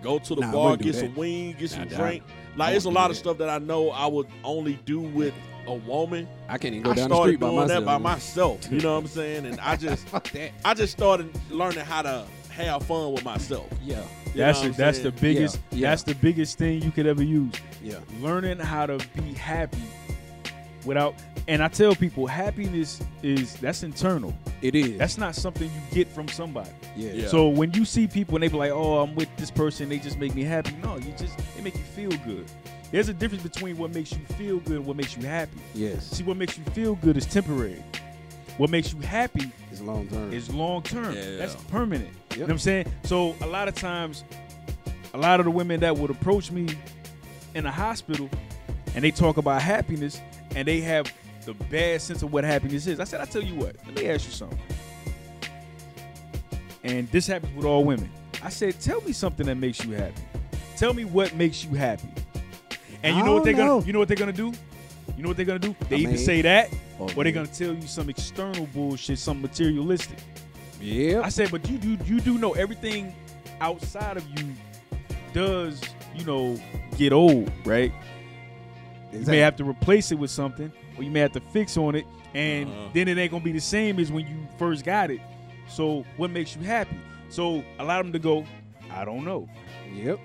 Go 0.01 0.19
to 0.19 0.35
the 0.35 0.41
Nah, 0.41 0.51
bar, 0.51 0.77
get 0.77 0.95
some 0.95 1.15
wings, 1.15 1.55
get 1.57 1.69
some 1.69 1.87
Nah, 1.87 1.97
drink. 1.97 2.23
I 2.25 2.57
Like 2.57 2.75
it's 2.75 2.85
a 2.85 2.89
lot 2.89 3.07
do 3.07 3.11
of 3.11 3.17
stuff 3.17 3.37
that 3.37 3.49
I 3.49 3.57
know 3.59 3.89
I 3.89 4.05
would 4.05 4.27
only 4.43 4.73
do 4.85 4.99
with 4.99 5.33
a 5.65 5.73
woman. 5.75 6.27
I 6.49 6.57
can't 6.57 6.73
even 6.75 6.83
go 6.83 6.91
I 6.91 6.95
down 6.95 7.09
the 7.09 7.15
started 7.15 7.29
street 7.31 7.39
by 7.39 7.47
doing 7.47 7.59
myself. 7.61 7.79
that 7.79 7.85
by 7.85 7.97
myself. 7.97 8.71
You 8.71 8.79
know 8.81 8.93
what 8.95 8.99
I'm 8.99 9.07
saying? 9.07 9.45
And 9.45 9.59
I 9.61 9.77
just, 9.77 10.05
that. 10.11 10.51
I 10.65 10.73
just 10.73 10.91
started 10.91 11.31
learning 11.49 11.85
how 11.85 12.01
to 12.01 12.25
have 12.49 12.83
fun 12.83 13.13
with 13.13 13.23
myself. 13.23 13.67
Yeah, 13.81 14.03
You 14.25 14.31
That's 14.35 14.57
know 14.59 14.63
the, 14.65 14.69
what 14.71 14.77
that's 14.77 14.99
the 14.99 15.11
biggest 15.13 15.59
Yeah, 15.71 15.77
yeah. 15.79 15.89
that's 15.91 16.03
the 16.03 16.15
biggest 16.15 16.57
thing 16.57 16.81
you 16.81 16.91
could 16.91 17.07
ever 17.07 17.23
use. 17.23 17.53
yeah. 17.81 17.95
learning 18.19 18.59
how 18.59 18.85
to 18.85 18.97
be 19.15 19.33
happy 19.33 19.77
without 20.85 21.15
and 21.47 21.61
I 21.61 21.67
tell 21.67 21.95
people 21.95 22.25
happiness 22.27 23.01
is 23.21 23.55
that's 23.55 23.83
internal. 23.83 24.33
It 24.61 24.75
is. 24.75 24.97
That's 24.97 25.17
not 25.17 25.35
something 25.35 25.69
you 25.69 25.81
get 25.95 26.07
from 26.07 26.27
somebody. 26.27 26.69
yeah. 26.95 27.11
Yeah. 27.11 27.27
So 27.27 27.49
when 27.49 27.73
you 27.73 27.83
see 27.85 28.07
people 28.07 28.35
and 28.35 28.43
they 28.43 28.47
be 28.47 28.57
like, 28.57 28.71
"Oh, 28.71 28.99
I'm 28.99 29.13
with 29.15 29.29
this 29.37 29.51
person, 29.51 29.89
they 29.89 29.99
just 29.99 30.17
make 30.17 30.33
me 30.35 30.43
happy." 30.43 30.73
No, 30.81 30.97
you 30.97 31.11
just 31.17 31.37
they 31.55 31.61
make 31.61 31.75
you 31.75 31.83
feel 31.83 32.11
good. 32.25 32.45
There's 32.91 33.09
a 33.09 33.13
difference 33.13 33.43
between 33.43 33.77
what 33.77 33.93
makes 33.93 34.11
you 34.11 34.19
feel 34.37 34.59
good 34.59 34.77
and 34.77 34.85
what 34.85 34.95
makes 34.95 35.17
you 35.17 35.23
happy. 35.25 35.57
Yes. 35.73 36.05
See, 36.11 36.23
what 36.23 36.37
makes 36.37 36.57
you 36.57 36.63
feel 36.75 36.95
good 36.95 37.17
is 37.17 37.25
temporary. 37.25 37.83
What 38.57 38.69
makes 38.69 38.93
you 38.93 38.99
happy 39.01 39.51
is 39.71 39.81
long 39.81 40.07
term. 40.07 40.31
is 40.31 40.53
long 40.53 40.83
term. 40.83 41.15
Yeah. 41.15 41.37
That's 41.37 41.55
permanent. 41.55 42.09
You 42.31 42.39
know 42.39 42.43
what 42.45 42.51
I'm 42.51 42.59
saying? 42.59 42.85
So 43.03 43.35
a 43.41 43.47
lot 43.47 43.67
of 43.67 43.73
times, 43.75 44.23
a 45.13 45.17
lot 45.17 45.39
of 45.39 45.45
the 45.45 45.51
women 45.51 45.79
that 45.79 45.97
would 45.97 46.11
approach 46.11 46.51
me 46.51 46.67
in 47.55 47.65
a 47.65 47.71
hospital 47.71 48.29
and 48.95 49.03
they 49.03 49.11
talk 49.11 49.37
about 49.37 49.61
happiness 49.61 50.21
and 50.55 50.67
they 50.67 50.81
have 50.81 51.11
the 51.45 51.53
bad 51.53 52.01
sense 52.01 52.21
of 52.23 52.31
what 52.31 52.43
happiness 52.43 52.87
is. 52.87 52.99
I 52.99 53.03
said, 53.03 53.21
I 53.21 53.25
tell 53.25 53.41
you 53.43 53.55
what, 53.55 53.75
let 53.85 53.95
me 53.95 54.07
ask 54.09 54.25
you 54.25 54.31
something. 54.31 54.59
And 56.83 57.09
this 57.11 57.27
happens 57.27 57.55
with 57.55 57.65
all 57.65 57.83
women. 57.83 58.09
I 58.43 58.49
said, 58.49 58.79
tell 58.79 59.01
me 59.01 59.13
something 59.13 59.45
that 59.45 59.55
makes 59.55 59.83
you 59.83 59.91
happy. 59.93 60.21
Tell 60.75 60.93
me 60.93 61.05
what 61.05 61.33
makes 61.35 61.63
you 61.63 61.75
happy. 61.75 62.09
And 63.03 63.15
you 63.17 63.23
know 63.23 63.33
what 63.33 63.43
they're 63.43 63.53
gonna 63.53 63.85
you 63.85 63.93
know 63.93 63.99
what 63.99 64.07
they're 64.07 64.17
gonna 64.17 64.31
do? 64.33 64.53
You 65.17 65.23
know 65.23 65.29
what 65.29 65.37
they're 65.37 65.45
gonna 65.45 65.59
do? 65.59 65.75
They 65.89 65.97
I 65.97 65.99
either 65.99 66.09
mean- 66.13 66.17
say 66.17 66.41
that 66.41 66.69
Oh, 66.99 67.03
or 67.05 67.07
they're 67.09 67.23
man. 67.25 67.33
gonna 67.33 67.47
tell 67.47 67.73
you 67.73 67.87
some 67.87 68.09
external 68.09 68.65
bullshit, 68.67 69.17
some 69.19 69.41
materialistic. 69.41 70.17
Yeah. 70.79 71.21
I 71.21 71.29
said, 71.29 71.51
but 71.51 71.67
you 71.69 71.77
do 71.77 71.97
you 72.05 72.19
do 72.19 72.37
know 72.37 72.53
everything 72.53 73.15
outside 73.61 74.17
of 74.17 74.25
you 74.37 74.53
does, 75.33 75.81
you 76.15 76.25
know, 76.25 76.57
get 76.97 77.11
old, 77.13 77.51
right? 77.65 77.91
You 79.13 79.25
may 79.25 79.37
have 79.39 79.55
to 79.57 79.63
replace 79.63 80.11
it 80.11 80.15
with 80.19 80.31
something, 80.31 80.71
or 80.97 81.03
you 81.03 81.11
may 81.11 81.19
have 81.19 81.31
to 81.33 81.39
fix 81.39 81.77
on 81.77 81.95
it, 81.95 82.05
and 82.33 82.69
Uh-huh. 82.69 82.89
then 82.93 83.07
it 83.07 83.17
ain't 83.17 83.31
gonna 83.31 83.43
be 83.43 83.51
the 83.51 83.59
same 83.61 83.99
as 83.99 84.11
when 84.11 84.27
you 84.27 84.47
first 84.57 84.83
got 84.83 85.11
it. 85.11 85.21
So 85.67 86.03
what 86.17 86.31
makes 86.31 86.55
you 86.55 86.63
happy? 86.63 86.97
So 87.29 87.63
allow 87.79 88.01
them 88.01 88.11
to 88.13 88.19
go, 88.19 88.45
I 88.91 89.05
don't 89.05 89.23
know. 89.25 89.47
Yep. 89.93 90.19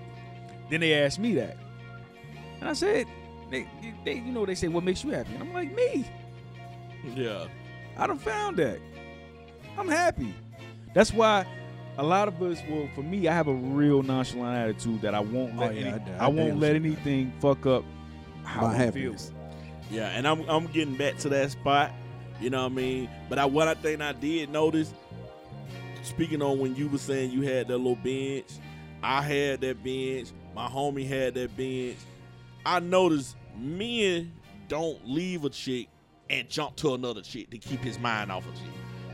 Then 0.70 0.81
they 0.81 0.94
asked 0.94 1.18
me 1.18 1.35
that. 1.37 1.57
And 2.61 2.68
I 2.68 2.72
said, 2.72 3.07
they, 3.51 3.66
they 4.05 4.14
you 4.14 4.33
know, 4.33 4.44
they 4.44 4.55
say, 4.55 4.68
what 4.68 4.85
makes 4.85 5.05
you 5.05 5.11
happy? 5.11 5.33
And 5.35 5.42
I'm 5.42 5.53
like, 5.53 5.74
me. 5.74 6.05
Yeah. 7.14 7.46
I 7.96 8.07
done 8.07 8.18
found 8.18 8.57
that. 8.59 8.79
I'm 9.79 9.88
happy. 9.88 10.35
That's 10.94 11.12
why 11.12 11.46
a 11.96 12.03
lot 12.03 12.29
of 12.29 12.42
us, 12.42 12.59
well, 12.68 12.88
for 12.94 13.03
me, 13.03 13.29
I 13.29 13.35
have 13.35 13.46
a 13.48 13.55
real 13.55 14.03
nonchalant 14.03 14.57
attitude 14.59 15.01
that 15.03 15.14
I 15.14 15.20
won't 15.20 15.55
Oh, 15.57 15.61
let 15.61 15.74
yeah, 15.77 15.81
any, 15.87 15.90
I- 16.12 16.16
I, 16.18 16.24
I 16.24 16.29
won't 16.29 16.59
let 16.59 16.68
sure 16.68 16.77
anything 16.77 17.33
fuck 17.40 17.64
up 17.66 17.85
how 18.48 18.62
My 18.62 18.68
I 18.74 18.76
feel. 18.76 18.84
happiness. 19.12 19.32
Yeah, 19.90 20.08
and 20.08 20.26
I'm 20.28 20.48
I'm 20.48 20.66
getting 20.66 20.96
back 20.96 21.16
to 21.18 21.28
that 21.30 21.50
spot. 21.50 21.92
You 22.40 22.50
know 22.50 22.62
what 22.62 22.72
I 22.72 22.74
mean? 22.74 23.11
But 23.28 23.38
I 23.38 23.44
what 23.46 23.68
I 23.68 23.74
think 23.74 24.00
I 24.00 24.12
did 24.12 24.50
notice, 24.50 24.92
speaking 26.02 26.42
on 26.42 26.58
when 26.58 26.74
you 26.76 26.88
were 26.88 26.98
saying 26.98 27.30
you 27.30 27.42
had 27.42 27.68
that 27.68 27.78
little 27.78 27.96
bench, 27.96 28.46
I 29.02 29.22
had 29.22 29.61
that 29.62 29.82
bench, 29.82 30.28
my 30.54 30.66
homie 30.68 31.06
had 31.06 31.34
that 31.34 31.56
bench. 31.56 31.96
I 32.66 32.80
noticed 32.80 33.37
men 33.56 34.32
don't 34.68 34.98
leave 35.08 35.44
a 35.44 35.50
chick 35.50 35.88
and 36.30 36.48
jump 36.48 36.76
to 36.76 36.94
another 36.94 37.22
chick 37.22 37.50
to 37.50 37.58
keep 37.58 37.80
his 37.80 37.98
mind 37.98 38.30
off 38.30 38.44
a 38.46 38.50
chick. 38.52 38.66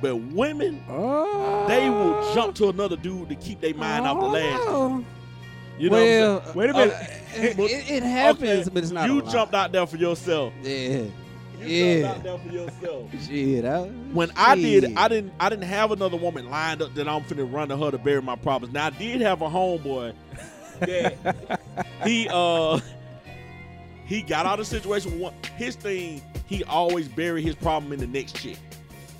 But 0.02 0.16
women, 0.16 0.82
Oh. 0.88 1.66
they 1.68 1.88
will 1.88 2.34
jump 2.34 2.56
to 2.56 2.68
another 2.68 2.96
dude 2.96 3.28
to 3.28 3.36
keep 3.36 3.60
their 3.60 3.74
mind 3.74 4.06
off 4.06 4.18
the 4.20 4.26
last. 4.26 4.58
dude. 4.58 4.68
Oh. 4.68 5.04
You 5.78 5.90
know 5.90 5.96
what 5.96 6.02
I'm 6.02 6.08
well, 6.20 6.42
saying? 6.42 6.56
Wait 6.56 6.70
a 6.70 6.72
minute. 6.72 6.94
uh, 6.94 7.06
it, 7.36 7.58
it, 7.58 7.90
it 7.90 8.02
happens, 8.02 8.66
Okay, 8.66 8.70
but 8.72 8.82
it's 8.82 8.92
not. 8.92 9.08
You 9.08 9.22
jumped 9.22 9.54
out 9.54 9.72
there 9.72 9.86
for 9.86 9.96
yourself. 9.96 10.52
Yeah. 10.62 11.04
You 11.60 11.66
Yeah. 11.66 12.00
jumped 12.02 12.18
out 12.18 12.22
there 12.24 12.38
for 12.38 12.52
yourself. 12.52 13.26
Shit. 13.26 13.64
I, 13.64 13.80
when 14.12 14.30
I 14.36 14.54
did. 14.56 14.96
I 14.96 15.08
didn't 15.08 15.32
I 15.40 15.48
didn't 15.48 15.64
have 15.64 15.92
another 15.92 16.16
woman 16.16 16.50
lined 16.50 16.82
up 16.82 16.94
that 16.94 17.08
I'm 17.08 17.22
finna 17.22 17.50
run 17.50 17.68
to 17.68 17.76
her 17.76 17.90
to 17.90 17.98
bury 17.98 18.20
my 18.22 18.36
problems. 18.36 18.74
Now 18.74 18.86
I 18.86 18.90
did 18.90 19.20
have 19.20 19.42
a 19.42 19.48
homeboy 19.48 20.14
that 20.80 21.60
he 22.04 22.28
uh 22.30 22.80
he 24.06 24.20
got 24.22 24.44
out 24.46 24.60
of 24.60 24.68
the 24.68 24.76
situation 24.76 25.12
with 25.12 25.20
one 25.20 25.34
his 25.56 25.76
thing, 25.76 26.20
he 26.46 26.62
always 26.64 27.08
buried 27.08 27.44
his 27.44 27.54
problem 27.54 27.92
in 27.92 28.00
the 28.00 28.06
next 28.06 28.36
chick. 28.36 28.58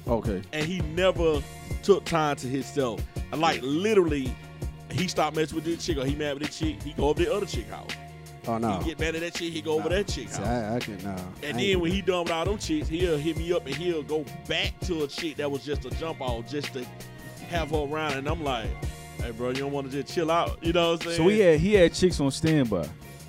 Okay. 0.06 0.42
And 0.52 0.66
he 0.66 0.80
never 0.80 1.42
took 1.82 2.04
time 2.04 2.36
to 2.36 2.46
himself. 2.46 3.00
Like 3.32 3.60
literally 3.62 4.34
he 4.90 5.08
stopped 5.08 5.36
messing 5.36 5.56
with 5.56 5.64
this 5.64 5.84
chick 5.84 5.96
or 5.96 6.04
he 6.04 6.14
mad 6.14 6.34
with 6.34 6.42
this 6.48 6.58
chick, 6.58 6.82
he 6.82 6.92
go 6.92 7.10
up 7.10 7.16
to 7.16 7.24
the 7.24 7.34
other 7.34 7.46
chick 7.46 7.68
house. 7.68 7.90
Oh 8.46 8.58
no. 8.58 8.78
He 8.80 8.90
get 8.90 9.00
mad 9.00 9.14
at 9.14 9.20
that 9.22 9.34
chick, 9.34 9.52
he 9.52 9.62
go 9.62 9.78
over 9.78 9.88
that 9.88 10.06
chick. 10.08 10.28
See. 10.28 10.42
I, 10.42 10.76
I 10.76 10.78
can 10.78 11.02
nah. 11.02 11.12
I 11.12 11.18
And 11.42 11.44
ain't 11.44 11.56
then 11.58 11.72
when 11.74 11.80
with 11.80 11.92
he 11.92 12.02
done 12.02 12.24
with 12.24 12.32
all 12.32 12.44
them 12.44 12.58
chicks, 12.58 12.88
he'll 12.88 13.16
hit 13.16 13.36
me 13.36 13.52
up 13.52 13.64
and 13.66 13.74
he'll 13.74 14.02
go 14.02 14.24
back 14.48 14.78
to 14.80 15.04
a 15.04 15.08
chick 15.08 15.36
that 15.36 15.50
was 15.50 15.64
just 15.64 15.84
a 15.84 15.90
jump 15.90 16.20
off 16.20 16.46
just 16.48 16.72
to 16.74 16.84
have 17.48 17.70
her 17.70 17.76
around. 17.78 18.14
And 18.18 18.28
I'm 18.28 18.42
like, 18.44 18.68
hey, 19.18 19.30
bro, 19.30 19.48
you 19.48 19.54
don't 19.56 19.72
want 19.72 19.90
to 19.90 20.02
just 20.02 20.14
chill 20.14 20.30
out? 20.30 20.58
You 20.62 20.72
know 20.72 20.92
what 20.92 21.00
I'm 21.06 21.12
saying? 21.12 21.16
So 21.16 21.28
he 21.28 21.40
had 21.40 21.60
he 21.60 21.74
had 21.74 21.92
chicks 21.94 22.20
on 22.20 22.30
standby. 22.30 22.86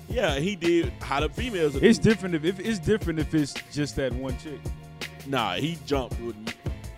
Yeah, 0.08 0.38
he 0.38 0.54
did 0.54 0.92
how 1.00 1.20
the 1.20 1.28
females 1.28 1.76
are. 1.76 1.84
It's 1.84 1.98
do. 1.98 2.10
different 2.10 2.34
if, 2.34 2.44
if 2.44 2.60
it's 2.60 2.78
different 2.78 3.18
if 3.18 3.34
it's 3.34 3.54
just 3.72 3.96
that 3.96 4.12
one 4.12 4.36
chick. 4.38 4.60
Nah, 5.26 5.54
he 5.54 5.78
jumped 5.86 6.20
with 6.20 6.36
me. 6.36 6.52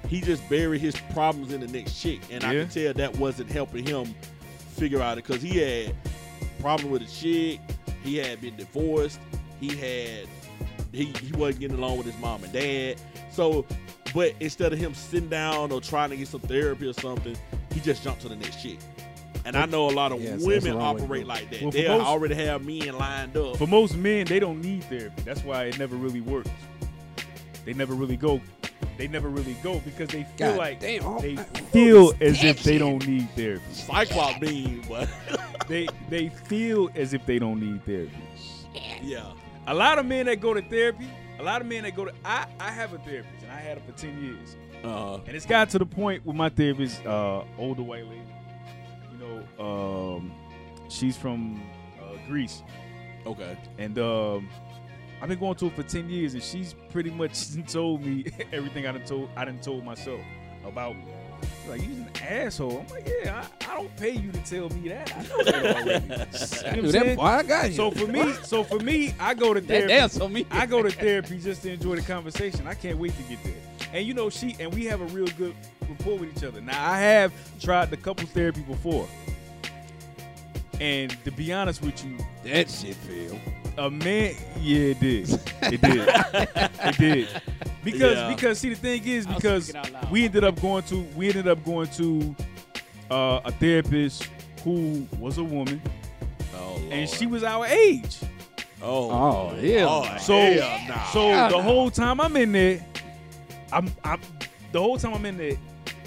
He 0.08 0.20
just 0.20 0.46
buried 0.48 0.80
his 0.80 0.96
problems 1.12 1.52
in 1.52 1.60
the 1.60 1.68
next 1.68 2.00
chick. 2.00 2.20
And 2.30 2.42
I 2.44 2.52
Yeah. 2.52 2.62
could 2.64 2.72
tell 2.72 2.92
that 2.94 3.16
wasn't 3.16 3.50
helping 3.50 3.86
him 3.86 4.14
figure 4.76 5.00
out 5.00 5.18
it 5.18 5.24
because 5.26 5.40
he 5.42 5.58
had 5.58 5.94
problem 6.60 6.90
with 6.90 7.02
a 7.02 7.06
chick. 7.06 7.60
He 8.02 8.16
had 8.16 8.40
been 8.40 8.56
divorced. 8.56 9.20
He 9.60 9.68
had 9.76 10.28
he, 10.92 11.06
he 11.22 11.32
wasn't 11.32 11.60
getting 11.60 11.76
along 11.78 11.98
with 11.98 12.06
his 12.06 12.18
mom 12.18 12.44
and 12.44 12.52
dad. 12.52 12.96
So 13.30 13.66
but 14.14 14.34
instead 14.40 14.72
of 14.72 14.78
him 14.78 14.94
sitting 14.94 15.28
down 15.28 15.70
or 15.72 15.80
trying 15.80 16.10
to 16.10 16.16
get 16.16 16.28
some 16.28 16.40
therapy 16.40 16.86
or 16.86 16.92
something, 16.94 17.36
he 17.72 17.80
just 17.80 18.02
jumped 18.02 18.22
to 18.22 18.28
the 18.28 18.36
next 18.36 18.62
chick. 18.62 18.78
And 19.44 19.56
I 19.56 19.66
know 19.66 19.88
a 19.88 19.92
lot 19.92 20.12
of 20.12 20.20
Yes, 20.20 20.32
that's 20.32 20.44
women 20.44 20.72
the 20.72 20.76
wrong 20.76 20.94
way 20.94 20.98
to 20.98 21.04
operate 21.04 21.26
like 21.26 21.50
that. 21.50 21.62
Well, 21.62 21.70
they 21.70 21.88
most- 21.88 22.06
already 22.06 22.34
have 22.34 22.64
men 22.64 22.98
lined 22.98 23.36
up. 23.36 23.56
For 23.56 23.66
most 23.66 23.96
men, 23.96 24.26
they 24.26 24.40
don't 24.40 24.60
need 24.60 24.84
therapy. 24.84 25.22
That's 25.24 25.42
why 25.42 25.64
it 25.64 25.78
never 25.78 25.96
really 25.96 26.20
works. 26.20 26.50
They 27.64 27.72
never 27.74 27.94
really 27.94 28.16
go. 28.16 28.40
They 28.98 29.08
never 29.08 29.28
really 29.28 29.54
go 29.62 29.78
because 29.80 30.08
they 30.08 30.24
feel 30.24 30.50
God 30.50 30.58
like 30.58 30.80
damn, 30.80 31.20
they 31.22 31.36
feel 31.72 32.12
as 32.20 32.38
is 32.38 32.44
if 32.44 32.62
they 32.64 32.76
don't 32.78 33.06
need 33.06 33.30
therapy. 33.30 33.62
Cyclops 33.72 34.38
beam, 34.40 34.82
but 34.88 35.08
They 35.68 35.86
they 36.08 36.28
feel 36.30 36.90
as 36.94 37.14
if 37.14 37.24
they 37.26 37.38
don't 37.38 37.60
need 37.60 37.84
therapy. 37.84 38.12
yeah. 39.02 39.32
A 39.66 39.74
lot 39.74 39.98
of 39.98 40.06
men 40.06 40.26
that 40.26 40.40
go 40.40 40.52
to 40.54 40.62
therapy, 40.62 41.06
a 41.38 41.42
lot 41.42 41.60
of 41.60 41.66
men 41.68 41.84
that 41.84 41.94
go 41.94 42.04
to 42.06 42.12
I 42.24 42.46
I 42.58 42.70
have 42.70 42.92
a 42.92 42.98
therapist 42.98 43.42
and 43.42 43.52
I 43.52 43.60
had 43.60 43.78
her 43.78 43.84
for 43.92 43.98
ten 43.98 44.20
years. 44.22 44.56
Uh, 44.84 45.16
And 45.26 45.36
it's 45.36 45.46
got 45.46 45.68
to 45.70 45.78
the 45.78 45.86
point 45.86 46.24
with 46.26 46.36
my 46.36 46.48
therapist, 46.48 47.04
uh, 47.06 47.42
older 47.58 47.82
white 47.82 48.04
lady. 48.06 48.22
You 49.12 49.18
know, 49.58 49.64
um, 50.16 50.32
she's 50.88 51.16
from 51.16 51.60
uh, 52.00 52.16
Greece, 52.28 52.62
okay. 53.26 53.56
and 53.78 53.98
um, 53.98 54.48
I've 55.20 55.28
been 55.28 55.38
going 55.38 55.56
to 55.56 55.66
it 55.66 55.74
for 55.74 55.82
ten 55.82 56.08
years, 56.08 56.34
and 56.34 56.42
she's 56.42 56.74
pretty 56.90 57.10
much 57.10 57.46
told 57.68 58.04
me 58.04 58.24
everything 58.52 58.86
I 58.86 58.92
done 58.92 59.04
told 59.04 59.28
I 59.36 59.44
done 59.44 59.58
told 59.60 59.84
myself 59.84 60.20
about 60.64 60.96
me. 60.96 61.04
She's 61.42 61.68
Like 61.70 61.82
you're 61.82 61.90
an 61.90 62.10
asshole. 62.20 62.80
I'm 62.80 62.88
like, 62.88 63.08
yeah, 63.22 63.44
I, 63.62 63.72
I 63.72 63.76
don't 63.76 63.96
pay 63.96 64.10
you 64.10 64.32
to 64.32 64.38
tell 64.44 64.68
me 64.70 64.88
that. 64.88 65.12
I 65.16 65.22
know 65.22 65.44
that 65.44 65.76
already. 65.76 66.04
You 66.08 66.12
know 66.12 66.18
I 66.18 66.22
what 66.22 66.74
knew 66.74 66.80
I'm 66.80 66.82
that 66.86 66.92
saying? 66.92 67.20
I 67.20 67.42
got 67.44 67.70
you. 67.70 67.76
So 67.76 67.90
for 67.92 68.06
me, 68.06 68.32
so 68.42 68.64
for 68.64 68.78
me, 68.80 69.14
I 69.20 69.34
go 69.34 69.54
to 69.54 69.60
therapy. 69.60 70.20
on 70.20 70.32
me. 70.32 70.46
I 70.50 70.66
go 70.66 70.82
to 70.82 70.90
therapy 70.90 71.38
just 71.38 71.62
to 71.62 71.72
enjoy 71.72 71.96
the 71.96 72.02
conversation. 72.02 72.66
I 72.66 72.74
can't 72.74 72.98
wait 72.98 73.16
to 73.16 73.22
get 73.24 73.42
there. 73.44 73.54
And 73.92 74.06
you 74.06 74.14
know, 74.14 74.30
she 74.30 74.56
and 74.58 74.74
we 74.74 74.84
have 74.86 75.00
a 75.00 75.06
real 75.06 75.28
good 75.38 75.54
rapport 75.88 76.18
with 76.18 76.36
each 76.36 76.44
other. 76.44 76.60
Now, 76.60 76.90
I 76.90 76.98
have 76.98 77.32
tried 77.60 77.90
the 77.90 77.96
couple 77.96 78.26
therapy 78.26 78.62
before. 78.62 79.06
And 80.80 81.10
to 81.24 81.30
be 81.32 81.52
honest 81.52 81.82
with 81.82 82.04
you, 82.04 82.18
that 82.44 82.70
shit 82.70 82.94
feel. 82.96 83.38
A 83.78 83.90
man, 83.90 84.34
yeah, 84.60 84.78
it 84.78 85.00
did. 85.00 85.30
It 85.62 85.80
did. 85.80 86.08
it 86.08 86.98
did. 86.98 87.28
Because 87.84 88.16
Yeah. 88.18 88.34
because 88.34 88.58
see 88.58 88.68
the 88.70 88.74
thing 88.74 89.06
is 89.06 89.26
because 89.26 89.68
speaking 89.68 89.80
out 89.80 89.92
loud. 89.92 90.10
we 90.10 90.24
ended 90.26 90.44
up 90.44 90.60
going 90.60 90.82
to 90.84 91.06
we 91.16 91.28
ended 91.28 91.48
up 91.48 91.64
going 91.64 91.86
to 91.90 92.36
uh, 93.10 93.40
a 93.44 93.52
therapist 93.52 94.28
who 94.62 95.06
was 95.18 95.38
a 95.38 95.44
woman 95.44 95.80
Oh, 96.54 96.76
and 96.90 97.08
she 97.08 97.26
was 97.26 97.42
our 97.44 97.64
age. 97.66 98.18
Oh, 98.82 99.10
Oh, 99.10 99.56
yeah. 99.60 99.86
oh. 99.88 100.18
So 100.18 100.36
hell 100.38 100.88
nah. 100.88 101.04
so 101.06 101.56
the 101.56 101.62
whole 101.62 101.90
time 101.90 102.20
I'm 102.20 102.36
in 102.36 102.52
there, 102.52 102.84
I'm 103.72 103.90
I'm 104.04 104.20
the 104.72 104.80
whole 104.82 104.98
time 104.98 105.14
I'm 105.14 105.24
in 105.24 105.38
there, 105.38 105.56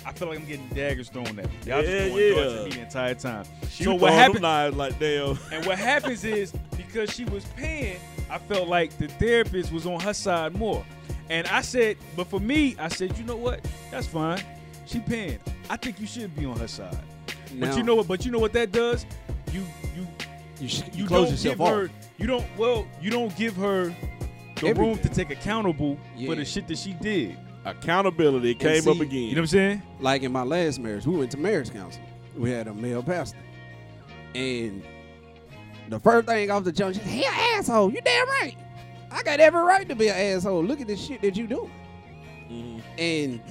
I 0.05 0.11
feel 0.11 0.27
like 0.27 0.39
I'm 0.39 0.45
getting 0.45 0.67
daggers 0.69 1.09
thrown 1.09 1.25
at 1.27 1.35
me. 1.35 1.43
Y'all 1.65 1.83
Yeah, 1.83 2.09
just 2.09 2.11
throwing 2.13 2.35
darts 2.35 2.53
yeah. 2.53 2.59
at 2.59 2.65
me 2.65 2.71
the 2.71 2.81
entire 2.81 3.15
time. 3.15 3.45
She 3.71 3.83
so 3.85 3.93
was 3.93 4.01
what 4.03 4.09
throwing 4.13 4.33
them 4.33 4.43
happened? 4.43 4.77
Like 4.77 4.99
damn. 4.99 5.39
And 5.51 5.65
what 5.65 5.79
happens 5.79 6.23
is 6.25 6.53
because 6.91 7.11
she 7.11 7.25
was 7.25 7.45
paying, 7.55 7.97
I 8.29 8.37
felt 8.37 8.67
like 8.67 8.97
the 8.97 9.07
therapist 9.07 9.71
was 9.71 9.85
on 9.85 9.99
her 10.01 10.13
side 10.13 10.55
more. 10.55 10.85
And 11.29 11.47
I 11.47 11.61
said, 11.61 11.97
but 12.15 12.27
for 12.27 12.39
me, 12.39 12.75
I 12.77 12.89
said, 12.89 13.17
you 13.17 13.23
know 13.23 13.37
what? 13.37 13.65
That's 13.89 14.07
fine. 14.07 14.43
She 14.85 14.99
paying. 14.99 15.39
I 15.69 15.77
think 15.77 15.99
you 15.99 16.07
should 16.07 16.35
be 16.35 16.45
on 16.45 16.57
her 16.57 16.67
side. 16.67 16.97
Now, 17.53 17.67
but 17.67 17.77
you 17.77 17.83
know 17.83 17.95
what? 17.95 18.07
But 18.07 18.25
you 18.25 18.31
know 18.31 18.39
what 18.39 18.53
that 18.53 18.71
does? 18.71 19.05
You 19.53 19.63
you 19.95 20.07
you, 20.59 20.67
sh- 20.67 20.83
you 20.93 21.05
close 21.05 21.23
don't 21.25 21.31
yourself 21.31 21.53
give 21.57 21.61
off. 21.61 21.69
her 21.69 21.89
you 22.17 22.27
don't 22.27 22.45
well 22.57 22.87
you 23.01 23.09
don't 23.09 23.35
give 23.35 23.55
her 23.57 23.93
the 24.61 24.73
room 24.73 24.97
to 24.99 25.09
take 25.09 25.29
accountable 25.31 25.97
for 26.25 26.35
the 26.35 26.45
shit 26.45 26.67
that 26.67 26.77
she 26.77 26.93
did. 26.93 27.37
Accountability 27.65 28.55
came 28.55 28.87
up 28.87 28.99
again. 28.99 29.13
You 29.23 29.35
know 29.35 29.41
what 29.41 29.43
I'm 29.43 29.47
saying? 29.47 29.83
like 29.99 30.23
in 30.23 30.31
my 30.31 30.43
last 30.43 30.79
marriage, 30.79 31.05
we 31.05 31.15
went 31.15 31.31
to 31.31 31.37
marriage 31.37 31.71
counseling. 31.71 32.05
We 32.37 32.51
had 32.51 32.67
a 32.67 32.73
male 32.73 33.03
pastor. 33.03 33.37
And 34.33 34.83
the 35.91 35.99
first 35.99 36.27
thing 36.27 36.49
off 36.49 36.63
the 36.63 36.71
jump, 36.71 36.95
she 36.95 37.01
said, 37.01 37.09
He 37.09 37.23
an 37.25 37.33
asshole. 37.57 37.91
You 37.91 38.01
damn 38.01 38.27
right. 38.29 38.55
I 39.11 39.21
got 39.23 39.39
every 39.39 39.61
right 39.61 39.87
to 39.89 39.95
be 39.95 40.07
an 40.07 40.15
asshole. 40.15 40.63
Look 40.63 40.81
at 40.81 40.87
this 40.87 40.99
shit 41.05 41.21
that 41.21 41.35
you 41.37 41.45
do. 41.47 41.69
Mhm. 42.49 42.81
And 42.97 43.41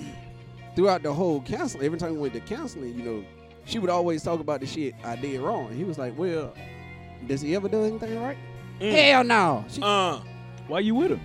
throughout 0.74 1.03
the 1.03 1.12
whole 1.12 1.40
counseling, 1.42 1.85
every 1.87 1.98
time 1.98 2.14
we 2.14 2.18
went 2.18 2.35
to 2.35 2.40
counseling, 2.40 2.94
you 2.98 3.03
know, 3.05 3.24
she 3.66 3.79
would 3.79 3.90
always 3.90 4.22
talk 4.22 4.40
about 4.40 4.61
the 4.61 4.66
shit 4.66 4.94
I 5.05 5.16
did 5.16 5.40
wrong. 5.40 5.72
He 5.72 5.85
was 5.85 5.98
like, 5.98 6.18
Well, 6.18 6.53
does 7.26 7.40
he 7.42 7.55
ever 7.55 7.68
do 7.68 7.85
anything 7.85 8.20
right? 8.20 8.38
Mm. 8.81 8.92
Hell 8.92 9.24
no. 9.24 9.64
She, 9.68 9.81
Uh, 9.83 10.20
Why 10.66 10.81
you 10.81 10.94
with 10.94 11.11
him? 11.12 11.20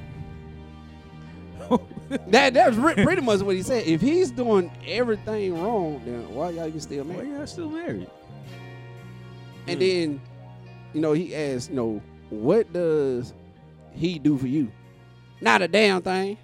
that 2.27 2.53
that's 2.53 2.75
pretty 2.77 3.21
much 3.21 3.39
what 3.41 3.55
he 3.55 3.63
said. 3.63 3.87
If 3.87 4.01
he's 4.01 4.29
doing 4.31 4.69
everything 4.85 5.59
wrong, 5.61 6.01
then 6.05 6.33
why 6.35 6.49
y'all 6.51 6.67
even 6.67 6.79
still 6.79 7.03
Why 7.05 7.15
married? 7.15 7.29
y'all 7.31 7.47
still 7.47 7.69
married? 7.69 8.07
And 9.67 9.79
Mm. 9.79 9.79
then, 9.79 10.21
you 10.95 11.01
know, 11.01 11.13
he 11.13 11.35
asked, 11.35 11.69
you 11.69 11.75
know, 11.75 12.01
what 12.29 12.71
does 12.73 13.33
he 13.93 14.17
do 14.17 14.37
for 14.37 14.47
you? 14.47 14.71
Not 15.41 15.61
a 15.61 15.67
damn 15.67 16.01
thing. 16.01 16.37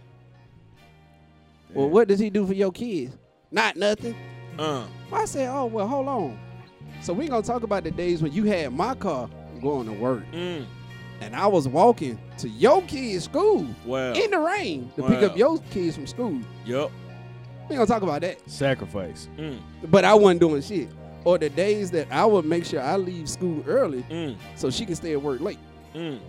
Well, 1.74 1.90
what 1.90 2.08
does 2.08 2.20
he 2.20 2.30
do 2.30 2.46
for 2.46 2.54
your 2.54 2.72
kids? 2.72 3.16
Not 3.50 3.76
nothing. 3.78 4.16
uh. 4.60 4.86
I 5.12 5.26
said, 5.26 5.50
oh, 5.50 5.66
well, 5.66 5.88
hold 5.88 6.08
on. 6.08 6.40
So 7.02 7.14
we 7.14 7.28
gonna 7.28 7.42
talk 7.42 7.64
about 7.64 7.84
the 7.84 7.92
days 7.92 8.22
when 8.22 8.32
you 8.34 8.44
had 8.46 8.74
my 8.74 8.94
car 8.96 9.30
going 9.62 9.88
to 9.88 9.94
work 9.94 10.24
Mm. 10.34 10.66
and 11.22 11.36
I 11.36 11.48
was 11.48 11.68
walking 11.68 12.18
to 12.40 12.50
your 12.50 12.82
kids' 12.84 13.24
school 13.26 13.66
Well. 13.86 14.14
in 14.16 14.32
the 14.32 14.40
rain 14.40 14.92
to 14.96 15.04
pick 15.04 15.24
up 15.24 15.32
Wow. 15.32 15.38
your 15.38 15.58
kids 15.72 15.96
from 15.96 16.08
school. 16.08 16.40
Yep. 16.66 16.92
We 17.70 17.76
gonna 17.76 17.88
talk 17.88 18.04
about 18.04 18.22
that. 18.22 18.38
Sacrifice. 18.50 19.30
Mm. 19.38 19.60
But 19.90 20.04
I 20.06 20.14
wasn't 20.14 20.42
doing 20.42 20.62
shit. 20.62 20.90
Or 21.24 21.38
the 21.38 21.50
days 21.50 21.92
that 21.92 22.08
I 22.12 22.26
would 22.26 22.46
make 22.46 22.66
sure 22.66 22.82
I 22.82 22.98
leave 22.98 23.30
school 23.30 23.64
early 23.68 24.04
Mm. 24.10 24.36
so 24.56 24.70
she 24.72 24.86
can 24.86 24.96
stay 24.96 25.12
at 25.14 25.22
work 25.22 25.40
late. 25.42 25.60
Mm. 25.94 26.20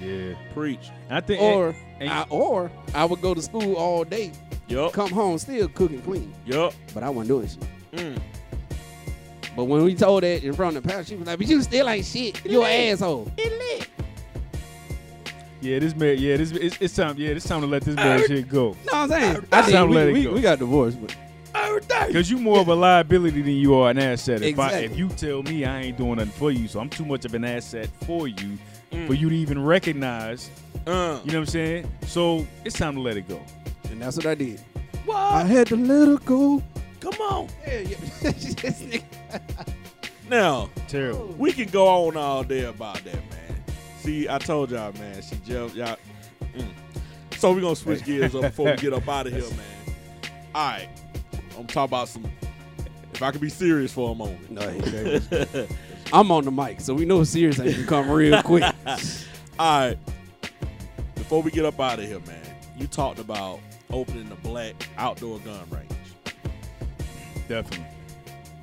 Yeah. 0.00 0.34
Preach. 0.54 0.90
I 1.10 1.20
think 1.20 1.42
Or 1.42 1.74
and- 1.98 2.08
I, 2.10 2.24
or 2.30 2.70
I 2.94 3.04
would 3.04 3.20
go 3.20 3.34
to 3.34 3.42
school 3.42 3.74
all 3.74 4.04
day, 4.04 4.32
Yup. 4.68 4.92
come 4.92 5.10
home 5.10 5.38
still 5.38 5.68
cooking 5.68 6.00
clean. 6.02 6.32
Yup. 6.46 6.72
But 6.94 7.02
I 7.02 7.10
wasn't 7.10 7.28
doing 7.28 7.48
shit. 7.48 7.58
Mm. 7.92 8.18
But 9.56 9.64
when 9.64 9.82
we 9.84 9.94
told 9.96 10.22
that 10.22 10.44
in 10.44 10.52
front 10.54 10.76
of 10.76 10.84
the 10.84 10.88
pastor, 10.88 11.04
she 11.10 11.16
was 11.16 11.26
like, 11.26 11.38
"But 11.38 11.48
you 11.48 11.60
still 11.62 11.88
ain't 11.88 12.06
shit. 12.06 12.44
You 12.46 12.62
an 12.62 12.92
asshole." 12.92 13.30
yeah, 15.60 15.78
this 15.80 15.94
man, 15.96 16.16
yeah, 16.18 16.36
this 16.36 16.52
it's, 16.52 16.76
it's 16.80 16.94
time, 16.94 17.16
yeah, 17.18 17.30
it's 17.30 17.46
time 17.46 17.60
to 17.60 17.66
let 17.66 17.82
this 17.82 17.96
man 17.96 18.26
shit 18.26 18.48
go. 18.48 18.68
Know 18.70 18.74
what 18.84 18.94
I'm 18.94 19.08
saying? 19.10 19.36
It's 19.36 19.52
I 19.52 19.70
time 19.72 19.90
did, 19.90 19.94
to 20.06 20.06
we, 20.06 20.10
it 20.10 20.12
we, 20.12 20.22
go. 20.24 20.32
we 20.34 20.40
got 20.40 20.58
divorced, 20.60 21.00
but 21.00 21.14
Cause 22.12 22.30
you 22.30 22.38
more 22.38 22.60
of 22.60 22.68
a 22.68 22.74
liability 22.74 23.42
than 23.42 23.52
you 23.54 23.74
are 23.74 23.90
an 23.90 23.98
asset. 23.98 24.42
If 24.42 24.58
I, 24.58 24.72
if 24.80 24.96
you 24.98 25.08
tell 25.08 25.42
me 25.42 25.64
I 25.64 25.80
ain't 25.82 25.96
doing 25.98 26.16
nothing 26.16 26.32
for 26.32 26.50
you, 26.50 26.66
so 26.68 26.80
I'm 26.80 26.88
too 26.90 27.04
much 27.04 27.24
of 27.24 27.34
an 27.34 27.44
asset 27.44 27.88
for 28.06 28.26
you, 28.28 28.58
Mm. 28.92 29.06
for 29.06 29.14
you 29.14 29.28
to 29.28 29.36
even 29.36 29.64
recognize. 29.64 30.50
Uh. 30.84 31.20
You 31.24 31.30
know 31.30 31.38
what 31.38 31.42
I'm 31.42 31.46
saying? 31.46 31.92
So 32.06 32.44
it's 32.64 32.76
time 32.76 32.94
to 32.96 33.00
let 33.00 33.16
it 33.16 33.28
go. 33.28 33.40
and 33.88 34.02
that's 34.02 34.16
what 34.16 34.26
I 34.26 34.34
did. 34.34 34.60
I 35.14 35.44
had 35.44 35.68
to 35.68 35.76
let 35.76 36.08
her 36.08 36.16
go. 36.24 36.60
Come 36.98 37.14
on. 37.20 37.48
Yeah, 37.66 37.80
yeah. 38.22 39.00
Now 40.28 40.70
Terrible. 40.88 41.34
we 41.38 41.52
can 41.52 41.68
go 41.70 41.86
on 42.06 42.16
all 42.16 42.44
day 42.44 42.64
about 42.64 43.02
that, 43.04 43.14
man. 43.14 43.64
See, 43.98 44.28
I 44.28 44.38
told 44.38 44.70
y'all, 44.70 44.92
man. 44.92 45.20
She 45.22 45.36
jumped 45.44 45.74
y'all. 45.76 45.96
Mm. 46.54 46.66
So 47.36 47.52
we're 47.52 47.60
gonna 47.62 47.74
switch 47.76 48.04
gears 48.04 48.34
up 48.34 48.42
before 48.42 48.66
we 48.72 48.76
get 48.76 48.92
up 48.92 49.08
out 49.08 49.26
of 49.26 49.32
here, 49.32 49.42
man. 49.42 49.94
All 50.54 50.68
right. 50.70 50.88
I'm 51.60 51.66
talking 51.66 51.90
about 51.90 52.08
some. 52.08 52.24
If 53.12 53.22
I 53.22 53.30
could 53.32 53.40
be 53.42 53.50
serious 53.50 53.92
for 53.92 54.12
a 54.12 54.14
moment. 54.14 54.50
no, 54.50 54.66
he- 54.68 55.66
I'm 56.12 56.30
on 56.32 56.44
the 56.44 56.50
mic, 56.50 56.80
so 56.80 56.94
we 56.94 57.04
know 57.04 57.22
serious 57.22 57.60
ain't 57.60 57.74
gonna 57.74 57.86
come 57.86 58.10
real 58.10 58.42
quick. 58.42 58.62
All 59.58 59.80
right. 59.88 59.98
Before 61.14 61.42
we 61.42 61.50
get 61.50 61.64
up 61.66 61.78
out 61.78 61.98
of 61.98 62.06
here, 62.06 62.18
man, 62.20 62.42
you 62.78 62.86
talked 62.86 63.18
about 63.18 63.60
opening 63.92 64.28
the 64.28 64.34
black 64.36 64.88
outdoor 64.96 65.38
gun 65.40 65.60
range. 65.70 65.90
Definitely. 67.46 67.86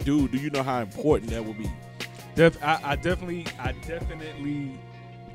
Dude, 0.04 0.32
do 0.32 0.38
you 0.40 0.50
know 0.50 0.64
how 0.64 0.82
important 0.82 1.30
that 1.32 1.46
would 1.46 1.58
be? 1.58 1.70
Def, 2.36 2.62
I, 2.64 2.80
I 2.84 2.96
definitely, 2.96 3.46
I 3.60 3.74
definitely 3.88 4.78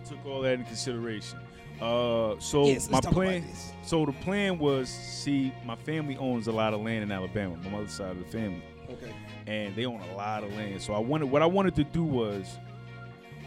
took 0.08 0.24
all 0.26 0.40
that 0.42 0.54
into 0.54 0.64
consideration. 0.66 1.38
Uh, 1.82 2.36
so 2.38 2.66
Yes, 2.66 2.88
my 2.88 2.96
let's 2.96 3.06
talk 3.06 3.12
about 3.12 3.12
plan. 3.14 3.44
So 3.82 4.06
the 4.06 4.12
plan 4.12 4.56
was, 4.60 4.88
see, 4.88 5.52
my 5.64 5.74
family 5.74 6.16
owns 6.16 6.46
a 6.46 6.52
lot 6.52 6.74
of 6.74 6.80
land 6.80 7.02
in 7.02 7.10
Alabama. 7.10 7.56
My 7.64 7.70
mother's 7.70 7.90
side 7.92 8.12
of 8.12 8.18
the 8.18 8.24
family, 8.24 8.62
Okay. 8.88 9.12
and 9.48 9.74
they 9.74 9.84
own 9.84 10.00
a 10.00 10.14
lot 10.16 10.44
of 10.44 10.52
land. 10.54 10.80
So 10.80 10.94
I 10.94 11.00
wanted, 11.00 11.26
what 11.28 11.42
I 11.42 11.46
wanted 11.46 11.74
to 11.74 11.84
do 11.84 12.04
was, 12.04 12.56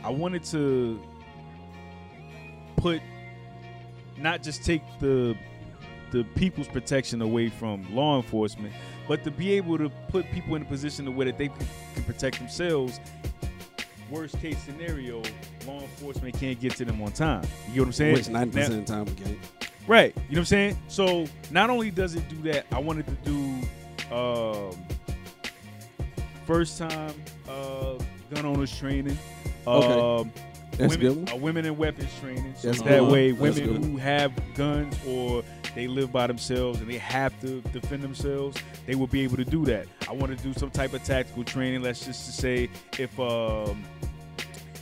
I 0.04 0.10
wanted 0.10 0.44
to 0.46 1.00
put, 2.76 3.02
not 4.18 4.44
just 4.44 4.64
take 4.66 4.82
the 5.00 5.36
the 6.12 6.24
people's 6.36 6.68
protection 6.68 7.22
away 7.22 7.50
from 7.50 7.84
law 7.94 8.16
enforcement, 8.16 8.74
but 9.08 9.24
to 9.24 9.32
be 9.32 9.52
able 9.54 9.78
to 9.78 9.90
put 10.10 10.30
people 10.32 10.56
in 10.56 10.62
a 10.62 10.66
position 10.66 11.14
where 11.16 11.26
that 11.26 11.38
they 11.38 11.48
can 11.50 12.04
protect 12.06 12.38
themselves. 12.38 13.00
Worst 14.12 14.40
case 14.40 14.58
scenario, 14.64 15.22
law 15.66 15.80
enforcement 15.82 16.38
can't 16.40 16.60
get 16.60 16.76
to 16.76 16.86
them 16.86 17.02
on 17.02 17.12
time. 17.12 17.44
You 17.68 17.74
get 17.74 17.80
what 17.80 17.86
I'm 17.88 17.92
saying? 17.94 18.14
Which 18.14 18.30
ninety 18.30 18.60
Now- 18.60 18.66
of 18.68 18.72
the 18.74 18.82
time 18.84 19.06
we 19.06 19.12
can't. 19.14 19.38
Right. 19.88 20.16
You 20.16 20.22
know 20.22 20.26
what 20.30 20.38
I'm 20.40 20.46
saying? 20.46 20.78
So 20.88 21.26
not 21.52 21.70
only 21.70 21.92
does 21.92 22.16
it 22.16 22.28
do 22.30 22.38
that, 22.52 22.66
I 22.72 22.80
wanted 22.80 23.06
to 23.06 23.12
do 23.30 24.16
um, 24.16 24.72
first 26.46 26.78
time 26.78 27.14
uh, 27.48 27.94
gun 28.34 28.46
owners 28.46 28.76
training. 28.78 29.18
Okay. 29.68 30.00
Um, 30.22 30.32
That's 30.78 30.98
women, 30.98 31.26
good. 31.26 31.34
uh, 31.34 31.38
women 31.38 31.66
in 31.66 31.78
weapons 31.78 32.10
training. 32.20 32.54
So 32.58 32.70
That's 32.70 32.82
that 32.84 33.04
way, 33.06 33.32
women 33.32 33.84
who 33.84 33.98
have 33.98 34.32
guns 34.56 34.96
or 35.08 35.44
they 35.76 35.88
live 35.88 36.12
by 36.12 36.26
themselves 36.28 36.80
and 36.80 36.90
they 36.90 36.98
have 36.98 37.40
to 37.42 37.62
defend 37.72 38.02
themselves, 38.02 38.58
they 38.88 38.96
will 38.96 39.08
be 39.08 39.22
able 39.22 39.38
to 39.38 39.46
do 39.46 39.66
that. 39.66 39.86
I 40.10 40.14
want 40.14 40.36
to 40.38 40.44
do 40.44 40.54
some 40.54 40.72
type 40.72 40.94
of 40.94 41.04
tactical 41.04 41.44
training. 41.44 41.82
Let's 41.84 42.06
just 42.06 42.26
to 42.26 42.32
say 42.32 42.70
if 42.98 43.20
um, 43.20 43.84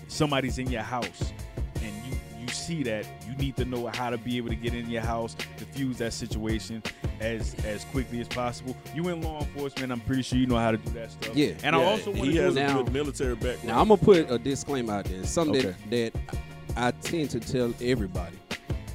somebody's 0.07 0.57
in 0.57 0.69
your 0.69 0.81
house 0.83 1.33
and 1.81 1.91
you 2.05 2.17
you 2.39 2.47
see 2.49 2.83
that, 2.83 3.07
you 3.27 3.33
need 3.37 3.55
to 3.55 3.63
know 3.65 3.87
how 3.87 4.09
to 4.09 4.17
be 4.17 4.35
able 4.37 4.49
to 4.49 4.55
get 4.55 4.73
in 4.73 4.89
your 4.89 5.01
house, 5.01 5.35
diffuse 5.57 5.97
that 5.97 6.11
situation 6.13 6.83
as 7.21 7.55
as 7.65 7.85
quickly 7.85 8.19
as 8.21 8.27
possible. 8.27 8.75
You 8.93 9.07
in 9.09 9.21
law 9.21 9.39
enforcement, 9.39 9.91
I'm 9.91 10.01
pretty 10.01 10.23
sure 10.23 10.37
you 10.37 10.45
know 10.45 10.57
how 10.57 10.71
to 10.71 10.77
do 10.77 10.91
that 10.91 11.11
stuff. 11.11 11.35
Yeah. 11.35 11.53
And 11.63 11.75
I 11.75 11.81
also 11.83 12.11
want 12.11 12.23
to 12.23 12.29
he 12.29 12.33
do 12.33 12.41
has 12.41 12.55
Now- 12.55 12.79
a 12.81 12.83
good 12.83 12.93
military 12.93 13.35
background. 13.35 13.63
Now 13.67 13.81
I'm 13.81 13.87
gonna 13.87 14.01
put 14.01 14.29
a 14.29 14.37
disclaimer 14.37 14.93
out 14.93 15.05
there. 15.05 15.23
Something 15.23 15.65
Okay. 15.65 15.75
that, 15.89 16.13
that 16.13 16.37
I 16.75 16.91
tend 16.91 17.29
to 17.31 17.39
tell 17.39 17.73
everybody, 17.81 18.35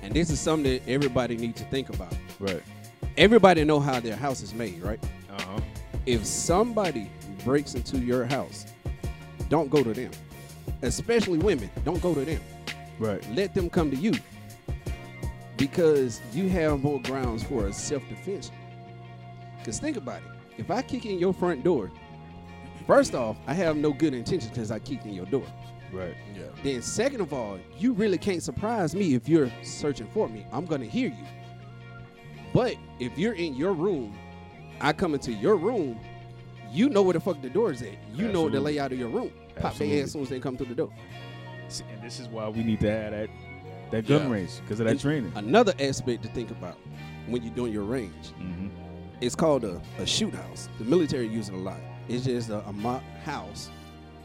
and 0.02 0.14
this 0.14 0.30
is 0.30 0.40
something 0.40 0.72
that 0.72 0.88
everybody 0.88 1.36
needs 1.36 1.60
to 1.60 1.66
think 1.68 1.88
about. 1.90 2.14
right. 2.38 2.62
Everybody 3.16 3.64
know 3.64 3.80
how 3.80 3.98
their 3.98 4.14
house 4.14 4.42
is 4.42 4.54
made, 4.54 4.80
right? 4.80 5.02
Uh 5.30 5.42
huh. 5.42 5.60
If 6.06 6.24
somebody 6.24 7.10
breaks 7.44 7.74
into 7.74 7.98
your 7.98 8.24
house, 8.24 8.66
don't 9.48 9.70
go 9.70 9.82
to 9.82 9.92
them. 9.92 10.10
Especially 10.82 11.38
women, 11.38 11.68
don't 11.84 12.00
go 12.00 12.14
to 12.14 12.24
them. 12.24 12.40
Right. 12.98 13.24
Let 13.34 13.54
them 13.54 13.68
come 13.70 13.90
to 13.90 13.96
you 13.96 14.14
because 15.56 16.20
you 16.32 16.48
have 16.48 16.82
more 16.82 17.00
grounds 17.02 17.42
for 17.42 17.66
a 17.66 17.72
self-defense. 17.72 18.52
Because 19.58 19.80
think 19.80 19.96
about 19.96 20.22
it. 20.22 20.28
If 20.56 20.70
I 20.70 20.82
kick 20.82 21.04
in 21.04 21.18
your 21.18 21.32
front 21.34 21.64
door, 21.64 21.90
first 22.86 23.14
off, 23.14 23.36
I 23.46 23.54
have 23.54 23.76
no 23.76 23.92
good 23.92 24.14
intentions 24.14 24.50
because 24.50 24.70
I 24.70 24.78
kicked 24.78 25.06
in 25.06 25.12
your 25.14 25.26
door. 25.26 25.44
Right. 25.92 26.14
yeah. 26.36 26.42
Then 26.62 26.82
second 26.82 27.20
of 27.20 27.32
all, 27.32 27.58
you 27.78 27.92
really 27.92 28.18
can't 28.18 28.42
surprise 28.42 28.94
me 28.94 29.14
if 29.14 29.28
you're 29.28 29.50
searching 29.62 30.06
for 30.08 30.28
me. 30.28 30.46
I'm 30.52 30.66
gonna 30.66 30.84
hear 30.86 31.08
you. 31.08 31.24
But 32.52 32.74
if 32.98 33.16
you're 33.18 33.34
in 33.34 33.54
your 33.54 33.72
room, 33.72 34.16
I 34.80 34.92
come 34.92 35.14
into 35.14 35.32
your 35.32 35.56
room, 35.56 35.98
you 36.70 36.88
know 36.88 37.02
where 37.02 37.14
the 37.14 37.20
fuck 37.20 37.40
the 37.42 37.50
door 37.50 37.72
is 37.72 37.82
at. 37.82 37.94
You 38.14 38.28
know 38.28 38.48
the 38.48 38.60
layout 38.60 38.92
of 38.92 38.98
your 38.98 39.08
room. 39.08 39.30
Pop 39.56 39.74
their 39.74 39.86
Absolutely. 39.88 39.98
ass 40.00 40.04
as 40.06 40.12
soon 40.12 40.22
as 40.22 40.28
they 40.28 40.40
come 40.40 40.56
through 40.56 40.66
the 40.66 40.74
door. 40.74 40.92
See, 41.68 41.84
And 41.92 42.02
this 42.02 42.20
is 42.20 42.28
why 42.28 42.48
we 42.48 42.62
need 42.62 42.80
to 42.80 42.90
have 42.90 43.10
that 43.12 43.30
that 43.90 44.06
gun 44.06 44.24
Yeah. 44.28 44.30
range 44.34 44.50
because 44.60 44.80
of 44.80 44.84
that 44.86 44.92
And 44.92 45.00
training. 45.00 45.32
Another 45.34 45.72
aspect 45.80 46.22
to 46.22 46.28
think 46.28 46.50
about 46.50 46.76
when 47.26 47.42
you're 47.42 47.54
doing 47.54 47.72
your 47.72 47.84
range, 47.84 48.32
Mm-hmm. 48.40 48.68
it's 49.22 49.34
called 49.34 49.64
a, 49.64 49.80
a 49.98 50.06
shoot 50.06 50.34
house. 50.34 50.68
The 50.78 50.84
military 50.84 51.26
use 51.28 51.48
it 51.48 51.54
a 51.54 51.58
lot. 51.58 51.80
It's 52.08 52.24
just 52.26 52.50
a, 52.50 52.60
a 52.68 52.72
mock 52.72 53.02
house 53.24 53.70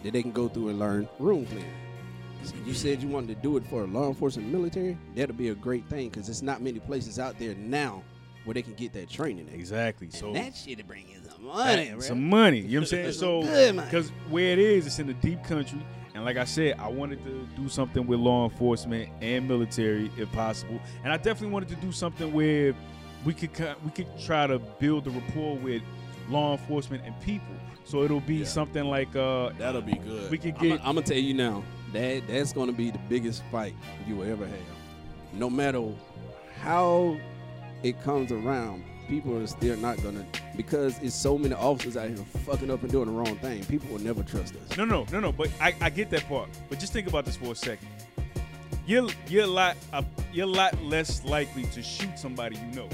that 0.03 0.13
they 0.13 0.21
can 0.21 0.31
go 0.31 0.47
through 0.47 0.69
and 0.69 0.79
learn 0.79 1.07
room 1.19 1.45
clearing. 1.45 1.65
You 2.65 2.73
said 2.73 3.01
you 3.01 3.07
wanted 3.07 3.27
to 3.35 3.41
do 3.41 3.55
it 3.57 3.65
for 3.67 3.87
law 3.87 4.07
enforcement 4.09 4.49
military. 4.49 4.97
That'll 5.15 5.35
be 5.35 5.49
a 5.49 5.55
great 5.55 5.85
thing 5.87 6.09
because 6.09 6.27
there's 6.27 6.43
not 6.43 6.61
many 6.61 6.79
places 6.79 7.17
out 7.17 7.39
there 7.39 7.55
now 7.55 8.03
where 8.43 8.53
they 8.53 8.61
can 8.61 8.73
get 8.73 8.91
that 8.93 9.09
training. 9.09 9.47
At. 9.47 9.55
Exactly. 9.55 10.09
So 10.09 10.33
that 10.33 10.53
shit 10.53 10.77
to 10.79 10.83
bring 10.83 11.07
you 11.07 11.19
some 11.29 11.45
money, 11.45 11.89
that- 11.89 12.03
some 12.03 12.29
money. 12.29 12.59
You 12.59 12.63
know 12.63 12.75
what 12.81 12.93
I'm 12.93 13.13
saying? 13.13 13.13
So 13.13 13.41
because 13.81 14.09
where 14.29 14.51
it 14.51 14.59
is, 14.59 14.85
it's 14.85 14.99
in 14.99 15.07
the 15.07 15.13
deep 15.13 15.43
country. 15.43 15.79
And 16.15 16.25
like 16.25 16.37
I 16.37 16.43
said, 16.43 16.75
I 16.79 16.89
wanted 16.89 17.23
to 17.25 17.47
do 17.55 17.67
something 17.69 18.05
with 18.05 18.19
law 18.19 18.47
enforcement 18.47 19.09
and 19.21 19.47
military 19.47 20.11
if 20.17 20.31
possible. 20.31 20.79
And 21.03 21.11
I 21.11 21.17
definitely 21.17 21.49
wanted 21.49 21.69
to 21.69 21.75
do 21.77 21.91
something 21.91 22.31
where 22.33 22.75
we 23.25 23.33
could 23.33 23.51
we 23.85 23.91
could 23.91 24.07
try 24.19 24.45
to 24.47 24.59
build 24.59 25.07
a 25.07 25.11
rapport 25.11 25.55
with 25.57 25.81
law 26.29 26.53
enforcement 26.53 27.03
and 27.05 27.19
people. 27.21 27.55
So 27.85 28.03
it'll 28.03 28.21
be 28.21 28.35
Yeah. 28.37 28.45
something 28.45 28.85
like 28.85 29.15
uh, 29.15 29.49
That'll 29.57 29.81
be 29.81 29.95
good. 29.95 30.31
we 30.31 30.37
could 30.37 30.57
get. 30.57 30.79
I'm, 30.79 30.95
gonna 30.95 31.01
tell 31.01 31.17
you 31.17 31.33
now 31.33 31.63
that 31.91 32.27
that's 32.27 32.53
gonna 32.53 32.71
be 32.71 32.91
the 32.91 32.99
biggest 33.09 33.43
fight 33.51 33.75
you 34.07 34.15
will 34.15 34.31
ever 34.31 34.45
have. 34.45 34.57
No 35.33 35.49
matter 35.49 35.83
how 36.61 37.17
it 37.83 38.01
comes 38.03 38.31
around, 38.31 38.83
people 39.09 39.37
are 39.37 39.47
still 39.47 39.75
not 39.77 40.01
gonna 40.01 40.25
because 40.55 40.97
it's 41.01 41.15
so 41.15 41.37
many 41.37 41.53
officers 41.55 41.97
out 41.97 42.07
here 42.07 42.17
fucking 42.45 42.71
up 42.71 42.81
and 42.83 42.91
doing 42.91 43.07
the 43.07 43.11
wrong 43.11 43.35
thing. 43.39 43.63
People 43.65 43.89
will 43.89 44.01
never 44.01 44.23
trust 44.23 44.53
us. 44.55 44.77
No, 44.77 44.85
no, 44.85 45.05
no, 45.11 45.19
no. 45.19 45.31
But 45.31 45.49
I, 45.59 45.75
I 45.81 45.89
get 45.89 46.09
that 46.11 46.27
part. 46.29 46.49
But 46.69 46.79
just 46.79 46.93
think 46.93 47.07
about 47.07 47.25
this 47.25 47.35
for 47.35 47.51
a 47.51 47.55
second. 47.55 47.87
You're 48.85 49.09
you're 49.27 49.43
a 49.45 49.47
lot 49.47 49.77
uh, 49.91 50.03
you're 50.31 50.47
a 50.47 50.49
lot 50.49 50.81
less 50.83 51.23
likely 51.25 51.63
to 51.67 51.81
shoot 51.81 52.17
somebody 52.17 52.57
you 52.57 52.75
know. 52.75 52.89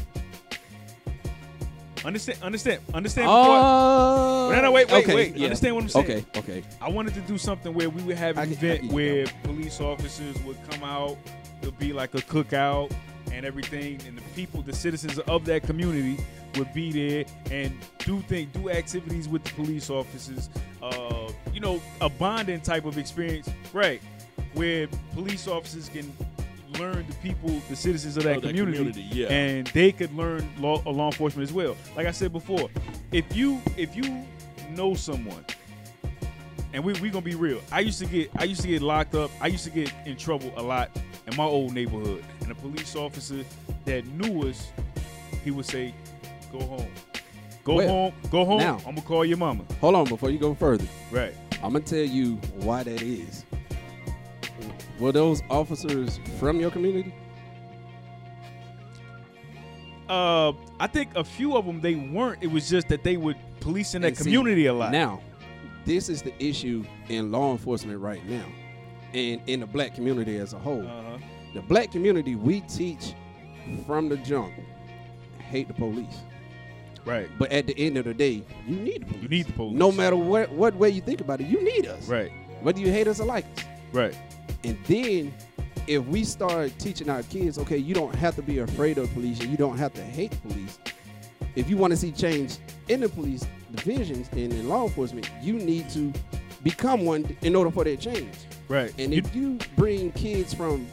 Understand? 2.06 2.40
Understand? 2.42 2.82
Understand? 2.94 3.26
before 3.26 3.36
I- 3.38 3.60
Oh, 3.62 4.52
No, 4.54 4.62
no, 4.62 4.72
wait, 4.72 4.90
wait, 4.92 5.04
okay, 5.04 5.16
wait. 5.16 5.36
yeah. 5.36 5.46
Understand 5.46 5.76
what 5.76 5.84
I'm 5.84 5.90
saying? 5.90 6.06
Okay, 6.06 6.40
okay. 6.40 6.64
I 6.82 6.90
wanted 6.90 7.14
to 7.16 7.22
do 7.22 7.38
something 7.38 7.74
where 7.74 7.90
we 7.90 8.02
would 8.04 8.18
have 8.18 8.38
an 8.38 8.50
I 8.50 8.52
event 8.52 8.84
you. 8.86 8.90
where 8.92 9.26
police 9.44 9.80
officers 9.82 10.42
would 10.44 10.58
come 10.70 10.84
out. 10.84 11.18
It'll 11.62 11.72
be 11.74 11.92
like 11.94 12.14
a 12.16 12.20
cookout 12.22 12.92
and 13.34 13.46
everything, 13.46 14.00
and 14.08 14.18
the 14.18 14.22
people, 14.36 14.62
the 14.62 14.74
citizens 14.74 15.20
of 15.20 15.46
that 15.46 15.64
community, 15.64 16.18
would 16.56 16.74
be 16.74 16.92
there 16.92 17.26
and 17.52 17.74
do 18.00 18.22
things, 18.22 18.52
do 18.54 18.70
activities 18.70 19.28
with 19.28 19.44
the 19.44 19.52
police 19.54 19.90
officers. 19.90 20.50
Uh, 20.82 21.30
you 21.54 21.60
know, 21.60 21.80
a 22.02 22.10
bonding 22.10 22.62
type 22.62 22.86
of 22.86 22.98
experience, 22.98 23.50
right? 23.74 24.02
Where 24.54 24.88
police 25.14 25.48
officers 25.48 25.90
can 25.90 26.12
learn 26.80 27.06
the 27.08 27.16
people, 27.16 27.50
the 27.70 27.76
citizens 27.76 28.18
of 28.18 28.24
that, 28.24 28.38
Of 28.38 28.42
that 28.44 28.48
community, 28.50 28.78
community, 28.78 29.02
yeah. 29.12 29.28
and 29.28 29.68
they 29.68 29.92
could 29.92 30.14
learn 30.16 30.50
law, 30.60 30.82
uh, 30.86 30.92
law 30.92 31.08
enforcement 31.08 31.48
as 31.50 31.54
well. 31.54 31.76
Like 31.96 32.08
I 32.08 32.12
said 32.12 32.32
before, 32.34 32.70
if 33.12 33.36
you 33.36 33.62
if 33.78 33.96
you 33.96 34.26
know 34.72 34.94
someone 34.94 35.44
and 36.74 36.84
we 36.84 36.94
we 37.02 37.10
gonna 37.10 37.26
be 37.26 37.36
real. 37.36 37.62
I 37.72 37.80
used 37.80 38.00
to 38.00 38.06
get 38.06 38.30
I 38.38 38.44
used 38.44 38.62
to 38.62 38.68
get 38.68 38.82
locked 38.82 39.16
up. 39.16 39.32
I 39.42 39.48
used 39.48 39.64
to 39.66 39.72
get 39.72 39.92
in 40.06 40.16
trouble 40.18 40.52
a 40.56 40.62
lot 40.62 40.90
in 41.28 41.36
my 41.36 41.44
old 41.44 41.74
neighborhood. 41.74 42.24
And 42.42 42.52
a 42.52 42.56
police 42.56 42.96
officer 42.96 43.44
that 43.86 44.06
knew 44.08 44.48
us, 44.48 44.72
he 45.44 45.52
would 45.52 45.66
say, 45.66 45.94
"Go 46.52 46.60
home, 46.60 46.88
go 47.64 47.76
Well, 47.76 47.88
home, 47.88 48.14
go 48.32 48.46
home. 48.46 48.60
now- 48.60 48.78
I'm 48.86 48.96
gonna 48.96 49.02
call 49.02 49.26
your 49.26 49.38
mama." 49.38 49.64
Hold 49.82 49.96
on 49.96 50.06
before 50.06 50.30
you 50.30 50.38
go 50.38 50.54
further. 50.54 50.86
Right. 51.12 51.34
I'm 51.64 51.74
gonna 51.74 51.80
tell 51.82 52.00
you 52.00 52.36
why 52.62 52.84
that 52.84 53.02
is. 53.02 53.44
Were 55.00 55.12
those 55.12 55.42
officers 55.50 56.20
from 56.40 56.60
your 56.60 56.72
community? 56.72 57.14
Uh, 60.10 60.54
I 60.80 60.88
think 60.88 61.16
a 61.16 61.24
few 61.24 61.56
of 61.56 61.66
them 61.66 61.82
they 61.82 61.96
weren't. 61.96 62.44
It 62.44 62.52
was 62.52 62.70
just 62.70 62.88
that 62.90 63.04
they 63.04 63.16
would 63.16 63.38
police 63.60 63.94
in 63.94 64.02
that 64.02 64.10
And 64.10 64.18
see, 64.18 64.24
community 64.24 64.66
a 64.66 64.74
lot. 64.74 64.92
Now, 64.92 65.22
this 65.86 66.10
is 66.10 66.22
the 66.22 66.34
issue 66.44 66.84
in 67.10 67.32
law 67.32 67.52
enforcement 67.52 68.00
right 68.00 68.26
now, 68.28 68.46
and 69.14 69.40
in 69.48 69.60
the 69.60 69.68
black 69.68 69.96
community 69.96 70.38
as 70.38 70.54
a 70.54 70.60
whole. 70.60 70.86
Uh-huh. 70.86 71.18
The 71.54 71.62
black 71.62 71.92
community, 71.92 72.36
we 72.36 72.62
teach 72.62 73.14
from 73.86 74.10
the 74.10 74.18
jump, 74.18 74.54
hate 75.38 75.68
the 75.68 75.74
police. 75.74 76.18
Right. 77.06 77.30
But 77.38 77.52
at 77.52 77.68
the 77.68 77.78
end 77.78 77.98
of 77.98 78.06
the 78.06 78.14
day, 78.14 78.44
you 78.68 78.76
need 78.76 79.02
the 79.02 79.06
police. 79.06 79.22
You 79.24 79.30
need 79.30 79.46
the 79.48 79.54
police. 79.54 79.78
No 79.78 79.92
matter 79.92 80.16
what 80.16 80.52
what 80.52 80.76
way 80.76 80.90
you 80.90 81.02
think 81.02 81.22
about 81.22 81.40
it, 81.40 81.48
you 81.48 81.64
need 81.64 81.88
us. 81.88 82.08
Right. 82.08 82.32
Whether 82.62 82.80
you 82.80 82.92
hate 82.92 83.08
us 83.08 83.20
or 83.20 83.26
like 83.26 83.46
us. 83.58 83.66
Right. 83.94 84.18
And 84.64 84.78
then 84.86 85.34
if 85.88 86.06
we 86.06 86.24
start 86.24 86.78
teaching 86.80 87.10
our 87.10 87.24
kids, 87.24 87.58
okay, 87.60 87.78
you 87.78 87.94
don't 87.96 88.14
have 88.16 88.36
to 88.36 88.42
be 88.42 88.60
afraid 88.60 88.98
of 88.98 89.12
police 89.14 89.40
and 89.40 89.50
you 89.50 89.58
don't 89.58 89.78
have 89.78 89.94
to 89.94 90.02
hate 90.04 90.40
police. 90.42 90.80
If 91.56 91.70
you 91.70 91.78
want 91.78 91.92
to 91.92 91.98
see 91.98 92.12
change 92.12 92.58
in 92.90 93.00
the 93.02 93.10
police 93.10 93.46
divisions 93.74 94.30
and 94.32 94.54
in 94.54 94.70
law 94.70 94.84
enforcement, 94.86 95.30
you 95.42 95.54
need 95.54 95.90
to 95.92 96.14
become 96.64 97.06
one 97.06 97.36
in 97.42 97.56
order 97.56 97.72
for 97.72 97.84
that 97.84 98.00
change. 98.00 98.34
Right. 98.68 98.94
And 99.00 99.14
You- 99.14 99.20
if 99.20 99.36
you 99.36 99.58
bring 99.76 100.12
kids 100.12 100.54
from 100.54 100.86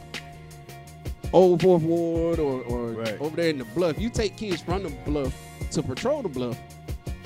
Old 1.33 1.61
Fourth 1.61 1.83
Ward 1.83 2.39
or, 2.39 2.61
or 2.63 2.87
Right. 2.91 3.19
over 3.19 3.35
there 3.35 3.49
in 3.49 3.57
the 3.57 3.65
bluff, 3.65 3.99
you 3.99 4.09
take 4.09 4.37
kids 4.37 4.61
from 4.61 4.83
the 4.83 4.89
bluff 5.05 5.35
to 5.71 5.83
patrol 5.83 6.21
the 6.23 6.29
bluff, 6.29 6.57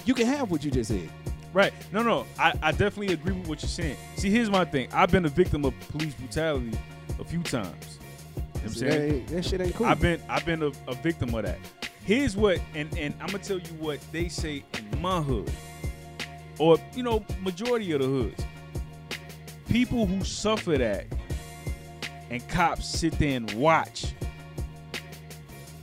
you 0.06 0.14
can 0.14 0.26
have 0.26 0.50
what 0.52 0.64
you 0.66 0.72
just 0.72 0.90
said. 0.90 1.10
Right. 1.54 1.74
No, 1.92 2.02
no. 2.02 2.26
I, 2.40 2.54
I 2.62 2.72
definitely 2.72 3.14
agree 3.14 3.34
with 3.34 3.48
what 3.48 3.62
you're 3.62 3.70
saying. 3.70 3.98
See, 4.16 4.30
here's 4.30 4.50
my 4.50 4.64
thing. 4.64 4.88
I've 4.94 5.12
been 5.12 5.26
a 5.26 5.30
victim 5.30 5.66
of 5.66 5.78
police 5.90 6.14
brutality 6.14 6.78
a 7.20 7.26
few 7.26 7.44
times. 7.44 8.00
You 8.36 8.42
know 8.42 8.48
what 8.52 8.64
I'm 8.64 8.70
saying? 8.70 9.26
That, 9.26 9.34
that, 9.34 9.46
shit 9.46 9.62
ain't 9.62 9.76
cool. 9.76 9.88
I've 9.88 10.00
been 10.00 10.22
I've 10.30 10.46
been 10.46 10.64
a, 10.64 10.72
a 10.88 10.94
victim 10.96 11.34
of 11.34 11.44
that. 11.44 11.58
Here's 12.04 12.36
what, 12.36 12.60
and 12.74 12.96
and 12.98 13.14
I'm 13.20 13.28
gonna 13.28 13.40
tell 13.40 13.60
you 13.60 13.74
what 13.80 14.00
they 14.12 14.30
say 14.30 14.64
in 14.78 15.02
my 15.02 15.22
hood, 15.22 15.52
or 16.58 16.78
you 16.96 17.04
know, 17.04 17.26
majority 17.42 17.92
of 17.92 18.02
the 18.02 18.08
hoods. 18.08 18.44
People 19.68 20.06
who 20.06 20.24
suffer 20.24 20.78
that, 20.78 21.06
and 22.30 22.48
cops 22.50 22.88
sit 22.88 23.18
there 23.20 23.38
and 23.38 23.52
watch. 23.54 24.14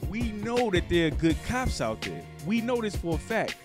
We 0.08 0.32
know 0.32 0.70
that 0.70 0.88
there 0.88 1.08
are 1.08 1.10
good 1.10 1.36
cops 1.46 1.80
out 1.80 2.00
there. 2.00 2.22
We 2.46 2.60
know 2.60 2.80
this 2.80 2.96
for 2.96 3.16
a 3.16 3.18
fact. 3.18 3.56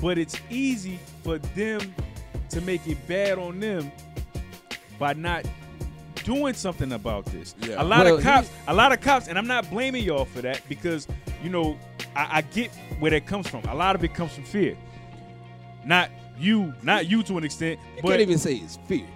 But 0.00 0.18
it's 0.18 0.40
easy 0.50 0.98
for 1.24 1.38
them 1.38 1.94
to 2.50 2.60
make 2.60 2.86
it 2.86 2.98
bad 3.06 3.38
on 3.38 3.60
them 3.60 3.90
by 4.98 5.12
not 5.12 5.44
doing 6.24 6.54
something 6.54 6.92
about 6.92 7.24
this. 7.26 7.54
Yeah. 7.60 7.82
A 7.82 7.84
lot 7.84 8.04
Well, 8.04 8.16
of 8.16 8.22
cops, 8.22 8.50
a 8.66 8.74
lot 8.74 8.92
of 8.92 9.00
cops, 9.00 9.28
and 9.28 9.38
I'm 9.38 9.46
not 9.46 9.68
blaming 9.70 10.04
y'all 10.04 10.24
for 10.24 10.40
that 10.42 10.60
because 10.68 11.08
you 11.42 11.50
know 11.50 11.76
I, 12.14 12.38
I 12.38 12.40
get 12.42 12.70
where 12.98 13.10
that 13.10 13.26
comes 13.26 13.48
from. 13.48 13.64
A 13.64 13.74
lot 13.74 13.94
of 13.96 14.04
it 14.04 14.14
comes 14.14 14.32
from 14.32 14.44
fear. 14.44 14.76
Not 15.84 16.10
you, 16.38 16.72
not 16.82 17.06
you 17.06 17.22
to 17.24 17.38
an 17.38 17.44
extent, 17.44 17.80
I 17.96 18.00
but 18.02 18.08
can't 18.10 18.20
even 18.20 18.38
say 18.38 18.54
it's 18.56 18.78
fear. 18.86 19.06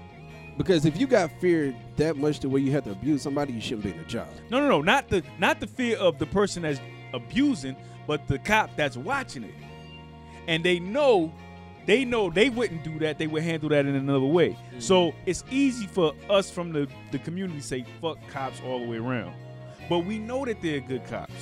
Because 0.59 0.85
if 0.85 0.99
you 1.01 1.07
got 1.07 1.31
fear 1.41 1.75
that 1.97 2.17
much 2.17 2.41
to 2.41 2.49
where 2.49 2.61
you 2.61 2.73
have 2.73 2.85
to 2.85 2.91
abuse 2.91 3.23
somebody, 3.23 3.53
you 3.53 3.61
shouldn't 3.61 3.85
be 3.85 3.91
in 3.93 3.99
a 3.99 4.05
job. 4.05 4.29
no, 4.51 4.61
no, 4.61 4.69
no, 4.69 4.83
not 4.83 5.09
the 5.09 5.23
not 5.39 5.61
the 5.61 5.67
fear 5.67 5.97
of 5.99 6.19
the 6.19 6.27
person 6.27 6.63
that's 6.63 6.81
abusing, 7.15 7.77
but 8.07 8.27
the 8.27 8.39
cop 8.39 8.71
that's 8.77 8.97
watching 8.97 9.45
it, 9.45 9.55
and 10.49 10.65
they 10.65 10.79
know. 10.79 11.33
They 11.85 12.05
know 12.05 12.31
they 12.31 12.49
wouldn't 12.49 12.85
do 12.85 12.97
that. 13.01 13.19
They 13.19 13.27
would 13.27 13.43
handle 13.43 13.69
that 13.71 13.87
in 13.87 13.97
another 13.97 14.25
way. 14.25 14.51
Mm-hmm. 14.51 14.79
So 14.79 15.13
it's 15.27 15.43
easy 15.51 15.89
for 15.89 16.13
us 16.31 16.49
from 16.49 16.73
the, 16.73 16.87
the 17.11 17.19
community 17.19 17.59
to 17.59 17.67
say 17.67 17.85
fuck 18.01 18.19
cops 18.29 18.61
all 18.65 18.79
the 18.79 18.87
way 18.87 18.99
around. 18.99 19.35
But 19.89 20.01
we 20.01 20.21
know 20.21 20.45
that 20.45 20.63
they're 20.63 20.79
good 20.79 21.05
cops. 21.07 21.35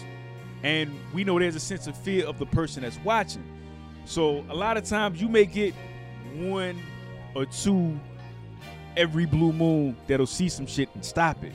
And 0.63 0.99
we 1.13 1.25
know 1.25 1.39
there's 1.39 1.57
a 1.57 1.61
sense 1.61 1.87
of 1.87 1.97
fear 1.97 2.27
of 2.27 2.39
the 2.39 2.47
person 2.47 2.83
that's 2.83 2.99
watching. 3.05 3.45
So 4.07 4.45
a 4.49 4.55
lot 4.55 4.79
of 4.79 4.85
times 4.85 5.21
you 5.21 5.29
may 5.29 5.45
get 5.45 5.75
one 6.37 6.81
or 7.35 7.45
two 7.45 8.01
every 8.97 9.27
blue 9.27 9.53
moon 9.53 9.97
that'll 10.07 10.27
see 10.27 10.49
some 10.49 10.67
shit 10.67 10.89
and 10.95 11.05
stop 11.05 11.45
it. 11.45 11.53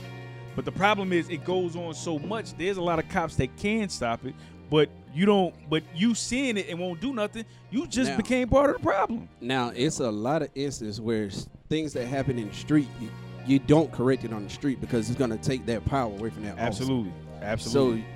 But 0.55 0.65
the 0.65 0.71
problem 0.71 1.11
is 1.11 1.29
it 1.29 1.43
goes 1.43 1.75
on 1.75 1.93
so 1.93 2.17
much. 2.17 2.53
There's 2.57 2.77
a 2.77 2.81
lot 2.81 2.97
of 2.97 3.09
cops 3.09 3.35
that 3.35 3.55
can 3.57 3.89
stop 3.89 4.25
it, 4.25 4.33
but 4.69 4.89
you 5.13 5.25
don't 5.25 5.53
but 5.69 5.83
you 5.95 6.13
seeing 6.13 6.57
it 6.57 6.67
and 6.69 6.79
won't 6.79 6.99
do 6.99 7.13
nothing, 7.13 7.45
you 7.71 7.87
just 7.87 8.11
Now- 8.11 8.17
became 8.17 8.47
part 8.47 8.69
of 8.69 8.77
the 8.77 8.83
problem. 8.83 9.29
Now, 9.41 9.71
it's 9.73 9.99
a 9.99 10.11
lot 10.11 10.41
of 10.41 10.49
instances 10.55 10.99
where 10.99 11.29
things 11.69 11.93
that 11.93 12.05
happen 12.05 12.37
in 12.37 12.49
the 12.49 12.53
street, 12.53 12.87
you, 12.99 13.09
you 13.45 13.59
don't 13.59 13.91
correct 13.91 14.23
it 14.23 14.33
on 14.33 14.43
the 14.43 14.49
street 14.49 14.81
because 14.81 15.09
it's 15.09 15.17
going 15.17 15.31
to 15.31 15.37
take 15.37 15.65
that 15.67 15.85
power 15.85 16.11
away 16.11 16.29
from 16.29 16.43
that 16.43 16.53
officer. 16.59 16.83
Absolutely. 16.83 17.13
Absolutely. 17.41 18.01
So, 18.01 18.07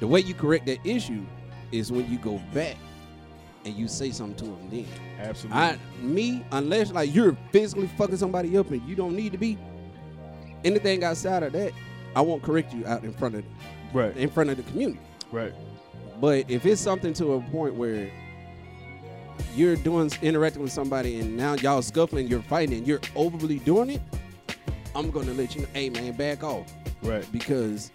the 0.00 0.06
way 0.06 0.20
you 0.20 0.34
correct 0.34 0.66
that 0.66 0.78
issue 0.84 1.24
is 1.72 1.92
when 1.92 2.10
you 2.10 2.18
go 2.18 2.40
back 2.54 2.76
and 3.64 3.74
you 3.74 3.86
say 3.86 4.10
something 4.10 4.36
to 4.36 4.44
them 4.44 4.70
then. 4.70 4.86
Absolutely. 5.18 5.60
I, 5.60 5.78
me, 6.00 6.44
unless 6.52 6.92
like 6.92 7.14
you're 7.14 7.36
physically 7.52 7.88
fucking 7.98 8.16
somebody 8.16 8.56
up 8.56 8.70
and 8.70 8.86
you 8.88 8.96
don't 8.96 9.14
need 9.14 9.32
to 9.32 9.38
be, 9.38 9.58
anything 10.64 11.04
outside 11.04 11.42
of 11.42 11.52
that, 11.52 11.72
I 12.16 12.22
won't 12.22 12.42
correct 12.42 12.72
you 12.72 12.86
out 12.86 13.04
in 13.04 13.12
front 13.12 13.34
of 13.34 13.44
right. 13.92 14.16
in 14.16 14.30
front 14.30 14.50
of 14.50 14.56
the 14.56 14.62
community. 14.64 15.00
Right. 15.30 15.52
But 16.20 16.50
if 16.50 16.66
it's 16.66 16.80
something 16.80 17.12
to 17.14 17.34
a 17.34 17.40
point 17.40 17.74
where 17.74 18.10
you're 19.54 19.76
doing 19.76 20.10
interacting 20.22 20.62
with 20.62 20.72
somebody 20.72 21.18
and 21.18 21.36
now 21.36 21.54
y'all 21.54 21.82
scuffling, 21.82 22.28
you're 22.28 22.42
fighting, 22.42 22.78
and 22.78 22.86
you're 22.86 23.00
overly 23.16 23.58
doing 23.60 23.90
it, 23.90 24.02
I'm 24.94 25.10
gonna 25.10 25.32
let 25.32 25.54
you 25.54 25.62
know, 25.62 25.68
hey 25.72 25.88
man, 25.88 26.12
back 26.12 26.42
off. 26.44 26.72
Right. 27.02 27.24
Because 27.32 27.90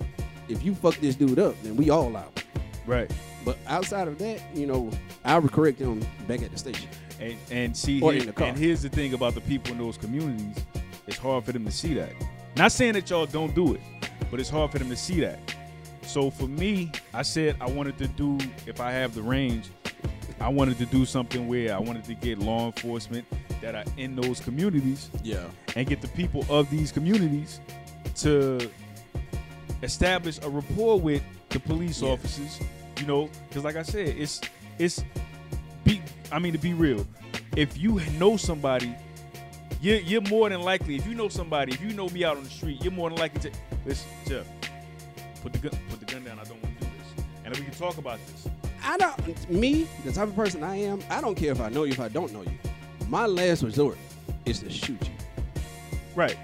if 0.49 0.63
you 0.63 0.73
fuck 0.73 0.95
this 0.97 1.15
dude 1.15 1.39
up, 1.39 1.55
then 1.61 1.75
we 1.75 1.89
all 1.89 2.15
out. 2.17 2.43
Right. 2.87 3.11
But 3.43 3.57
outside 3.67 4.07
of 4.07 4.17
that, 4.19 4.41
you 4.55 4.65
know, 4.65 4.89
I 5.23 5.37
would 5.37 5.51
correct 5.51 5.77
him 5.79 6.03
back 6.27 6.41
at 6.41 6.51
the 6.51 6.57
station. 6.57 6.89
And 7.19 7.35
and 7.51 7.77
see 7.77 8.01
Or 8.01 8.11
here- 8.11 8.21
in 8.21 8.27
the 8.27 8.33
car. 8.33 8.47
and 8.47 8.57
here's 8.57 8.81
the 8.81 8.89
thing 8.89 9.13
about 9.13 9.35
the 9.35 9.41
people 9.41 9.71
in 9.71 9.77
those 9.77 9.97
communities, 9.97 10.55
it's 11.05 11.17
hard 11.17 11.43
for 11.45 11.51
them 11.51 11.65
to 11.65 11.71
see 11.71 11.93
that. 11.93 12.11
Not 12.57 12.71
saying 12.71 12.93
that 12.93 13.09
y'all 13.09 13.25
don't 13.27 13.53
do 13.53 13.73
it, 13.75 13.81
but 14.31 14.39
it's 14.39 14.49
hard 14.49 14.71
for 14.71 14.79
them 14.79 14.89
to 14.89 14.95
see 14.95 15.19
that. 15.21 15.39
So 16.05 16.29
for 16.29 16.47
me, 16.47 16.91
I 17.13 17.21
said 17.23 17.57
I 17.59 17.69
wanted 17.69 17.97
to 17.97 18.07
do 18.07 18.37
if 18.65 18.79
I 18.79 18.91
have 18.91 19.13
the 19.15 19.21
range, 19.21 19.69
I 20.39 20.49
wanted 20.49 20.77
to 20.77 20.85
do 20.85 21.05
something 21.05 21.47
where 21.47 21.73
I 21.75 21.79
wanted 21.79 22.03
to 22.05 22.13
get 22.13 22.39
law 22.39 22.67
enforcement 22.67 23.25
that 23.61 23.75
are 23.75 23.83
in 23.97 24.15
those 24.15 24.39
communities 24.39 25.09
Yeah. 25.23 25.45
and 25.75 25.87
get 25.87 26.01
the 26.01 26.07
people 26.09 26.45
of 26.49 26.69
these 26.69 26.91
communities 26.91 27.59
to 28.17 28.69
establish 29.83 30.39
a 30.43 30.49
rapport 30.49 30.99
with 30.99 31.21
the 31.49 31.59
police 31.59 32.01
Yeah. 32.01 32.09
officers. 32.09 32.59
You 32.99 33.07
know, 33.07 33.29
because 33.49 33.63
like 33.63 33.75
I 33.75 33.83
said, 33.83 34.07
it's 34.09 34.39
it's 34.79 35.03
be. 35.83 36.01
I 36.31 36.39
mean, 36.39 36.53
to 36.53 36.57
be 36.59 36.73
real, 36.73 37.05
if 37.57 37.77
you 37.77 37.99
know 38.17 38.37
somebody, 38.37 38.93
you're 39.81 39.99
you're 39.99 40.21
more 40.21 40.47
than 40.49 40.61
likely. 40.61 40.95
If 40.95 41.05
you 41.05 41.13
know 41.13 41.27
somebody, 41.27 41.73
if 41.73 41.81
you 41.81 41.91
know 41.91 42.07
me 42.09 42.23
out 42.23 42.37
on 42.37 42.43
the 42.45 42.49
street, 42.49 42.81
you're 42.81 42.93
more 42.93 43.09
than 43.09 43.19
likely 43.19 43.51
to 43.51 43.57
listen, 43.85 44.07
Jeff. 44.27 44.45
Put 45.45 45.53
the 45.53 45.59
gun, 45.59 45.79
put 45.91 45.99
the 45.99 46.11
gun 46.11 46.23
down. 46.23 46.39
I 46.39 46.43
don't 46.43 46.59
want 46.63 46.79
to 46.79 46.85
do 46.85 46.91
this, 46.97 47.25
and 47.45 47.55
we 47.55 47.65
can 47.65 47.73
talk 47.75 47.99
about 47.99 48.17
this. 48.25 48.47
I 48.83 48.97
don't 48.97 49.51
me, 49.51 49.87
the 50.03 50.11
type 50.11 50.27
of 50.29 50.35
person 50.35 50.63
I 50.63 50.77
am, 50.77 51.01
I 51.07 51.21
don't 51.21 51.35
care 51.35 51.51
if 51.51 51.61
I 51.61 51.69
know 51.69 51.83
you 51.83 51.91
if 51.91 51.99
I 51.99 52.07
don't 52.07 52.33
know 52.33 52.41
you. 52.41 52.57
My 53.09 53.27
last 53.27 53.61
resort 53.61 53.95
is 54.45 54.61
to 54.61 54.71
shoot 54.71 54.99
you. 55.03 55.61
Right. 56.15 56.35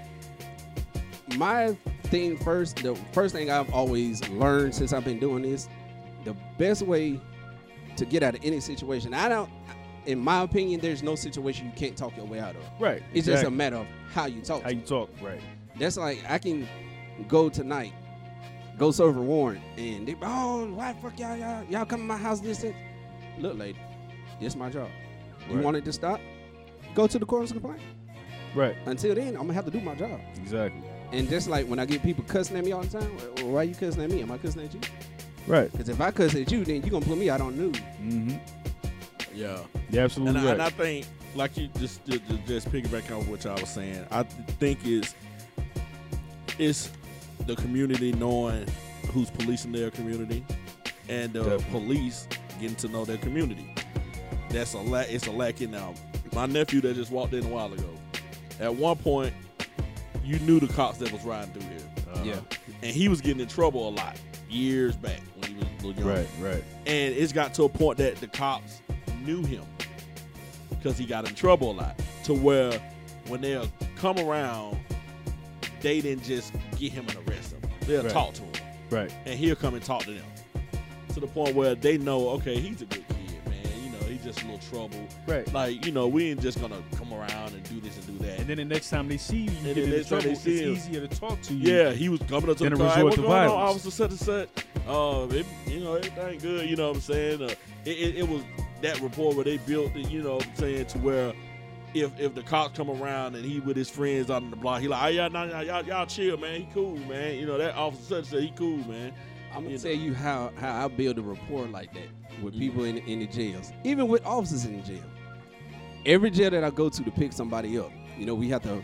my 1.36 1.76
thing 2.04 2.38
first, 2.38 2.76
the 2.76 2.94
first 3.10 3.34
thing 3.34 3.50
I've 3.50 3.74
always 3.74 4.28
learned 4.28 4.72
since 4.72 4.92
I've 4.92 5.04
been 5.04 5.18
doing 5.18 5.42
this, 5.42 5.68
the 6.24 6.36
best 6.56 6.82
way 6.82 7.18
to 7.96 8.04
get 8.04 8.22
out 8.22 8.36
of 8.36 8.44
any 8.44 8.60
situation, 8.60 9.14
I 9.14 9.28
don't, 9.28 9.50
in 10.06 10.20
my 10.20 10.42
opinion, 10.42 10.78
there's 10.78 11.02
no 11.02 11.16
situation 11.16 11.66
you 11.66 11.72
can't 11.72 11.96
talk 11.96 12.16
your 12.16 12.26
way 12.26 12.38
out 12.38 12.54
of. 12.54 12.62
Right. 12.78 13.02
It's 13.12 13.26
just 13.26 13.42
a 13.42 13.50
matter 13.50 13.78
of 13.78 13.86
how 14.14 14.26
you 14.26 14.42
talk. 14.42 14.62
how 14.62 14.70
you 14.70 14.82
talk. 14.82 15.10
Right. 15.20 15.40
That's 15.76 15.96
like 15.96 16.22
I 16.28 16.38
can 16.38 16.68
go 17.26 17.48
tonight, 17.48 17.94
go 18.82 19.04
over 19.04 19.20
a 19.20 19.22
warrant, 19.22 19.60
and 19.76 20.08
they, 20.08 20.16
oh, 20.22 20.66
why 20.72 20.92
the 20.92 21.00
fuck 21.00 21.16
y'all, 21.18 21.36
y'all, 21.36 21.64
y'all 21.70 21.84
come 21.84 22.00
to 22.00 22.04
my 22.06 22.16
house 22.16 22.40
this, 22.40 22.58
this. 22.58 22.74
Look, 23.38 23.56
lady, 23.56 23.78
this 24.40 24.56
my 24.56 24.70
job. 24.70 24.88
You 25.48 25.56
Right. 25.56 25.64
want 25.64 25.76
it 25.76 25.84
to 25.84 25.92
stop? 25.92 26.20
Go 26.94 27.06
to 27.06 27.18
the 27.18 27.24
court 27.24 27.50
and 27.50 27.60
complain. 27.60 27.80
Right. 28.56 28.76
Until 28.86 29.14
then, 29.14 29.28
I'm 29.36 29.42
gonna 29.42 29.52
have 29.54 29.64
to 29.66 29.70
do 29.70 29.80
my 29.80 29.94
job. 29.94 30.20
Exactly. 30.36 30.82
And 31.12 31.28
just 31.28 31.48
like 31.48 31.66
when 31.68 31.78
I 31.78 31.86
get 31.86 32.02
people 32.02 32.24
cussing 32.26 32.56
at 32.56 32.64
me 32.64 32.72
all 32.72 32.82
the 32.82 32.98
time, 32.98 33.16
well, 33.36 33.46
why 33.52 33.62
you 33.62 33.74
cussing 33.74 34.02
at 34.02 34.10
me? 34.10 34.20
Am 34.20 34.32
I 34.32 34.38
cussing 34.38 34.62
at 34.62 34.74
you? 34.74 34.80
Right. 35.46 35.70
Because 35.70 35.88
if 35.88 36.00
I 36.00 36.10
cuss 36.10 36.34
at 36.34 36.50
you, 36.50 36.64
then 36.64 36.82
you 36.82 36.90
gonna 36.90 37.06
put 37.06 37.18
me 37.18 37.30
out 37.30 37.40
on 37.40 37.56
news. 37.56 37.76
Mm-hmm. 38.02 38.36
Yeah. 39.34 39.58
Yeah. 39.90 40.02
Absolutely 40.02 40.40
And, 40.40 40.48
I, 40.48 40.52
and 40.52 40.62
I 40.62 40.70
think, 40.70 41.06
like 41.36 41.56
you 41.56 41.68
just 41.78 42.04
just, 42.04 42.22
just 42.46 42.70
piggyback 42.70 43.10
on 43.16 43.28
what 43.28 43.44
y'all 43.44 43.60
was 43.60 43.70
saying, 43.70 44.04
I 44.10 44.24
think 44.24 44.84
is 44.84 45.14
it's 46.58 46.90
the 47.46 47.56
community 47.56 48.12
knowing 48.12 48.66
who's 49.12 49.30
policing 49.30 49.72
their 49.72 49.90
community, 49.90 50.44
and 51.08 51.32
the 51.32 51.42
Definitely. 51.42 51.70
police 51.70 52.28
getting 52.60 52.76
to 52.76 52.88
know 52.88 53.04
their 53.04 53.18
community. 53.18 53.74
That's 54.50 54.74
a 54.74 54.78
lack. 54.78 55.10
It's 55.10 55.26
a 55.26 55.32
lack 55.32 55.60
in 55.60 55.70
now. 55.70 55.94
My 56.34 56.46
nephew 56.46 56.80
that 56.82 56.94
just 56.94 57.10
walked 57.10 57.32
in 57.34 57.44
a 57.44 57.48
while 57.48 57.72
ago. 57.72 57.88
At 58.60 58.74
one 58.74 58.96
point, 58.96 59.34
you 60.24 60.38
knew 60.40 60.60
the 60.60 60.72
cops 60.72 60.98
that 60.98 61.10
was 61.12 61.22
riding 61.24 61.52
through 61.52 61.62
here, 61.68 62.34
Uh-huh. 62.34 62.40
and 62.82 62.90
he 62.94 63.08
was 63.08 63.20
getting 63.20 63.40
in 63.40 63.48
trouble 63.48 63.88
a 63.88 63.90
lot 63.90 64.16
years 64.48 64.94
back 64.96 65.20
when 65.40 65.50
he 65.50 65.56
was 65.56 65.64
a 65.64 65.86
little 65.86 66.02
young 66.04 66.08
Right. 66.16 66.26
Right. 66.40 66.64
and 66.86 67.14
it's 67.14 67.32
got 67.32 67.54
to 67.54 67.64
a 67.64 67.68
point 67.68 67.98
that 67.98 68.16
the 68.16 68.26
cops 68.28 68.82
knew 69.24 69.42
him 69.44 69.64
because 70.70 70.98
he 70.98 71.06
got 71.06 71.26
in 71.28 71.34
trouble 71.34 71.70
a 71.70 71.72
lot 71.72 71.98
to 72.24 72.34
where 72.34 72.78
when 73.28 73.40
they'll 73.40 73.68
come 73.96 74.18
around 74.18 74.78
they 75.82 76.00
didn't 76.00 76.24
just 76.24 76.52
get 76.78 76.92
him 76.92 77.04
and 77.08 77.28
arrest 77.28 77.52
him 77.52 77.60
they'll 77.86 78.02
Right. 78.02 78.12
talk 78.12 78.34
to 78.34 78.42
him 78.42 78.52
Right. 78.90 79.12
and 79.26 79.38
he'll 79.38 79.56
come 79.56 79.74
and 79.74 79.82
talk 79.84 80.02
to 80.04 80.12
them 80.12 80.24
to 81.14 81.20
the 81.20 81.26
point 81.26 81.54
where 81.54 81.74
they 81.74 81.98
know 81.98 82.28
okay 82.30 82.58
he's 82.58 82.80
a 82.82 82.86
good 82.86 83.04
kid 83.08 83.46
man 83.50 83.84
you 83.84 83.90
know 83.90 83.98
he's 84.06 84.22
just 84.24 84.42
a 84.42 84.46
little 84.46 84.60
trouble 84.70 85.06
Right. 85.26 85.50
like 85.52 85.84
you 85.84 85.92
know 85.92 86.06
we 86.08 86.30
ain't 86.30 86.40
just 86.40 86.60
gonna 86.60 86.82
come 86.96 87.12
around 87.12 87.52
and 87.54 87.62
do 87.68 87.80
this 87.80 87.96
and 87.98 88.06
do 88.18 88.24
that 88.26 88.38
And 88.40 88.48
then 88.48 88.56
the 88.56 88.64
next 88.64 88.88
time 88.90 89.08
they 89.08 89.16
see 89.18 89.36
you, 89.38 89.50
you 89.50 89.56
And 89.58 89.64
get 89.66 89.74
then 89.74 89.92
into 89.92 90.04
trouble. 90.08 90.30
It's 90.30 90.44
him- 90.44 90.72
easier 90.72 91.06
to 91.06 91.08
talk 91.08 91.40
to 91.42 91.54
you. 91.54 91.72
Yeah, 91.74 91.92
he 91.92 92.08
was 92.08 92.20
coming 92.22 92.50
up 92.50 92.56
to 92.58 92.64
Then 92.64 92.72
the 92.74 92.84
a 92.84 92.88
car. 92.88 92.96
Hey, 92.96 93.02
what's 93.02 93.16
to 93.16 93.22
going 93.22 93.32
on, 93.34 93.48
violence. 93.48 93.70
officer 93.86 93.90
such 93.90 94.10
and 94.10 94.18
such? 94.18 94.48
Um, 94.88 95.30
it, 95.32 95.46
you 95.66 95.80
know, 95.80 95.94
everything 95.94 96.38
good. 96.38 96.68
You 96.68 96.76
know 96.76 96.88
what 96.88 96.96
I'm 96.96 97.02
saying? 97.02 97.42
Uh, 97.42 97.46
it, 97.84 97.90
it, 97.90 98.16
it 98.16 98.28
was 98.28 98.42
that 98.80 99.00
rapport 99.00 99.32
where 99.34 99.44
they 99.44 99.58
built 99.58 99.94
it. 99.94 100.10
You 100.10 100.22
know 100.22 100.36
what 100.36 100.46
I'm 100.46 100.56
saying? 100.56 100.86
To 100.86 100.98
where 100.98 101.32
if 101.94 102.18
if 102.18 102.34
the 102.34 102.42
cops 102.42 102.76
come 102.76 102.90
around 102.90 103.34
and 103.34 103.44
he 103.44 103.60
with 103.60 103.76
his 103.76 103.90
friends 103.90 104.30
out 104.30 104.42
on 104.42 104.50
the 104.50 104.56
block, 104.56 104.80
he 104.80 104.88
like, 104.88 105.00
hey, 105.10 105.16
y'all, 105.16 105.30
nah, 105.30 105.44
nah, 105.46 105.60
y'all, 105.60 105.84
y'all 105.84 106.06
chill, 106.06 106.36
man. 106.36 106.60
He 106.60 106.68
cool, 106.72 106.96
man. 106.96 107.36
You 107.38 107.46
know 107.46 107.58
that 107.58 107.74
officer 107.74 108.22
such 108.22 108.26
such, 108.26 108.40
he 108.40 108.50
cool, 108.56 108.78
man. 108.88 109.12
I'm 109.54 109.62
gonna 109.64 109.70
You 109.70 109.78
tell 109.78 109.92
you 109.92 110.14
how 110.14 110.50
how 110.56 110.84
I 110.84 110.88
build 110.88 111.18
a 111.18 111.22
rapport 111.22 111.66
like 111.66 111.92
that 111.94 112.08
with 112.42 112.54
Mhm. 112.54 112.58
people 112.58 112.84
in 112.84 112.98
in 112.98 113.18
the 113.20 113.26
jails, 113.26 113.72
even 113.84 114.08
with 114.08 114.24
officers 114.24 114.64
in 114.64 114.80
the 114.80 114.86
jail. 114.86 115.04
Every 116.06 116.30
jail 116.30 116.50
that 116.50 116.64
I 116.64 116.70
go 116.70 116.88
to 116.88 117.02
to 117.02 117.10
pick 117.10 117.32
somebody 117.32 117.78
up, 117.78 117.90
you 118.18 118.26
know, 118.26 118.34
we 118.34 118.48
have 118.48 118.62
to 118.62 118.82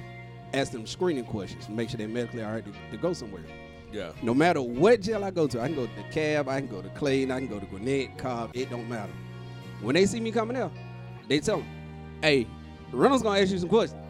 ask 0.55 0.73
them 0.73 0.87
screening 0.87 1.25
questions 1.25 1.67
to 1.67 1.73
make 1.73 1.89
sure 1.91 1.99
they're 1.99 2.09
medically 2.09 2.43
all 2.45 2.53
right 2.53 2.65
to, 2.65 2.73
to 2.91 2.97
go 2.97 3.13
somewhere. 3.13 3.43
Yeah. 3.93 4.13
No 4.23 4.35
matter 4.35 4.61
what 4.63 5.01
jail 5.01 5.25
I 5.25 5.31
go 5.31 5.47
to, 5.47 5.61
I 5.61 5.67
can 5.67 5.75
go 5.75 5.87
to 5.87 5.93
DeKalb, 6.03 6.47
I 6.49 6.61
can 6.61 6.69
go 6.69 6.81
to 6.83 6.89
Clayton, 6.91 7.31
I 7.31 7.39
can 7.41 7.49
go 7.49 7.59
to 7.59 7.67
Gwinnett, 7.67 8.19
Cobb, 8.19 8.51
it 8.55 8.71
don't 8.71 8.89
matter. 8.89 9.13
When 9.81 9.95
they 9.95 10.05
see 10.07 10.21
me 10.21 10.31
coming 10.31 10.57
out, 10.57 10.73
they 11.29 11.41
tell 11.41 11.59
me, 11.59 11.65
hey, 12.23 12.47
Reynolds 12.93 13.23
gonna 13.23 13.41
ask 13.41 13.51
you 13.51 13.59
some 13.59 13.69
questions. 13.69 14.01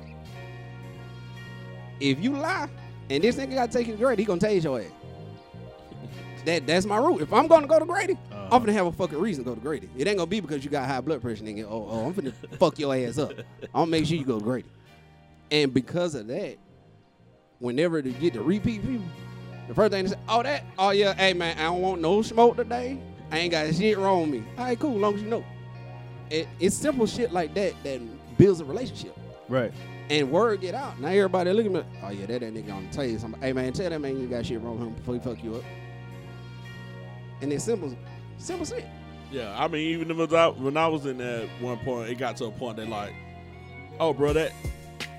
If 2.01 2.21
you 2.23 2.33
lie 2.37 2.69
and 3.11 3.23
this 3.25 3.37
nigga 3.37 3.55
gotta 3.55 3.73
take 3.73 3.87
you 3.89 3.95
to 3.95 3.99
Grady, 3.99 4.23
he 4.23 4.27
gonna 4.27 4.41
tase 4.41 4.65
your 4.65 4.81
ass. 4.81 4.87
That 6.45 6.67
that's 6.67 6.87
my 6.87 6.97
rule. 6.97 7.21
If 7.21 7.33
I'm 7.33 7.47
gonna 7.49 7.67
go 7.67 7.79
to 7.79 7.85
Grady, 7.85 8.15
Uh-huh. 8.31 8.49
I'm 8.53 8.61
gonna 8.63 8.73
have 8.73 8.87
a 8.87 8.93
fucking 8.93 9.19
reason 9.19 9.45
to 9.45 9.51
go 9.51 9.55
to 9.55 9.61
Grady. 9.61 9.91
It 9.99 10.07
ain't 10.07 10.17
gonna 10.19 10.27
be 10.31 10.41
because 10.41 10.65
you 10.65 10.71
got 10.71 10.89
high 10.89 11.01
blood 11.01 11.21
pressure, 11.21 11.43
nigga. 11.45 11.65
Oh, 11.69 11.87
oh 11.91 12.07
I'm 12.07 12.13
gonna 12.13 12.33
fuck 12.59 12.79
your 12.79 12.95
ass 12.95 13.19
up. 13.19 13.33
I'll 13.75 13.87
make 13.87 14.07
sure 14.07 14.17
you 14.17 14.25
go 14.25 14.39
to 14.39 14.45
Grady. 14.45 14.69
And 15.51 15.75
because 15.75 16.15
of 16.15 16.27
that, 16.29 16.57
whenever 17.59 18.01
they 18.01 18.13
get 18.13 18.35
to 18.35 18.43
repeat 18.43 18.83
people, 18.83 19.05
the 19.67 19.75
first 19.75 19.93
thing 19.93 20.05
they 20.05 20.11
say, 20.13 20.19
oh 20.29 20.43
that, 20.43 20.65
oh 20.79 20.91
yeah, 20.91 21.13
hey 21.15 21.35
man, 21.35 21.59
I 21.59 21.65
don't 21.65 21.83
want 21.83 22.01
no 22.01 22.23
smoke 22.23 22.57
today. 22.57 22.99
I 23.31 23.39
ain't 23.41 23.51
got 23.51 23.75
shit 23.75 23.99
wrong 23.99 24.23
with 24.31 24.41
me. 24.41 24.45
All 24.57 24.65
right, 24.65 24.79
cool, 24.79 24.97
long 24.97 25.17
as 25.17 25.23
you 25.23 25.29
know. 25.29 25.45
It, 26.31 26.49
it's 26.61 26.77
simple 26.77 27.07
shit 27.07 27.33
like 27.33 27.53
that 27.55 27.75
that 27.83 28.01
builds 28.39 28.61
a 28.61 28.65
relationship. 28.65 29.15
Right. 29.49 29.73
And 30.09 30.31
word 30.31 30.63
get 30.63 30.75
out. 30.75 30.99
Now 30.99 31.09
everybody 31.09 31.53
look 31.53 31.67
at 31.67 31.73
me. 31.73 31.83
Oh 32.03 32.11
yeah, 32.11 32.27
that 32.27 32.41
that 32.41 32.55
nigga 32.55 32.73
on 32.73 32.87
the 32.87 32.93
table. 32.93 33.19
Somebody, 33.19 33.47
hey 33.47 33.53
man, 33.53 33.73
tell 33.75 33.91
that 33.91 34.01
man 34.01 34.19
you 34.19 34.27
got 34.27 34.47
shit 34.47 34.61
wrong 34.63 34.79
with 34.79 34.89
him 34.89 34.95
before 34.95 35.15
he 35.15 35.21
fuck 35.21 35.45
you 35.45 35.57
up. 35.57 35.65
And 37.43 37.53
it's 37.53 37.65
simple, 37.65 37.95
simple 38.39 38.65
shit. 38.65 38.87
Yeah, 39.31 39.55
I 39.63 39.69
mean, 39.69 39.83
even 39.83 40.11
if 40.11 40.17
it 40.17 40.21
was 40.21 40.33
out, 40.33 40.59
when 40.59 40.77
I 40.77 40.87
was 40.89 41.05
in 41.05 41.19
that 41.19 41.49
one 41.61 41.79
point, 41.79 42.09
it 42.09 42.17
got 42.17 42.39
to 42.39 42.47
a 42.47 42.51
point 42.51 42.79
that 42.79 42.89
like, 42.89 43.13
oh, 44.01 44.15
bro, 44.15 44.33
that, 44.33 44.53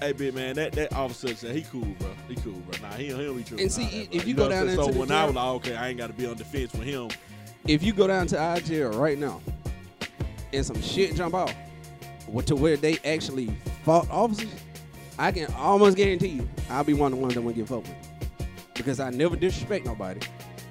hey, 0.01 0.13
big 0.13 0.33
man, 0.33 0.55
that 0.55 0.71
that 0.71 0.93
officer 0.93 1.35
said 1.35 1.55
he 1.55 1.61
cool, 1.61 1.85
bro, 1.99 2.09
he 2.27 2.35
cool, 2.35 2.53
bro. 2.53 2.89
Nah, 2.89 2.95
he 2.95 3.05
he 3.05 3.11
don't 3.11 3.37
be 3.37 3.43
tripping. 3.43 3.65
And 3.65 3.71
see, 3.71 3.83
that, 3.83 4.15
if 4.15 4.23
bro. 4.23 4.27
you 4.27 4.33
know 4.33 4.43
go 4.43 4.49
down 4.49 4.65
saying? 4.65 4.77
so 4.77 4.83
into 4.85 4.93
the 4.93 4.99
when 4.99 5.11
I 5.11 5.25
was 5.25 5.35
like, 5.35 5.45
okay, 5.45 5.75
I 5.75 5.89
ain't 5.89 5.99
got 5.99 6.07
to 6.07 6.13
be 6.13 6.25
on 6.25 6.35
defense 6.35 6.73
with 6.73 6.87
him. 6.87 7.09
If 7.67 7.83
you 7.83 7.93
go 7.93 8.07
down 8.07 8.25
to 8.27 8.39
our 8.39 8.59
jail 8.59 8.91
right 8.93 9.17
now 9.17 9.41
and 10.51 10.65
some 10.65 10.81
shit 10.81 11.15
jump 11.15 11.35
off 11.35 11.53
wh- 11.53 11.68
to 12.45 12.55
where 12.55 12.77
they 12.77 12.97
actually 13.05 13.47
fought 13.83 14.09
officers, 14.09 14.49
I 15.17 15.31
can 15.31 15.51
almost 15.53 15.97
guarantee 15.97 16.27
you 16.29 16.49
I'll 16.69 16.83
be 16.83 16.93
one 16.93 17.11
of 17.11 17.17
the 17.17 17.21
ones 17.21 17.35
that 17.35 17.41
won't 17.41 17.55
get 17.55 17.67
fucked 17.67 17.87
with. 17.87 18.47
Because 18.73 18.99
I 18.99 19.09
never 19.09 19.35
disrespect 19.35 19.85
nobody. 19.85 20.21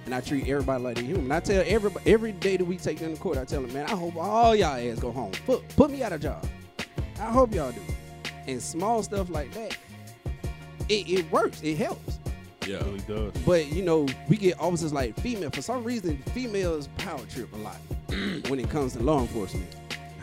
And 0.06 0.14
I 0.14 0.22
treat 0.22 0.48
everybody 0.48 0.82
like 0.82 0.94
they're 0.96 1.04
human. 1.04 1.30
I 1.30 1.40
tell 1.40 1.62
everybody 1.66 2.10
every 2.10 2.32
day 2.32 2.56
that 2.56 2.64
we 2.64 2.78
take 2.78 2.98
them 2.98 3.14
to 3.14 3.20
court, 3.20 3.36
I 3.36 3.44
tell 3.44 3.60
them, 3.60 3.72
man, 3.74 3.86
I 3.86 3.94
hope 3.94 4.16
all 4.16 4.56
y'all 4.56 4.76
ass 4.76 4.98
go 4.98 5.12
home. 5.12 5.32
Put 5.44 5.68
put 5.76 5.90
me 5.90 6.02
out 6.02 6.12
of 6.14 6.22
job. 6.22 6.46
I 7.20 7.30
hope 7.30 7.54
y'all 7.54 7.72
do. 7.72 7.80
And 8.46 8.62
small 8.62 9.02
stuff 9.02 9.28
like 9.28 9.52
that, 9.52 9.76
it, 10.88 11.10
it 11.10 11.30
works. 11.30 11.62
It 11.62 11.76
helps. 11.76 12.18
Yeah, 12.66 12.76
It 12.76 12.84
really 12.84 13.00
does. 13.00 13.42
But 13.44 13.66
you 13.66 13.82
know, 13.82 14.06
we 14.28 14.38
get 14.38 14.58
officers 14.58 14.94
like 14.94 15.18
female. 15.20 15.50
For 15.50 15.60
some 15.60 15.84
reason, 15.84 16.22
females 16.34 16.88
power 16.96 17.20
trip 17.28 17.52
a 17.52 17.56
lot 17.56 17.76
when 18.48 18.58
it 18.58 18.70
comes 18.70 18.94
to 18.94 19.02
law 19.02 19.20
enforcement. 19.20 19.68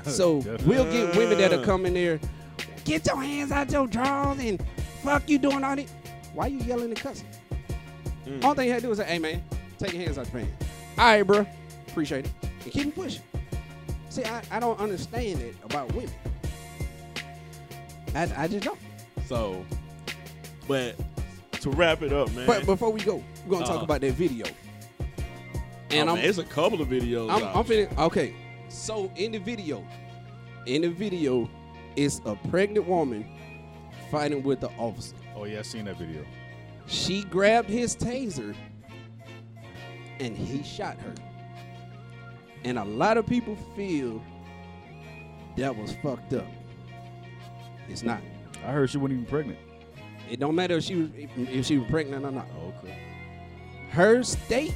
So 0.07 0.35
we'll 0.65 0.91
get 0.91 1.15
women 1.15 1.37
that'll 1.37 1.63
come 1.63 1.85
in 1.85 1.93
there, 1.93 2.19
get 2.83 3.05
your 3.05 3.21
hands 3.21 3.51
out 3.51 3.71
your 3.71 3.87
drawers 3.87 4.39
and 4.39 4.63
fuck 5.03 5.27
you 5.29 5.37
doing 5.37 5.63
all 5.63 5.75
that. 5.75 5.87
Why 6.33 6.47
you 6.47 6.59
yelling 6.59 6.85
and 6.85 6.95
cussing? 6.95 7.27
Mm. 8.25 8.55
Thing 8.55 8.67
you 8.67 8.73
had 8.73 8.81
to 8.81 8.87
do 8.87 8.91
is 8.91 8.97
say, 8.97 9.05
hey 9.05 9.19
man, 9.19 9.43
take 9.77 9.93
your 9.93 10.01
hands 10.03 10.17
out 10.17 10.25
your 10.33 10.41
pants. 10.43 10.65
All 10.97 11.05
right, 11.05 11.23
bro. 11.23 11.45
Appreciate 11.87 12.25
it. 12.25 12.31
And 12.63 12.71
keep 12.71 12.87
it 12.87 12.95
pushing. 12.95 13.21
See, 14.09 14.23
I, 14.23 14.41
I 14.51 14.59
don't 14.59 14.79
understand 14.79 15.41
it 15.41 15.55
about 15.63 15.93
women. 15.93 16.11
I, 18.13 18.29
I 18.37 18.47
just 18.47 18.63
don't. 18.65 18.79
So, 19.27 19.65
but 20.67 20.95
to 21.61 21.69
wrap 21.71 22.01
it 22.01 22.13
up, 22.13 22.31
man. 22.33 22.47
But 22.47 22.65
before 22.65 22.91
we 22.91 23.01
go, 23.01 23.23
we're 23.45 23.51
gonna 23.53 23.65
talk 23.65 23.77
Uh-uh. 23.77 23.83
about 23.83 24.01
that 24.01 24.13
video. 24.13 24.45
and 25.89 26.01
And 26.01 26.09
I'm 26.09 26.17
it's 26.17 26.37
a 26.37 26.43
couple 26.43 26.81
of 26.81 26.87
videos. 26.87 27.29
I'm. 27.29 27.43
I'm 27.43 27.63
finna, 27.63 27.97
okay. 27.97 28.33
So 28.76 29.09
in 29.15 29.32
the 29.32 29.38
video, 29.38 29.88
in 30.65 30.82
the 30.82 30.89
video, 30.89 31.49
it's 31.95 32.19
a 32.26 32.36
pregnant 32.49 32.86
woman 32.86 33.26
fighting 34.11 34.43
with 34.43 34.59
the 34.59 34.67
officer. 34.78 35.15
Oh 35.34 35.45
yeah, 35.45 35.59
I 35.59 35.61
seen 35.61 35.86
that 35.86 35.97
video. 35.97 36.26
She 36.86 37.23
grabbed 37.23 37.69
his 37.69 37.95
taser 37.95 38.53
and 40.19 40.36
he 40.36 40.61
shot 40.61 40.97
her. 40.99 41.13
And 42.65 42.78
a 42.78 42.84
lot 42.84 43.17
of 43.17 43.26
people 43.26 43.57
feel 43.78 44.21
that 45.55 45.73
was 45.73 45.95
fucked 46.03 46.34
up. 46.34 46.45
It's 47.88 48.03
not. 48.03 48.21
I 48.65 48.71
heard 48.71 48.89
she 48.89 48.97
wasn't 48.97 49.19
even 49.19 49.26
pregnant. 49.26 49.59
It 50.30 50.39
don't 50.41 50.53
matter 50.55 50.78
if 50.78 50.84
she 50.84 50.95
was 50.95 51.09
if 51.15 51.65
she 51.65 51.78
was 51.78 51.89
pregnant 51.89 52.26
or 52.26 52.32
not. 52.32 52.47
Oh, 52.59 52.73
okay. 52.80 52.99
her 53.91 54.21
state 54.21 54.73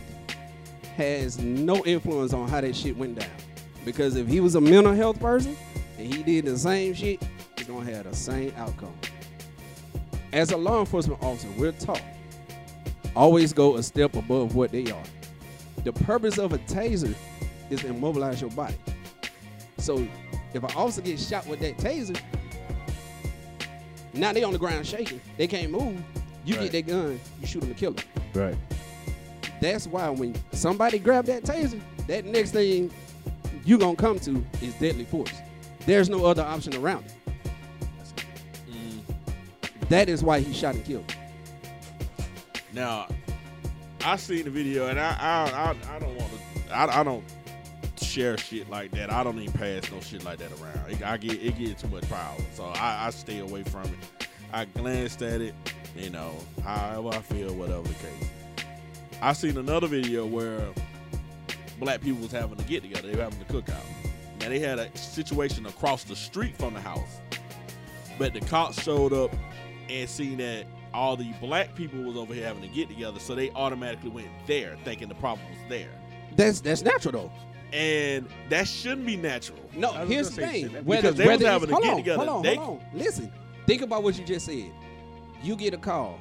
has 0.96 1.38
no 1.38 1.84
influence 1.86 2.34
on 2.34 2.48
how 2.48 2.62
that 2.62 2.76
shit 2.76 2.96
went 2.98 3.20
down. 3.20 3.30
Because 3.86 4.16
if 4.16 4.28
he 4.28 4.40
was 4.40 4.56
a 4.56 4.62
mental 4.62 4.94
health 4.94 5.20
person 5.20 5.56
and 5.98 6.14
he 6.14 6.24
did 6.24 6.46
the 6.46 6.58
same 6.58 6.94
shit, 6.94 7.22
he's 7.58 7.68
gonna 7.68 7.90
have 7.92 8.10
the 8.10 8.16
same 8.16 8.54
outcome. 8.58 8.94
As 10.32 10.52
a 10.52 10.58
law 10.58 10.80
enforcement 10.82 11.22
officer, 11.24 11.48
we're 11.58 11.72
taught 11.74 12.02
always 13.16 13.54
go 13.54 13.76
a 13.76 13.84
step 13.84 14.16
above 14.16 14.56
what 14.56 14.72
they 14.72 14.92
are. 14.92 15.04
The 15.84 15.92
purpose 15.92 16.38
of 16.38 16.54
a 16.54 16.58
taser 16.60 17.14
is 17.70 17.82
to 17.82 17.88
immobilize 17.88 18.42
your 18.42 18.52
body. 18.52 18.76
So 19.78 20.08
if 20.54 20.64
an 20.64 20.72
officer 20.76 21.02
gets 21.02 21.28
shot 21.28 21.48
with 21.48 21.60
that 21.62 21.78
taser, 21.78 22.20
now 24.14 24.34
they 24.34 24.44
on 24.44 24.54
the 24.54 24.60
ground 24.60 24.86
shaking. 24.86 25.22
They 25.38 25.48
can't 25.48 25.72
move. 25.72 25.98
You 26.46 26.56
Right. 26.56 26.72
get 26.72 26.86
that 26.86 26.92
gun, 26.92 27.20
you 27.42 27.48
shoot 27.48 27.60
them 27.62 27.70
and 27.70 27.78
kill 27.78 27.92
them. 27.94 28.06
Right. 28.34 28.56
That's 29.62 29.88
why 29.88 30.10
when 30.10 30.36
somebody 30.52 31.00
grab 31.00 31.26
that 31.26 31.44
taser, 31.44 31.80
that 32.08 32.26
next 32.26 32.52
thing 32.52 32.92
you 33.70 33.78
gonna 33.78 33.96
come 33.96 34.18
to 34.20 34.44
is 34.64 34.74
deadly 34.76 35.06
force. 35.06 35.32
There's 35.86 36.10
no 36.10 36.26
other 36.26 36.42
option 36.42 36.76
around 36.76 37.06
it. 37.06 37.14
Mm. 38.68 39.90
That 39.90 40.10
is 40.10 40.24
why 40.24 40.40
he 40.40 40.52
shot 40.54 40.74
and 40.74 40.84
killed. 40.84 41.14
Now, 42.74 43.08
I 44.04 44.16
seen 44.16 44.46
the 44.46 44.50
video, 44.50 44.88
and 44.88 45.00
I 45.00 45.16
I 45.20 45.52
I, 45.52 45.96
I 45.96 46.00
don't 46.00 46.16
want 46.16 46.32
to. 46.32 46.76
I, 46.76 47.02
I 47.02 47.04
don't 47.04 47.24
share 48.02 48.38
shit 48.40 48.68
like 48.72 48.90
that. 48.92 49.12
I 49.12 49.24
don't 49.24 49.38
even 49.38 49.54
pass 49.54 49.92
no 49.92 50.00
shit 50.00 50.24
like 50.26 50.40
that 50.40 50.52
around. 50.60 50.90
It, 50.90 51.04
I 51.04 51.18
get 51.18 51.40
it 51.40 51.58
get 51.60 51.78
too 51.78 51.90
much 51.90 52.10
power, 52.10 52.38
so 52.56 52.66
I, 52.66 53.06
I 53.06 53.10
stay 53.12 53.38
away 53.38 53.62
from 53.64 53.84
it. 53.84 54.28
I 54.52 54.66
glanced 54.66 55.22
at 55.22 55.42
it, 55.42 55.54
you 55.96 56.10
know, 56.10 56.34
however 56.64 57.10
I 57.10 57.22
feel, 57.22 57.54
whatever 57.54 57.84
the 57.84 57.94
case. 57.94 58.30
I 59.22 59.34
seen 59.34 59.58
another 59.58 59.86
video 59.86 60.26
where 60.26 60.70
black 61.80 62.02
people 62.02 62.22
was 62.22 62.32
having 62.32 62.58
to 62.58 62.64
get 62.66 62.82
together. 62.84 63.08
They 63.08 63.16
were 63.16 63.24
having 63.24 63.42
a 63.42 63.46
cookout. 63.46 63.84
Now 64.40 64.50
they 64.50 64.60
had 64.60 64.80
a 64.80 64.96
situation 64.98 65.66
across 65.66 66.04
the 66.04 66.16
street 66.16 66.56
from 66.58 66.74
the 66.74 66.82
house, 66.82 67.20
but 68.18 68.34
the 68.34 68.42
cops 68.42 68.82
showed 68.82 69.14
up 69.14 69.32
and 69.90 70.10
seen 70.10 70.38
that 70.38 70.66
all 70.94 71.16
the 71.16 71.32
black 71.42 71.76
people 71.76 72.02
was 72.04 72.16
over 72.18 72.34
here 72.34 72.46
having 72.46 72.62
to 72.62 72.68
get 72.68 72.88
together, 72.90 73.20
so 73.20 73.36
they 73.36 73.50
automatically 73.52 74.10
went 74.10 74.28
there, 74.48 74.76
thinking 74.84 75.08
the 75.10 75.16
problem 75.16 75.48
was 75.50 75.60
there. 75.70 75.90
That's 76.36 76.62
that's 76.62 76.82
natural 76.82 77.12
though. 77.12 77.32
And 77.78 78.28
that 78.50 78.68
shouldn't 78.68 79.06
be 79.06 79.16
natural. 79.16 79.60
No, 79.76 79.92
here's 79.92 80.32
the 80.32 80.42
thing. 80.42 80.72
shit, 80.72 80.86
Whether, 80.86 81.02
because 81.12 81.16
they 81.18 81.28
was 81.28 81.40
whether 81.40 81.52
having 81.52 81.70
to 81.70 81.76
it's- 81.76 81.84
get 81.84 81.86
hold 81.86 81.90
on, 81.90 81.98
together. 81.98 82.18
Hold 82.18 82.30
on, 82.30 82.42
They- 82.44 82.56
hold 82.56 82.80
on. 82.94 83.00
Listen, 83.00 83.32
think 83.68 83.82
about 83.84 84.02
what 84.04 84.18
you 84.18 84.26
just 84.26 84.46
said. 84.48 84.72
You 85.44 85.56
get 85.56 85.74
a 85.76 85.78
call. 85.78 86.20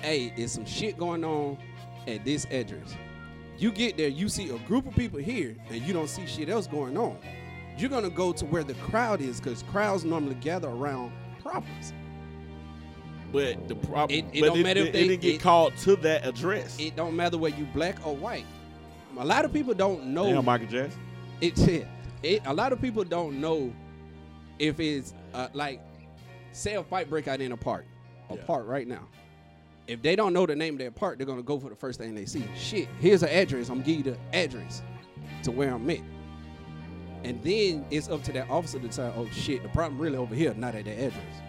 Hey, 0.00 0.32
it's 0.36 0.52
some 0.54 0.64
shit 0.64 0.96
going 0.96 1.22
on 1.24 1.58
at 2.06 2.24
this 2.24 2.46
address. 2.50 2.94
You 3.64 3.72
get 3.72 3.96
there, 3.96 4.08
you 4.08 4.28
see 4.28 4.50
a 4.50 4.58
group 4.68 4.86
of 4.86 4.94
people 4.94 5.18
here, 5.18 5.56
and 5.70 5.80
you 5.80 5.94
don't 5.94 6.10
see 6.10 6.26
shit 6.26 6.50
else 6.50 6.66
going 6.66 6.98
on. 6.98 7.16
You're 7.78 7.88
gonna 7.88 8.10
go 8.10 8.30
to 8.30 8.44
where 8.44 8.62
the 8.62 8.74
crowd 8.74 9.22
is, 9.22 9.40
because 9.40 9.62
crowds 9.62 10.04
normally 10.04 10.34
gather 10.34 10.68
around 10.68 11.12
problems. 11.42 11.94
But 13.32 13.66
the 13.66 13.74
problem, 13.76 14.10
It- 14.18 14.26
it 14.36 14.40
but 14.42 14.48
don't 14.48 14.58
it, 14.58 14.62
matter 14.64 14.80
if 14.80 14.86
it 14.88 14.92
they- 14.92 15.08
didn't 15.08 15.22
get 15.22 15.34
it- 15.36 15.40
called 15.40 15.74
to 15.78 15.96
that 15.96 16.26
address. 16.26 16.78
It 16.78 16.94
don't 16.94 17.16
matter 17.16 17.38
whether 17.38 17.56
you 17.56 17.64
black 17.72 18.06
or 18.06 18.14
white. 18.14 18.44
A 19.16 19.24
lot 19.24 19.46
of 19.46 19.52
people 19.54 19.72
don't 19.72 20.08
know. 20.08 20.26
Damn, 20.30 20.44
Michael 20.44 20.66
Jackson. 20.66 21.00
It, 21.40 21.58
it, 21.66 21.86
it 22.22 22.42
a 22.44 22.52
lot 22.52 22.74
of 22.74 22.82
people 22.82 23.02
don't 23.02 23.40
know 23.40 23.72
if 24.58 24.78
it's 24.78 25.14
uh, 25.32 25.48
like 25.54 25.80
say 26.52 26.74
a 26.74 26.82
fight 26.84 27.08
break 27.08 27.28
out 27.28 27.40
in 27.40 27.52
a 27.52 27.56
park, 27.56 27.86
a 28.28 28.34
Yeah. 28.34 28.42
park 28.44 28.66
right 28.68 28.86
now. 28.86 29.08
If 29.86 30.00
they 30.00 30.16
don't 30.16 30.32
know 30.32 30.46
the 30.46 30.56
name 30.56 30.74
of 30.74 30.78
their 30.78 30.90
park, 30.90 31.18
they're 31.18 31.26
gonna 31.26 31.42
go 31.42 31.58
for 31.58 31.68
the 31.68 31.76
first 31.76 31.98
thing 31.98 32.14
they 32.14 32.24
see. 32.24 32.44
Shit, 32.56 32.88
here's 33.00 33.22
an 33.22 33.28
address. 33.28 33.68
I'm 33.68 33.76
gonna 33.76 33.86
give 33.86 33.96
you 33.98 34.12
the 34.12 34.18
address 34.32 34.82
to 35.42 35.50
where 35.50 35.74
I'm 35.74 35.88
at. 35.90 36.00
And 37.22 37.42
then 37.42 37.84
it's 37.90 38.08
up 38.08 38.22
to 38.24 38.32
that 38.32 38.48
officer 38.50 38.78
to 38.78 38.86
decide, 38.86 39.12
oh 39.16 39.28
shit, 39.30 39.62
the 39.62 39.68
problem 39.70 40.00
really 40.00 40.16
over 40.16 40.34
here, 40.34 40.54
not 40.54 40.74
at 40.74 40.86
that 40.86 40.98
address. 40.98 41.42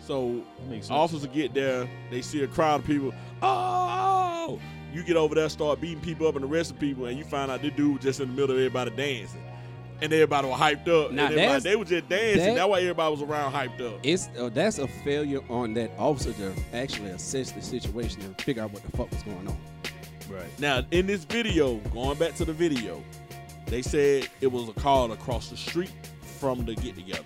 So 0.00 0.42
officers 0.90 1.26
get 1.28 1.54
there, 1.54 1.88
they 2.10 2.22
see 2.22 2.42
a 2.42 2.48
crowd 2.48 2.80
of 2.80 2.86
people. 2.86 3.12
Oh, 3.42 4.60
you 4.92 5.02
get 5.02 5.16
over 5.16 5.34
there, 5.34 5.48
start 5.48 5.80
beating 5.80 6.00
people 6.00 6.26
up 6.26 6.36
and 6.36 6.44
arresting 6.44 6.78
people, 6.78 7.06
and 7.06 7.16
you 7.18 7.24
find 7.24 7.50
out 7.50 7.62
this 7.62 7.72
dude 7.76 7.94
was 7.94 8.02
just 8.02 8.20
in 8.20 8.28
the 8.28 8.34
middle 8.34 8.50
of 8.50 8.58
everybody 8.58 8.90
dancing. 8.90 9.42
And 10.02 10.12
everybody 10.12 10.48
was 10.48 10.58
hyped 10.58 10.88
up. 10.88 11.12
Now 11.12 11.26
and 11.26 11.34
everybody, 11.34 11.60
they 11.62 11.76
were 11.76 11.84
just 11.84 12.08
dancing. 12.08 12.38
that- 12.46 12.54
That's 12.56 12.68
why 12.68 12.80
everybody 12.80 13.10
was 13.10 13.22
around 13.22 13.52
hyped 13.52 13.80
up. 13.80 14.00
It's 14.02 14.28
uh, 14.38 14.48
that's 14.52 14.78
a 14.78 14.86
failure 14.88 15.40
on 15.48 15.74
that 15.74 15.90
officer 15.98 16.32
to 16.34 16.52
actually 16.72 17.10
assess 17.10 17.52
the 17.52 17.62
situation 17.62 18.22
and 18.22 18.40
figure 18.40 18.62
out 18.62 18.72
what 18.72 18.82
the 18.82 18.96
fuck 18.96 19.10
was 19.10 19.22
going 19.22 19.46
on. 19.48 19.58
Right. 20.30 20.60
Now, 20.60 20.82
in 20.92 21.06
this 21.06 21.24
video, 21.24 21.76
going 21.92 22.16
back 22.18 22.34
to 22.36 22.44
the 22.44 22.52
video, 22.52 23.02
they 23.66 23.82
said 23.82 24.28
it 24.40 24.46
was 24.50 24.68
a 24.68 24.72
call 24.72 25.10
across 25.12 25.48
the 25.50 25.56
street 25.56 25.92
from 26.38 26.64
the 26.64 26.74
get 26.76 26.94
together. 26.94 27.24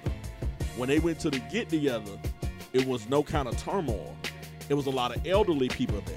When 0.77 0.89
they 0.89 0.99
went 0.99 1.21
to 1.21 1.31
the 1.31 1.39
get 1.51 1.69
together, 1.69 2.13
it 2.73 2.87
was 2.87 3.09
no 3.09 3.23
kind 3.23 3.47
of 3.47 3.57
turmoil. 3.59 4.17
It 4.69 4.75
was 4.75 4.87
a 4.87 4.91
lot 4.91 5.15
of 5.15 5.27
elderly 5.27 5.69
people 5.69 6.03
there. 6.07 6.17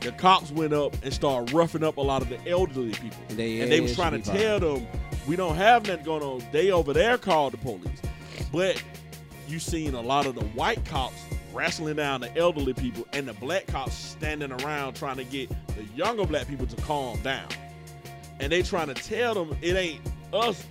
The 0.00 0.12
cops 0.12 0.50
went 0.50 0.72
up 0.72 0.94
and 1.02 1.12
started 1.12 1.52
roughing 1.52 1.84
up 1.84 1.98
a 1.98 2.00
lot 2.00 2.22
of 2.22 2.28
the 2.30 2.38
elderly 2.48 2.92
people. 2.92 3.18
And 3.28 3.36
they 3.38 3.60
and 3.60 3.70
they 3.70 3.80
was 3.80 3.94
trying 3.94 4.20
to 4.22 4.30
tell 4.32 4.58
them, 4.60 4.86
we 5.26 5.36
don't 5.36 5.56
have 5.56 5.86
nothing 5.86 6.04
going 6.04 6.22
on. 6.22 6.42
They 6.52 6.70
over 6.70 6.92
there 6.92 7.18
called 7.18 7.52
the 7.52 7.58
police. 7.58 8.00
But 8.52 8.82
you 9.48 9.58
seen 9.58 9.94
a 9.94 10.00
lot 10.00 10.26
of 10.26 10.34
the 10.34 10.44
white 10.44 10.84
cops 10.84 11.22
wrestling 11.52 11.96
down 11.96 12.20
the 12.20 12.36
elderly 12.36 12.74
people 12.74 13.06
and 13.12 13.26
the 13.26 13.32
black 13.34 13.66
cops 13.66 13.94
standing 13.94 14.52
around 14.52 14.94
trying 14.94 15.16
to 15.16 15.24
get 15.24 15.48
the 15.68 15.84
younger 15.94 16.24
black 16.24 16.46
people 16.48 16.66
to 16.66 16.76
calm 16.82 17.20
down. 17.22 17.48
And 18.38 18.50
they 18.50 18.62
trying 18.62 18.88
to 18.88 18.94
tell 18.94 19.34
them 19.34 19.56
it 19.60 19.76
ain't 19.76 20.00
us. 20.32 20.64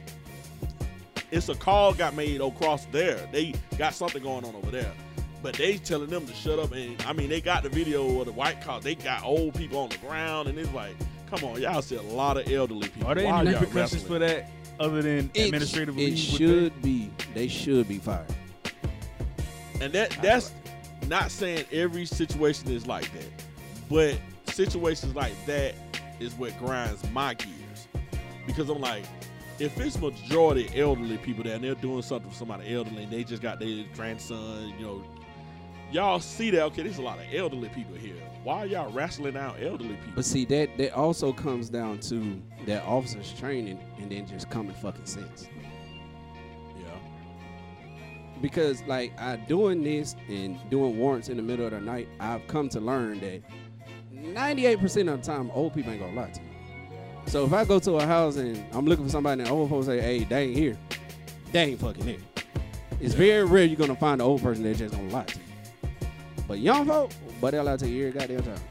It's 1.31 1.49
a 1.49 1.55
call 1.55 1.93
got 1.93 2.15
made 2.15 2.41
across 2.41 2.85
there. 2.85 3.19
They 3.31 3.53
got 3.77 3.93
something 3.93 4.23
going 4.23 4.45
on 4.45 4.55
over 4.55 4.71
there. 4.71 4.91
But 5.43 5.53
they 5.53 5.77
telling 5.77 6.09
them 6.09 6.25
to 6.25 6.33
shut 6.33 6.59
up. 6.59 6.71
And 6.71 7.01
I 7.03 7.13
mean, 7.13 7.29
they 7.29 7.39
got 7.39 7.63
the 7.63 7.69
video 7.69 8.19
of 8.19 8.25
the 8.25 8.31
white 8.31 8.61
cops. 8.61 8.83
They 8.83 8.95
got 8.95 9.23
old 9.23 9.53
people 9.53 9.79
on 9.79 9.89
the 9.89 9.97
ground. 9.97 10.49
And 10.49 10.57
it's 10.57 10.73
like, 10.73 10.95
come 11.29 11.43
on, 11.49 11.61
y'all 11.61 11.81
see 11.81 11.95
a 11.95 12.01
lot 12.01 12.37
of 12.37 12.51
elderly 12.51 12.89
people. 12.89 13.09
Are 13.09 13.15
there 13.15 13.25
Why 13.25 13.41
any 13.41 13.51
y'all 13.51 13.61
repercussions 13.61 14.03
for 14.03 14.19
that 14.19 14.49
other 14.79 15.01
than 15.01 15.29
It, 15.33 15.45
administrative 15.47 15.97
it 15.97 16.17
should 16.17 16.81
be. 16.81 17.11
They 17.33 17.47
should 17.47 17.87
be 17.87 17.97
fired. 17.97 18.25
And 19.81 19.93
that 19.93 20.17
that's 20.21 20.51
not 21.07 21.31
saying 21.31 21.65
every 21.71 22.05
situation 22.05 22.69
is 22.71 22.85
like 22.85 23.11
that, 23.13 23.29
but 23.89 24.17
situations 24.53 25.15
like 25.15 25.33
that 25.45 25.73
is 26.19 26.33
what 26.35 26.57
grinds 26.59 27.03
my 27.11 27.33
gears. 27.33 27.87
Because 28.45 28.69
I'm 28.69 28.81
like, 28.81 29.05
if 29.59 29.79
it's 29.79 29.99
majority 29.99 30.69
elderly 30.75 31.17
people 31.17 31.43
there 31.43 31.55
and 31.55 31.63
they're 31.63 31.75
doing 31.75 32.01
something 32.01 32.29
for 32.29 32.35
somebody 32.35 32.73
elderly 32.73 33.03
and 33.03 33.11
they 33.11 33.23
just 33.23 33.41
got 33.41 33.59
their 33.59 33.85
grandson, 33.95 34.73
you 34.77 34.85
know, 34.85 35.03
y'all 35.91 36.19
see 36.19 36.49
that, 36.51 36.63
okay, 36.63 36.83
there's 36.83 36.97
a 36.97 37.01
lot 37.01 37.19
of 37.19 37.25
elderly 37.33 37.69
people 37.69 37.95
here. 37.95 38.15
Why 38.43 38.59
are 38.59 38.65
y'all 38.65 38.91
wrestling 38.91 39.35
out 39.35 39.57
elderly 39.61 39.95
people? 39.95 40.13
But 40.15 40.25
see 40.25 40.45
that 40.45 40.77
that 40.77 40.93
also 40.93 41.33
comes 41.33 41.69
down 41.69 41.99
to 42.01 42.41
that 42.65 42.83
officer's 42.85 43.33
training 43.33 43.79
and 43.97 44.11
then 44.11 44.25
just 44.27 44.49
common 44.49 44.73
fucking 44.75 45.05
sense. 45.05 45.47
yeah. 46.77 46.85
because 48.41 48.81
like 48.83 49.11
I 49.19 49.35
doing 49.35 49.83
this 49.83 50.15
and 50.29 50.57
doing 50.69 50.97
warrants 50.97 51.27
in 51.27 51.37
the 51.37 51.43
middle 51.43 51.65
of 51.65 51.71
the 51.71 51.81
night, 51.81 52.07
I've 52.19 52.47
come 52.47 52.69
to 52.69 52.79
learn 52.79 53.19
that 53.19 53.41
98% 54.13 55.13
of 55.13 55.21
the 55.21 55.25
time 55.25 55.51
old 55.53 55.73
people 55.73 55.91
ain't 55.91 56.01
gonna 56.01 56.15
lie 56.15 56.29
to 56.29 56.41
you. 56.41 56.47
So 57.25 57.45
if 57.45 57.53
I 57.53 57.65
go 57.65 57.77
to 57.79 57.97
a 57.97 58.05
house 58.05 58.37
and 58.37 58.63
I'm 58.71 58.85
looking 58.85 59.05
for 59.05 59.11
somebody 59.11 59.41
and 59.41 59.49
the 59.49 59.53
old 59.53 59.69
folks 59.69 59.85
say, 59.85 59.99
hey, 60.01 60.23
they 60.23 60.45
ain't 60.45 60.57
here, 60.57 60.77
they 61.51 61.63
ain't 61.63 61.79
fucking 61.79 62.03
here. 62.03 62.19
It's 63.01 63.13
very 63.13 63.43
rare 63.43 63.65
you're 63.65 63.77
gonna 63.77 63.95
find 63.95 64.21
an 64.21 64.27
old 64.27 64.41
person 64.41 64.63
that 64.63 64.77
just 64.77 64.95
gonna 64.95 65.09
lie 65.09 65.25
to 65.25 65.37
you. 65.37 65.97
But 66.47 66.59
young 66.59 66.87
folk, 66.87 67.11
but 67.41 67.51
they'll 67.51 67.63
lie 67.63 67.77
to 67.77 67.87
you 67.87 68.07
every 68.07 68.19
goddamn 68.19 68.43
time. 68.43 68.63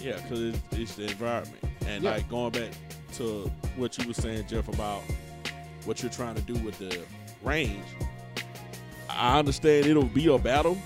Yeah, 0.00 0.16
because 0.16 0.40
it's, 0.42 0.58
it's 0.72 0.94
the 0.94 1.04
environment. 1.04 1.58
And 1.86 2.04
Yeah. 2.04 2.12
like 2.12 2.28
going 2.28 2.52
back 2.52 2.70
to 3.14 3.50
what 3.76 3.96
you 3.98 4.06
were 4.08 4.14
saying, 4.14 4.46
Jeff, 4.48 4.68
about 4.68 5.02
what 5.84 6.02
you're 6.02 6.10
trying 6.12 6.34
to 6.34 6.42
do 6.42 6.54
with 6.64 6.78
the 6.78 7.00
range. 7.42 7.84
I 9.08 9.38
understand 9.38 9.86
it'll 9.86 10.04
be 10.04 10.32
a 10.32 10.38
battle, 10.38 10.76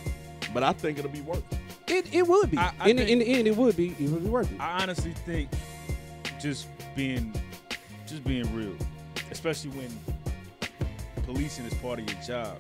but 0.55 0.63
I 0.63 0.73
think 0.73 0.99
it'll 0.99 1.11
be 1.11 1.23
worth 1.23 1.43
it. 1.53 1.59
It, 2.07 2.15
it 2.15 2.27
would 2.27 2.51
be. 2.51 2.59
I- 2.59 2.73
I 2.79 2.89
in, 2.91 2.97
the, 2.97 3.07
in 3.11 3.19
the 3.19 3.27
end, 3.27 3.49
it 3.49 3.57
would 3.57 3.77
be. 3.77 3.89
It 3.99 4.09
would 4.11 4.23
be 4.23 4.29
worth 4.31 4.51
it. 4.53 4.61
I 4.61 4.83
honestly 4.83 5.13
think 5.13 5.49
just 6.41 6.69
being 6.95 7.35
just 8.07 8.23
being 8.25 8.55
real, 8.55 8.75
especially 9.33 9.71
when 9.71 9.89
policing 11.25 11.65
is 11.67 11.75
part 11.75 11.99
of 11.99 12.09
your 12.11 12.23
job, 12.23 12.59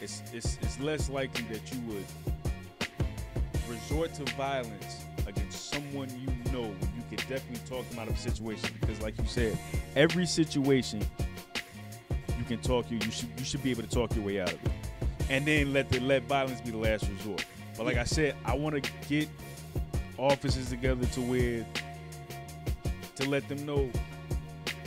it's 0.00 0.22
it's 0.32 0.58
it's 0.62 0.80
less 0.80 1.08
likely 1.08 1.44
that 1.52 1.72
you 1.72 1.80
would 1.88 2.04
resort 3.68 4.14
to 4.14 4.24
violence 4.34 5.04
against 5.26 5.70
someone 5.72 6.08
you 6.20 6.52
know 6.52 6.64
you 6.64 7.02
can 7.08 7.18
definitely 7.28 7.60
talk 7.68 7.88
them 7.90 7.98
out 7.98 8.08
of 8.08 8.14
a 8.14 8.18
situation 8.18 8.70
because 8.80 9.00
like 9.02 9.18
you 9.18 9.26
said, 9.26 9.58
every 9.94 10.26
situation 10.26 11.00
you 12.38 12.44
can 12.44 12.58
talk 12.60 12.90
you 12.90 12.98
you 12.98 13.10
should 13.10 13.28
you 13.38 13.44
should 13.44 13.62
be 13.62 13.70
able 13.70 13.82
to 13.82 13.88
talk 13.88 14.14
your 14.14 14.24
way 14.24 14.40
out 14.40 14.52
of 14.52 14.64
it. 14.64 14.70
And 15.28 15.44
then 15.44 15.72
let 15.72 15.88
the 15.90 16.00
let 16.00 16.22
violence 16.24 16.60
be 16.60 16.70
the 16.70 16.78
last 16.78 17.08
resort. 17.08 17.44
But 17.76 17.86
like 17.86 17.96
I 17.96 18.04
said, 18.04 18.36
I 18.44 18.54
want 18.54 18.82
to 18.82 18.90
get 19.08 19.28
officers 20.18 20.70
together 20.70 21.04
to 21.06 21.20
where 21.20 21.66
to 23.16 23.28
let 23.28 23.48
them 23.48 23.64
know 23.66 23.90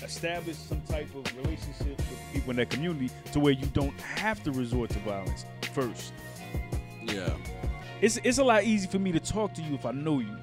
establish 0.03 0.55
some 0.55 0.81
type 0.81 1.07
of 1.13 1.37
relationship 1.37 1.97
with 1.97 2.19
people 2.33 2.51
in 2.51 2.57
that 2.57 2.69
community 2.69 3.11
to 3.31 3.39
where 3.39 3.53
you 3.53 3.65
don't 3.67 3.99
have 4.01 4.41
to 4.43 4.51
resort 4.51 4.89
to 4.89 4.99
violence 4.99 5.45
first. 5.73 6.13
Yeah. 7.03 7.35
It's 8.01 8.17
it's 8.23 8.37
a 8.37 8.43
lot 8.43 8.63
easier 8.63 8.89
for 8.89 8.99
me 8.99 9.11
to 9.11 9.19
talk 9.19 9.53
to 9.55 9.61
you 9.61 9.75
if 9.75 9.85
I 9.85 9.91
know 9.91 10.19
you 10.19 10.35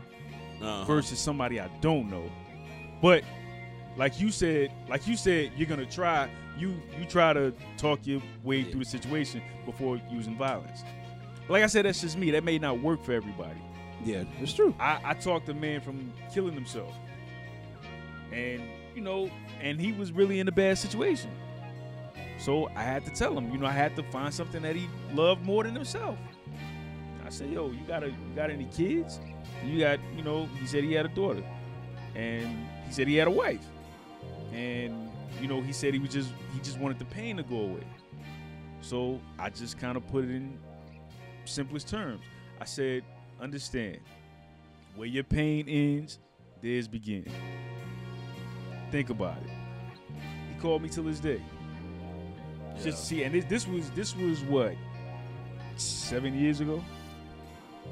Uh-huh. 0.60 0.84
versus 0.84 1.18
somebody 1.18 1.60
I 1.60 1.68
don't 1.80 2.10
know. 2.10 2.30
But 3.02 3.22
like 3.96 4.20
you 4.20 4.30
said, 4.30 4.72
like 4.88 5.06
you 5.06 5.16
said, 5.16 5.52
you're 5.56 5.68
gonna 5.68 5.86
try. 5.86 6.28
You 6.58 6.80
you 6.98 7.04
try 7.06 7.32
to 7.32 7.52
talk 7.76 8.00
your 8.06 8.22
way 8.44 8.62
through 8.64 8.80
the 8.84 8.90
situation 8.90 9.42
before 9.64 10.00
using 10.10 10.36
violence. 10.36 10.82
Like 11.48 11.62
I 11.62 11.66
said, 11.66 11.84
that's 11.84 12.00
just 12.00 12.16
me. 12.18 12.30
That 12.32 12.44
may 12.44 12.58
not 12.58 12.80
work 12.80 13.02
for 13.02 13.12
everybody. 13.12 13.60
Yeah, 14.04 14.24
it's 14.40 14.52
true. 14.52 14.74
I, 14.78 15.00
I 15.04 15.14
talked 15.14 15.48
a 15.48 15.54
man 15.54 15.80
from 15.80 16.12
killing 16.32 16.54
himself. 16.54 16.94
And, 18.32 18.62
you 18.94 19.00
know, 19.00 19.30
and 19.62 19.80
he 19.80 19.92
was 19.92 20.12
really 20.12 20.40
in 20.40 20.48
a 20.48 20.52
bad 20.52 20.76
situation. 20.76 21.30
So 22.38 22.68
I 22.76 22.82
had 22.82 23.04
to 23.06 23.10
tell 23.12 23.36
him, 23.36 23.50
you 23.50 23.58
know, 23.58 23.66
I 23.66 23.72
had 23.72 23.96
to 23.96 24.02
find 24.04 24.32
something 24.34 24.62
that 24.62 24.76
he 24.76 24.88
loved 25.14 25.44
more 25.44 25.62
than 25.64 25.74
himself. 25.74 26.18
I 27.26 27.30
said, 27.30 27.50
yo, 27.50 27.70
you 27.70 27.80
got 27.88 28.04
a, 28.04 28.08
you 28.08 28.34
got 28.36 28.50
any 28.50 28.66
kids? 28.66 29.20
You 29.64 29.80
got, 29.80 29.98
you 30.16 30.22
know, 30.22 30.46
he 30.60 30.66
said 30.66 30.84
he 30.84 30.92
had 30.92 31.06
a 31.06 31.08
daughter. 31.08 31.42
And 32.14 32.66
he 32.86 32.92
said 32.92 33.08
he 33.08 33.16
had 33.16 33.26
a 33.26 33.32
wife. 33.32 33.64
And, 34.52 35.10
you 35.40 35.48
know, 35.48 35.60
he 35.60 35.72
said 35.72 35.92
he 35.92 35.98
was 35.98 36.10
just 36.10 36.30
he 36.54 36.60
just 36.60 36.78
wanted 36.78 36.98
the 36.98 37.04
pain 37.06 37.36
to 37.36 37.42
go 37.42 37.56
away. 37.56 37.84
So 38.80 39.20
I 39.38 39.50
just 39.50 39.78
kind 39.78 39.96
of 39.96 40.06
put 40.06 40.24
it 40.24 40.30
in 40.30 40.56
simplest 41.44 41.88
terms. 41.88 42.22
I 42.60 42.64
said, 42.64 43.02
understand, 43.40 43.98
where 44.94 45.08
your 45.08 45.24
pain 45.24 45.68
ends, 45.68 46.20
theirs 46.62 46.86
begin. 46.88 47.26
Think 48.90 49.10
about 49.10 49.36
it. 49.38 49.50
He 50.54 50.60
called 50.60 50.82
me 50.82 50.88
till 50.88 51.04
this 51.04 51.18
day. 51.18 51.42
Just 52.82 53.06
see, 53.06 53.24
and 53.24 53.34
this, 53.34 53.44
this 53.46 53.66
was 53.66 53.90
this 53.90 54.14
was 54.16 54.42
what 54.42 54.74
seven 55.76 56.38
years 56.38 56.60
ago. 56.60 56.82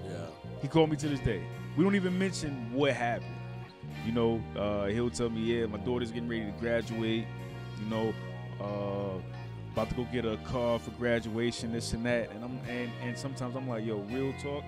Yeah. 0.05 0.27
He 0.63 0.69
called 0.69 0.91
me 0.91 0.97
to 0.97 1.09
this 1.09 1.21
day. 1.21 1.43
We 1.77 1.85
don't 1.85 1.95
even 1.95 2.19
mention 2.19 2.73
what 2.73 2.93
happened. 2.93 3.35
You 4.07 4.13
know, 4.13 4.43
uh, 4.57 4.87
he'll 4.87 5.11
tell 5.11 5.31
me, 5.31 5.41
yeah, 5.41 5.67
my 5.67 5.79
daughter's 5.79 6.11
getting 6.11 6.29
ready 6.29 6.47
to 6.47 6.53
graduate. 6.53 7.27
You 7.81 7.87
know, 7.91 8.15
uh, 8.61 9.21
about 9.73 9.89
to 9.91 9.95
go 9.95 10.07
get 10.13 10.25
a 10.25 10.37
car 10.39 10.79
for 10.79 10.91
graduation, 10.93 11.73
this 11.73 11.93
and 11.93 12.07
that. 12.07 12.31
And 12.31 12.45
I'm 12.45 12.59
and 12.69 12.91
and 13.03 13.19
sometimes 13.19 13.57
I'm 13.57 13.69
like, 13.69 13.85
yo, 13.85 13.99
real 14.11 14.33
talk. 14.43 14.65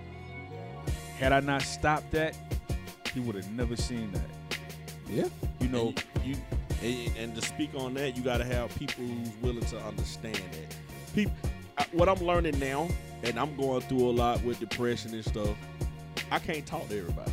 Had 1.18 1.32
I 1.32 1.40
not 1.40 1.62
stopped 1.62 2.10
that, 2.12 2.36
he 3.14 3.20
would 3.20 3.36
have 3.36 3.50
never 3.52 3.76
seen 3.76 4.12
that. 4.12 4.58
Yeah. 5.08 5.28
You 5.60 5.68
know, 5.68 5.94
And 6.16 6.26
you, 6.26 6.34
you 6.34 6.40
and, 6.82 7.16
and 7.16 7.34
to 7.34 7.42
speak 7.42 7.70
on 7.74 7.94
that, 7.94 8.16
you 8.16 8.22
got 8.22 8.38
to 8.38 8.44
have 8.44 8.74
people 8.76 9.04
who's 9.04 9.30
willing 9.40 9.64
to 9.66 9.78
understand 9.84 10.36
that. 10.36 10.76
People, 11.14 11.32
I, 11.78 11.86
what 11.92 12.08
I'm 12.08 12.24
learning 12.24 12.58
now, 12.58 12.88
and 13.26 13.38
I'm 13.38 13.56
going 13.56 13.80
through 13.82 14.08
a 14.08 14.12
lot 14.12 14.42
with 14.44 14.60
depression 14.60 15.12
and 15.14 15.24
stuff. 15.24 15.56
I 16.30 16.38
can't 16.38 16.64
talk 16.66 16.88
to 16.88 16.98
everybody. 16.98 17.32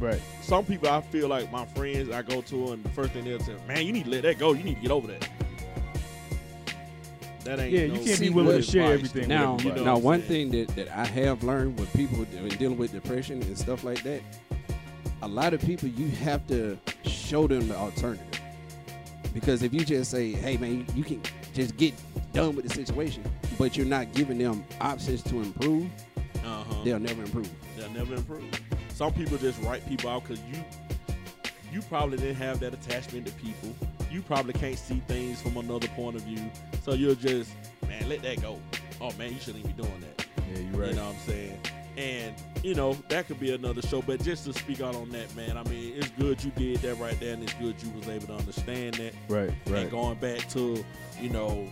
right? 0.00 0.20
Some 0.42 0.64
people 0.64 0.88
I 0.88 1.00
feel 1.00 1.28
like 1.28 1.50
my 1.52 1.64
friends 1.66 2.10
I 2.10 2.22
go 2.22 2.40
to, 2.42 2.72
and 2.72 2.84
the 2.84 2.88
first 2.90 3.12
thing 3.12 3.24
they'll 3.24 3.40
say, 3.40 3.54
"Man, 3.68 3.84
you 3.86 3.92
need 3.92 4.04
to 4.04 4.10
let 4.10 4.22
that 4.22 4.38
go. 4.38 4.52
You 4.52 4.64
need 4.64 4.76
to 4.76 4.80
get 4.80 4.90
over 4.90 5.08
that." 5.08 5.28
That 7.44 7.58
ain't 7.58 7.72
Yeah, 7.72 7.86
no 7.88 7.94
you 7.94 8.04
can't 8.04 8.20
be 8.20 8.30
willing 8.30 8.56
to 8.56 8.62
share 8.62 8.92
everything. 8.92 9.28
Now, 9.28 9.54
with 9.54 9.64
you 9.64 9.72
know 9.72 9.84
now 9.84 9.98
one 9.98 10.22
saying? 10.26 10.52
thing 10.52 10.66
that, 10.66 10.76
that 10.76 10.96
I 10.96 11.04
have 11.04 11.42
learned 11.42 11.78
with 11.78 11.92
people 11.92 12.18
when 12.18 12.48
dealing 12.50 12.78
with 12.78 12.92
depression 12.92 13.42
and 13.42 13.58
stuff 13.58 13.82
like 13.82 14.02
that, 14.04 14.22
a 15.22 15.28
lot 15.28 15.52
of 15.52 15.60
people 15.60 15.88
you 15.88 16.08
have 16.08 16.46
to 16.48 16.78
show 17.04 17.48
them 17.48 17.66
the 17.68 17.76
alternative. 17.76 18.26
Because 19.34 19.62
if 19.62 19.72
you 19.74 19.84
just 19.84 20.10
say, 20.10 20.32
"Hey, 20.32 20.56
man, 20.56 20.86
you 20.94 21.02
can 21.02 21.20
just 21.52 21.76
get 21.76 21.94
done 22.32 22.54
with 22.54 22.68
the 22.68 22.74
situation," 22.74 23.24
but 23.62 23.76
you're 23.76 23.86
not 23.86 24.12
giving 24.12 24.38
them 24.38 24.64
options 24.80 25.22
to 25.22 25.36
improve, 25.36 25.88
Uh-huh. 26.44 26.74
they'll 26.84 26.98
never 26.98 27.22
improve. 27.22 27.48
They'll 27.76 27.88
never 27.90 28.16
improve. 28.16 28.42
Some 28.88 29.12
people 29.12 29.38
just 29.38 29.62
write 29.62 29.88
people 29.88 30.10
out 30.10 30.24
because 30.24 30.40
you 30.52 30.58
you 31.72 31.80
probably 31.82 32.18
didn't 32.18 32.34
have 32.34 32.58
that 32.58 32.74
attachment 32.74 33.24
to 33.28 33.32
people. 33.34 33.72
you 34.10 34.20
probably 34.20 34.52
can't 34.52 34.76
see 34.76 35.00
things 35.06 35.40
from 35.40 35.56
another 35.56 35.86
point 35.96 36.16
of 36.16 36.22
view. 36.22 36.50
So 36.84 36.92
you're 36.94 37.14
just, 37.14 37.52
man, 37.88 38.08
let 38.08 38.20
that 38.24 38.42
go. 38.42 38.58
Oh 39.00 39.10
man, 39.16 39.32
you 39.32 39.38
shouldn't 39.38 39.64
be 39.64 39.72
doing 39.80 40.00
that. 40.00 40.26
Yeah, 40.52 40.58
you're 40.58 40.80
right. 40.80 40.90
You 40.90 40.96
know 40.96 41.06
what 41.06 41.14
I'm 41.14 41.20
saying? 41.20 41.58
And 41.96 42.34
you 42.64 42.74
know 42.74 42.94
that 43.10 43.28
could 43.28 43.38
be 43.38 43.54
another 43.54 43.80
show. 43.82 44.02
But 44.02 44.24
just 44.24 44.44
to 44.46 44.52
speak 44.52 44.80
out 44.80 44.96
on 44.96 45.08
that, 45.10 45.34
man, 45.36 45.56
I 45.56 45.62
mean, 45.64 45.92
it's 45.96 46.08
good 46.18 46.42
you 46.42 46.50
did 46.50 46.78
that 46.78 46.96
right 46.98 47.18
there, 47.20 47.34
and 47.34 47.42
it's 47.44 47.54
good 47.54 47.76
you 47.80 47.90
was 47.96 48.08
able 48.08 48.26
to 48.26 48.34
understand 48.34 48.94
that. 48.96 49.14
right, 49.28 49.50
right. 49.68 49.82
And 49.82 49.90
going 49.90 50.18
back 50.18 50.48
to, 50.50 50.84
you 51.20 51.28
know, 51.30 51.68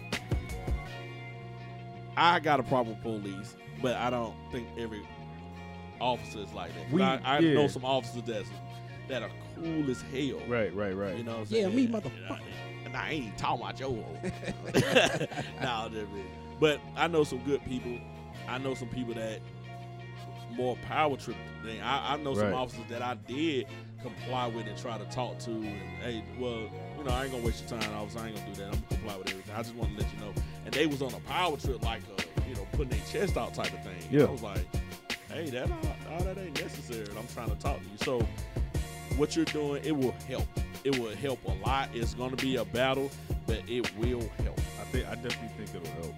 I 2.21 2.39
got 2.39 2.61
a 2.61 2.63
problem 2.63 2.95
with 2.97 3.03
police, 3.03 3.57
but 3.81 3.97
I 3.97 4.11
don't 4.11 4.35
think 4.53 4.69
every 4.79 5.03
officer 6.01 6.41
is 6.41 6.53
like 6.53 6.71
that. 6.75 6.93
We- 6.93 7.03
I, 7.03 7.17
I 7.25 7.39
yeah. 7.39 7.55
know 7.55 7.67
some 7.67 7.85
officers 7.85 8.23
that's 8.27 8.49
that 9.09 9.23
are 9.23 9.31
cool 9.57 9.91
as 9.91 10.03
hell. 10.03 10.39
Right, 10.47 10.73
right, 10.75 10.95
right. 10.95 11.17
You 11.17 11.25
know 11.25 11.39
what 11.39 11.49
I'm 11.49 11.55
Yeah, 11.57 11.63
saying? 11.65 11.75
me, 11.75 11.89
motherfucker. 11.89 12.39
Nah, 12.93 13.01
I 13.01 13.11
ain't 13.11 13.39
talking 13.39 13.63
about 13.65 13.81
your 13.81 13.91
hoe. 13.91 15.27
nah, 15.63 15.87
I'm 15.87 15.93
just 15.93 16.07
but 16.61 16.79
I 16.97 17.07
know 17.09 17.25
some 17.25 17.39
good 17.39 17.65
people. 17.65 17.99
I 18.49 18.59
know 18.59 18.75
some 18.75 18.89
people 18.89 19.15
that 19.15 19.41
more 20.51 20.77
power 20.89 21.17
trip 21.17 21.37
than 21.65 21.81
I, 21.81 22.15
I 22.15 22.17
know 22.19 22.35
some 22.35 22.45
Right. 22.47 22.53
officers 22.55 22.85
that 22.91 23.01
I 23.03 23.15
did 23.15 23.67
comply 24.03 24.47
with 24.49 24.67
and 24.67 24.77
try 24.77 24.99
to 24.99 25.05
talk 25.07 25.39
to. 25.41 25.51
And 25.51 26.03
hey, 26.03 26.25
well, 26.39 26.69
you 27.01 27.09
know, 27.09 27.15
I 27.17 27.25
ain't 27.25 27.33
gonna 27.33 27.45
waste 27.45 27.71
your 27.71 27.81
time, 27.81 27.95
officer. 27.97 28.19
I 28.21 28.27
ain't 28.29 28.37
gonna 28.37 28.49
do 28.49 28.55
that. 28.61 28.65
I'm 28.67 28.71
gonna 28.73 28.87
comply 28.89 29.17
with 29.17 29.31
everything. 29.31 29.55
I 29.57 29.63
just 29.63 29.75
want 29.75 29.97
to 29.97 30.03
let 30.05 30.13
you 30.15 30.21
know. 30.21 30.33
And 30.67 30.75
they 30.75 30.87
was 30.87 31.03
on 31.03 31.13
a 31.15 31.21
power 31.21 31.57
trip, 31.57 31.83
like 31.85 32.03
uh, 32.19 32.23
you 32.49 32.55
know, 32.55 32.67
putting 32.73 32.91
their 32.91 33.01
chest 33.11 33.37
out 33.37 33.55
type 33.55 33.73
of 33.73 33.83
thing. 33.83 33.97
Yeah. 34.11 34.25
I 34.25 34.31
was 34.31 34.43
like, 34.43 34.67
hey, 35.33 35.51
that 35.51 35.71
all, 35.71 36.13
all 36.13 36.25
that 36.25 36.39
ain't 36.39 36.61
necessary. 36.61 37.07
And 37.09 37.19
I'm 37.19 37.27
trying 37.35 37.51
to 37.51 37.57
talk 37.57 37.79
to 37.79 37.85
you. 37.85 37.97
So 38.03 38.27
what 39.17 39.35
you're 39.37 39.45
doing, 39.47 39.83
it 39.85 39.97
will 39.97 40.15
help. 40.29 40.47
It 40.85 40.99
will 40.99 41.15
help 41.17 41.39
a 41.47 41.53
lot. 41.67 41.89
It's 41.95 42.15
going 42.15 42.35
to 42.35 42.43
be 42.43 42.57
a 42.57 42.65
battle, 42.65 43.11
but 43.47 43.63
it 43.69 43.91
will 43.99 44.21
help. 44.43 44.59
I 44.81 44.85
think 44.85 45.07
I 45.09 45.15
definitely 45.17 45.65
think 45.65 45.83
it'll 45.83 46.03
help. 46.03 46.15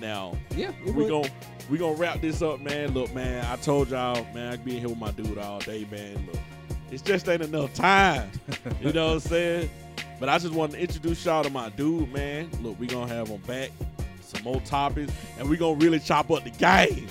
Now 0.00 0.36
Yeah, 0.56 0.70
it 0.84 0.86
we 0.94 1.04
would. 1.04 1.08
gon' 1.08 1.30
we 1.70 1.78
gonna 1.78 1.94
wrap 1.94 2.20
this 2.20 2.42
up, 2.42 2.60
man. 2.60 2.92
Look, 2.92 3.14
man, 3.14 3.44
I 3.46 3.56
told 3.56 3.90
y'all, 3.90 4.26
man, 4.34 4.52
I 4.52 4.56
be 4.56 4.78
here 4.80 4.88
with 4.88 4.98
my 4.98 5.12
dude 5.12 5.38
all 5.38 5.60
day, 5.60 5.86
man. 5.90 6.26
Look, 6.26 6.40
it's 6.90 7.02
just 7.02 7.28
ain't 7.28 7.42
enough 7.42 7.72
time. 7.74 8.30
you 8.80 8.92
know 8.92 9.06
what 9.08 9.12
I'm 9.14 9.20
saying? 9.20 9.70
But 10.22 10.28
I 10.28 10.38
just 10.38 10.54
want 10.54 10.70
to 10.70 10.78
introduce 10.78 11.24
y'all 11.24 11.42
to 11.42 11.50
my 11.50 11.68
dude, 11.70 12.12
man. 12.12 12.48
Look, 12.62 12.78
we 12.78 12.86
gonna 12.86 13.12
have 13.12 13.26
him 13.26 13.40
back, 13.40 13.70
some 14.20 14.44
more 14.44 14.60
topics, 14.60 15.12
and 15.36 15.50
we 15.50 15.56
gonna 15.56 15.74
really 15.74 15.98
chop 15.98 16.30
up 16.30 16.44
the 16.44 16.50
game. 16.50 17.08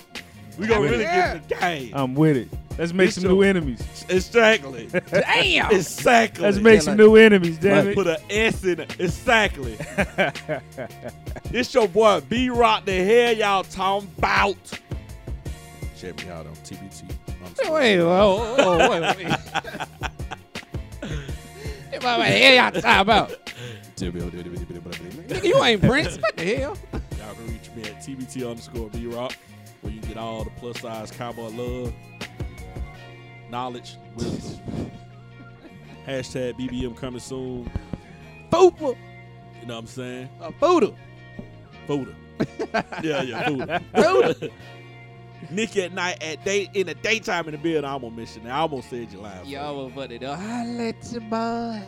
We 0.58 0.66
gonna 0.66 0.80
really 0.80 1.00
get 1.04 1.36
in 1.36 1.42
the 1.50 1.56
game. 1.56 1.92
I'm 1.94 2.16
with 2.16 2.38
it. 2.38 2.48
Let's 2.78 2.94
make 2.94 3.08
It's 3.08 3.16
some 3.16 3.26
your- 3.26 3.34
new 3.34 3.42
enemies. 3.42 3.82
exactly. 4.08 4.88
Damn. 5.12 5.72
exactly. 5.72 6.42
Let's 6.42 6.60
make 6.60 6.76
Yeah, 6.76 6.80
some 6.80 6.92
like- 6.94 7.00
new 7.00 7.16
enemies, 7.18 7.58
damn 7.58 7.94
Put 7.94 8.08
it. 8.08 8.22
an 8.22 8.26
S 8.30 8.64
in 8.64 8.80
it. 8.80 8.96
Exactly. 8.98 9.78
It's 11.52 11.74
your 11.74 11.90
boy 11.90 12.22
B 12.30 12.50
Rock. 12.50 12.86
The 12.86 13.04
hell 13.04 13.34
y'all 13.36 13.64
talking 13.66 14.10
about? 14.20 14.56
Check 16.00 16.24
me 16.24 16.32
out 16.32 16.48
on 16.48 16.54
TBT. 16.64 17.04
underscore. 17.44 17.74
Wait, 17.74 18.00
oh, 18.00 18.56
oh, 18.58 18.90
wait, 18.90 19.18
wait. 19.18 19.28
What 22.02 22.18
the 22.18 22.24
hell 22.24 22.72
y'all 22.72 22.82
talking 22.82 23.02
about? 23.02 23.30
Nigga, 23.96 25.44
you 25.44 25.64
ain't 25.64 25.82
Prince. 25.82 26.18
What 26.18 26.36
the 26.36 26.56
hell? 26.56 26.78
Y'all 27.20 27.36
can 27.36 27.48
reach 27.48 27.70
me 27.76 27.84
at 27.84 28.02
TBT 28.02 28.50
underscore 28.50 28.90
B 28.90 29.06
Rock, 29.06 29.36
where 29.82 29.94
you 29.94 30.02
get 30.02 30.18
all 30.18 30.44
the 30.44 30.50
plus 30.52 30.80
size 30.80 31.12
cowboy 31.12 31.50
love, 31.50 31.94
knowledge, 33.52 33.98
wisdom. 34.16 34.92
Hashtag 36.08 36.54
BBM 36.60 36.98
coming 36.98 37.20
soon. 37.20 37.70
Fupa. 38.52 38.98
You 39.62 39.68
know 39.68 39.76
what 39.76 39.82
I'm 39.82 39.88
saying? 39.88 40.30
A 40.42 40.52
Fuda. 40.54 40.96
Fuda. 41.86 42.16
yeah, 43.04 43.22
yeah, 43.22 43.48
Fuda. 43.48 43.82
Fuda. 43.94 44.50
Nick 45.50 45.76
at 45.78 45.94
night 45.94 46.22
at 46.22 46.44
day 46.46 46.70
in 46.74 46.88
the 46.88 46.94
daytime 46.94 47.48
in 47.48 47.54
the 47.54 47.58
building. 47.58 47.86
I 47.86 47.92
almost 47.94 48.16
missed 48.16 48.38
it. 48.38 48.46
I 48.46 48.60
almost 48.60 48.90
said 48.90 49.12
your 49.12 49.24
line. 49.24 49.46
Y'all 49.46 49.86
were 49.86 49.92
funny 49.92 50.18
though. 50.18 50.36
Holla 50.36 50.72
let 50.72 51.12
your 51.12 51.22
boy. 51.22 51.82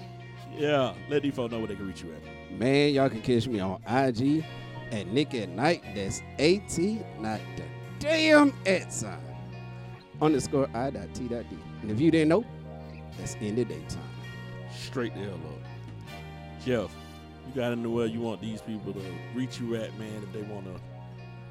Yeah, 0.57 0.93
let 1.09 1.23
these 1.23 1.33
folks 1.33 1.51
know 1.51 1.59
where 1.59 1.67
they 1.67 1.75
can 1.75 1.87
reach 1.87 2.03
you 2.03 2.13
at. 2.13 2.59
Man, 2.59 2.93
y'all 2.93 3.09
can 3.09 3.21
catch 3.21 3.47
me 3.47 3.59
on 3.59 3.81
IG 3.87 4.43
at 4.91 5.07
Nick 5.07 5.33
at 5.33 5.49
Night. 5.49 5.83
That's 5.95 6.21
AT, 6.37 6.77
not 7.19 7.39
the 7.55 7.63
damn 7.99 8.53
at 8.65 8.93
sign. 8.93 9.17
Underscore 10.21 10.69
I 10.73 10.91
dot 10.91 11.13
T 11.13 11.27
dot 11.27 11.45
D. 11.49 11.57
And 11.81 11.91
if 11.91 11.99
you 11.99 12.11
didn't 12.11 12.29
know, 12.29 12.45
that's 13.17 13.35
in 13.35 13.55
the 13.55 13.65
daytime. 13.65 14.01
Straight 14.71 15.13
the 15.15 15.21
hell 15.21 15.33
up. 15.33 16.63
Jeff, 16.65 16.95
you 17.47 17.53
got 17.55 17.71
anywhere 17.71 18.05
you 18.05 18.21
want 18.21 18.41
these 18.41 18.61
people 18.61 18.93
to 18.93 19.01
reach 19.35 19.59
you 19.59 19.75
at, 19.75 19.97
man, 19.97 20.23
if 20.23 20.31
they 20.33 20.43
want 20.43 20.65
to 20.65 20.79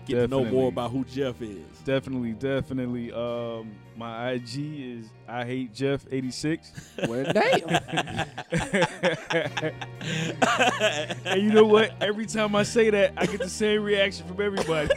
get 0.07 0.15
to 0.17 0.29
know 0.29 0.45
more 0.45 0.69
about 0.69 0.91
who 0.91 1.05
Jeff 1.05 1.41
is. 1.43 1.59
Definitely, 1.85 2.33
definitely. 2.33 3.13
Um, 3.13 3.73
my 3.97 4.33
IG 4.33 4.57
is 4.57 5.07
I 5.29 5.45
hate 5.45 5.75
Jeff 5.75 6.05
eighty 6.11 6.31
six. 6.31 6.73
Well, 7.09 7.33
damn. 7.33 7.69
and 11.25 11.43
you 11.43 11.53
know 11.53 11.65
what? 11.65 11.93
Every 12.01 12.27
time 12.27 12.55
I 12.55 12.63
say 12.63 12.91
that, 12.91 13.13
I 13.17 13.27
get 13.27 13.41
the 13.41 13.49
same 13.49 13.83
reaction 13.83 14.27
from 14.27 14.41
everybody. 14.41 14.91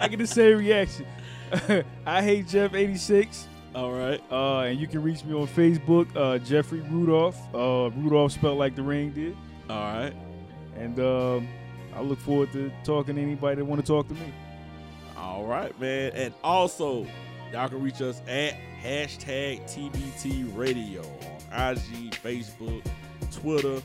I 0.00 0.08
get 0.08 0.18
the 0.18 0.26
same 0.26 0.58
reaction. 0.58 1.06
I 2.06 2.22
hate 2.22 2.48
Jeff 2.48 2.74
eighty 2.74 2.96
six. 2.96 3.46
All 3.74 3.92
right. 3.92 4.22
Uh, 4.30 4.60
and 4.60 4.78
you 4.78 4.86
can 4.86 5.02
reach 5.02 5.24
me 5.24 5.34
on 5.34 5.46
Facebook, 5.46 6.14
uh, 6.14 6.38
Jeffrey 6.38 6.80
Rudolph. 6.80 7.38
Uh, 7.54 7.90
Rudolph 7.96 8.32
spelled 8.32 8.58
like 8.58 8.76
the 8.76 8.82
rain 8.82 9.12
did. 9.12 9.36
All 9.70 9.76
right. 9.76 10.12
And 10.76 10.98
um, 11.00 11.48
I 11.94 12.00
look 12.00 12.18
forward 12.20 12.52
to 12.52 12.70
talking 12.84 13.16
to 13.16 13.22
anybody 13.22 13.56
that 13.56 13.64
want 13.64 13.80
to 13.84 13.86
talk 13.86 14.08
to 14.08 14.14
me. 14.14 14.32
All 15.16 15.44
right, 15.44 15.78
man. 15.80 16.12
And 16.14 16.34
also, 16.42 17.06
y'all 17.52 17.68
can 17.68 17.82
reach 17.82 18.00
us 18.00 18.20
at 18.26 18.54
hashtag 18.82 19.62
TBT 19.64 20.56
Radio 20.56 21.02
on 21.02 21.70
IG, 21.70 22.12
Facebook, 22.12 22.82
Twitter. 23.30 23.80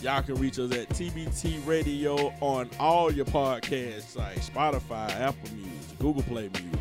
Y'all 0.00 0.22
can 0.22 0.34
reach 0.36 0.58
us 0.58 0.72
at 0.72 0.88
TBT 0.88 1.64
Radio 1.66 2.32
on 2.40 2.70
all 2.80 3.12
your 3.12 3.26
podcast 3.26 4.02
sites 4.02 4.48
Spotify, 4.48 5.10
Apple 5.20 5.50
Music, 5.54 5.98
Google 5.98 6.22
Play 6.22 6.48
Music, 6.54 6.80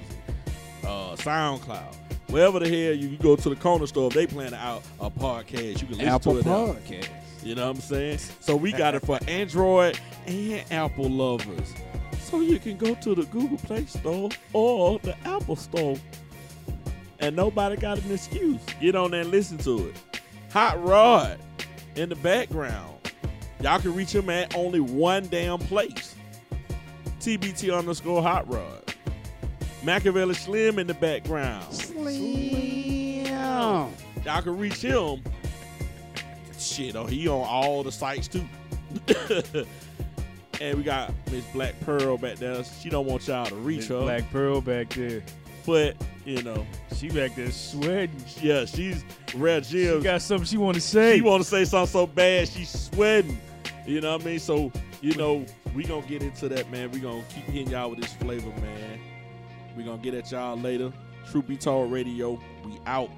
uh, 0.86 1.16
SoundCloud. 1.18 1.96
Wherever 2.30 2.60
the 2.60 2.66
hell 2.68 2.94
you, 2.96 3.10
you 3.10 3.18
go 3.18 3.36
to 3.36 3.50
the 3.50 3.56
corner 3.56 3.88
store, 3.88 4.08
if 4.08 4.14
they 4.14 4.28
plan 4.28 4.54
out 4.54 4.84
a 5.02 5.10
podcast, 5.10 5.82
you 5.82 5.88
can 5.88 5.98
listen 5.98 6.08
Apple 6.08 6.34
to 6.34 6.40
it. 6.40 6.46
there. 6.46 6.54
Podcast. 6.56 7.10
You 7.44 7.56
know 7.56 7.68
what 7.68 7.78
I'm 7.78 7.82
saying? 7.82 8.20
So 8.40 8.56
we 8.56 8.72
got 8.72 8.96
it 8.96 9.06
for 9.06 9.20
Android 9.28 10.00
and 10.28 10.64
Apple 10.72 11.10
lovers. 11.10 11.74
So 12.20 12.42
you 12.42 12.60
can 12.60 12.78
go 12.78 12.94
to 12.96 13.16
the 13.16 13.24
Google 13.26 13.58
Play 13.58 13.86
Store 13.86 14.30
or 14.54 15.00
the 15.00 15.16
Apple 15.26 15.56
Store. 15.56 15.96
And 17.20 17.36
nobody 17.36 17.76
got 17.76 17.98
an 18.00 18.12
excuse. 18.12 18.62
Get 18.80 18.96
on 18.96 19.12
there 19.12 19.22
and 19.22 19.32
listen 19.32 19.58
to 19.60 19.90
it. 19.90 19.96
Hot 20.52 20.82
Rod 20.84 21.40
in 21.96 22.10
the 22.10 22.16
background. 22.16 22.96
Y'all 23.62 23.80
can 23.80 23.94
reach 23.94 24.14
him 24.14 24.30
at 24.30 24.56
only 24.56 24.80
one 24.80 25.28
damn 25.28 25.60
place. 25.60 26.16
TBT 27.20 27.78
underscore 27.78 28.22
Hot 28.22 28.50
Rod. 28.50 28.94
Machiavelli 29.84 30.34
Slim 30.34 30.80
in 30.80 30.88
the 30.88 30.94
background. 30.94 31.74
Slim. 31.74 33.26
Y'all 33.26 33.92
can 34.42 34.58
reach 34.58 34.82
him. 34.82 35.22
Shit, 36.60 36.96
oh, 36.96 37.06
he 37.06 37.28
on 37.28 37.46
all 37.48 37.84
the 37.84 37.92
sites 37.92 38.28
too. 38.28 38.46
and 40.62 40.78
we 40.78 40.84
got 40.84 41.14
Miss 41.32 41.46
Black 41.54 41.80
Pearl 41.82 42.18
back 42.18 42.38
there. 42.38 42.64
She 42.64 42.90
don't 42.90 43.06
want 43.06 43.28
y'all 43.28 43.46
to 43.46 43.56
reach 43.56 43.78
Miss 43.78 43.88
her, 43.90 44.00
Black 44.02 44.30
Pearl 44.32 44.62
back 44.62 44.90
there. 44.90 45.24
but 45.66 45.96
you 46.26 46.44
know, 46.44 46.66
She 46.96 47.10
back 47.10 47.36
there 47.36 47.52
sweating. 47.52 48.24
yeah, 48.42 48.66
she's 48.66 49.04
Red 49.36 49.66
She 49.66 50.00
got 50.02 50.22
something 50.22 50.46
she 50.46 50.58
want 50.58 50.76
to 50.76 50.82
say. 50.82 51.16
She 51.16 51.22
want 51.22 51.44
to 51.44 51.50
say 51.50 51.66
something 51.66 51.92
so 51.92 52.06
bad, 52.08 52.48
she's 52.48 52.70
sweating. 52.70 53.40
You 53.88 54.02
know 54.02 54.14
what 54.14 54.22
I 54.22 54.26
mean? 54.26 54.40
So 54.40 54.72
you 55.02 55.16
know, 55.16 55.46
we 55.74 55.86
gonna 55.86 56.06
get 56.06 56.22
into 56.22 56.50
that, 56.50 56.70
man. 56.70 56.92
We 56.92 57.00
gonna 57.00 57.24
keep 57.34 57.46
hitting 57.46 57.70
y'all 57.70 57.90
with 57.90 58.02
this 58.02 58.14
flavor, 58.14 58.50
man. 58.62 59.00
We 59.78 59.84
gonna 59.84 60.02
get 60.02 60.14
at 60.14 60.30
y'all 60.32 60.58
later. 60.58 60.92
Truth 61.32 61.48
Be 61.48 61.58
Told 61.58 61.92
Radio, 61.92 62.40
we 62.66 62.80
out. 62.86 63.10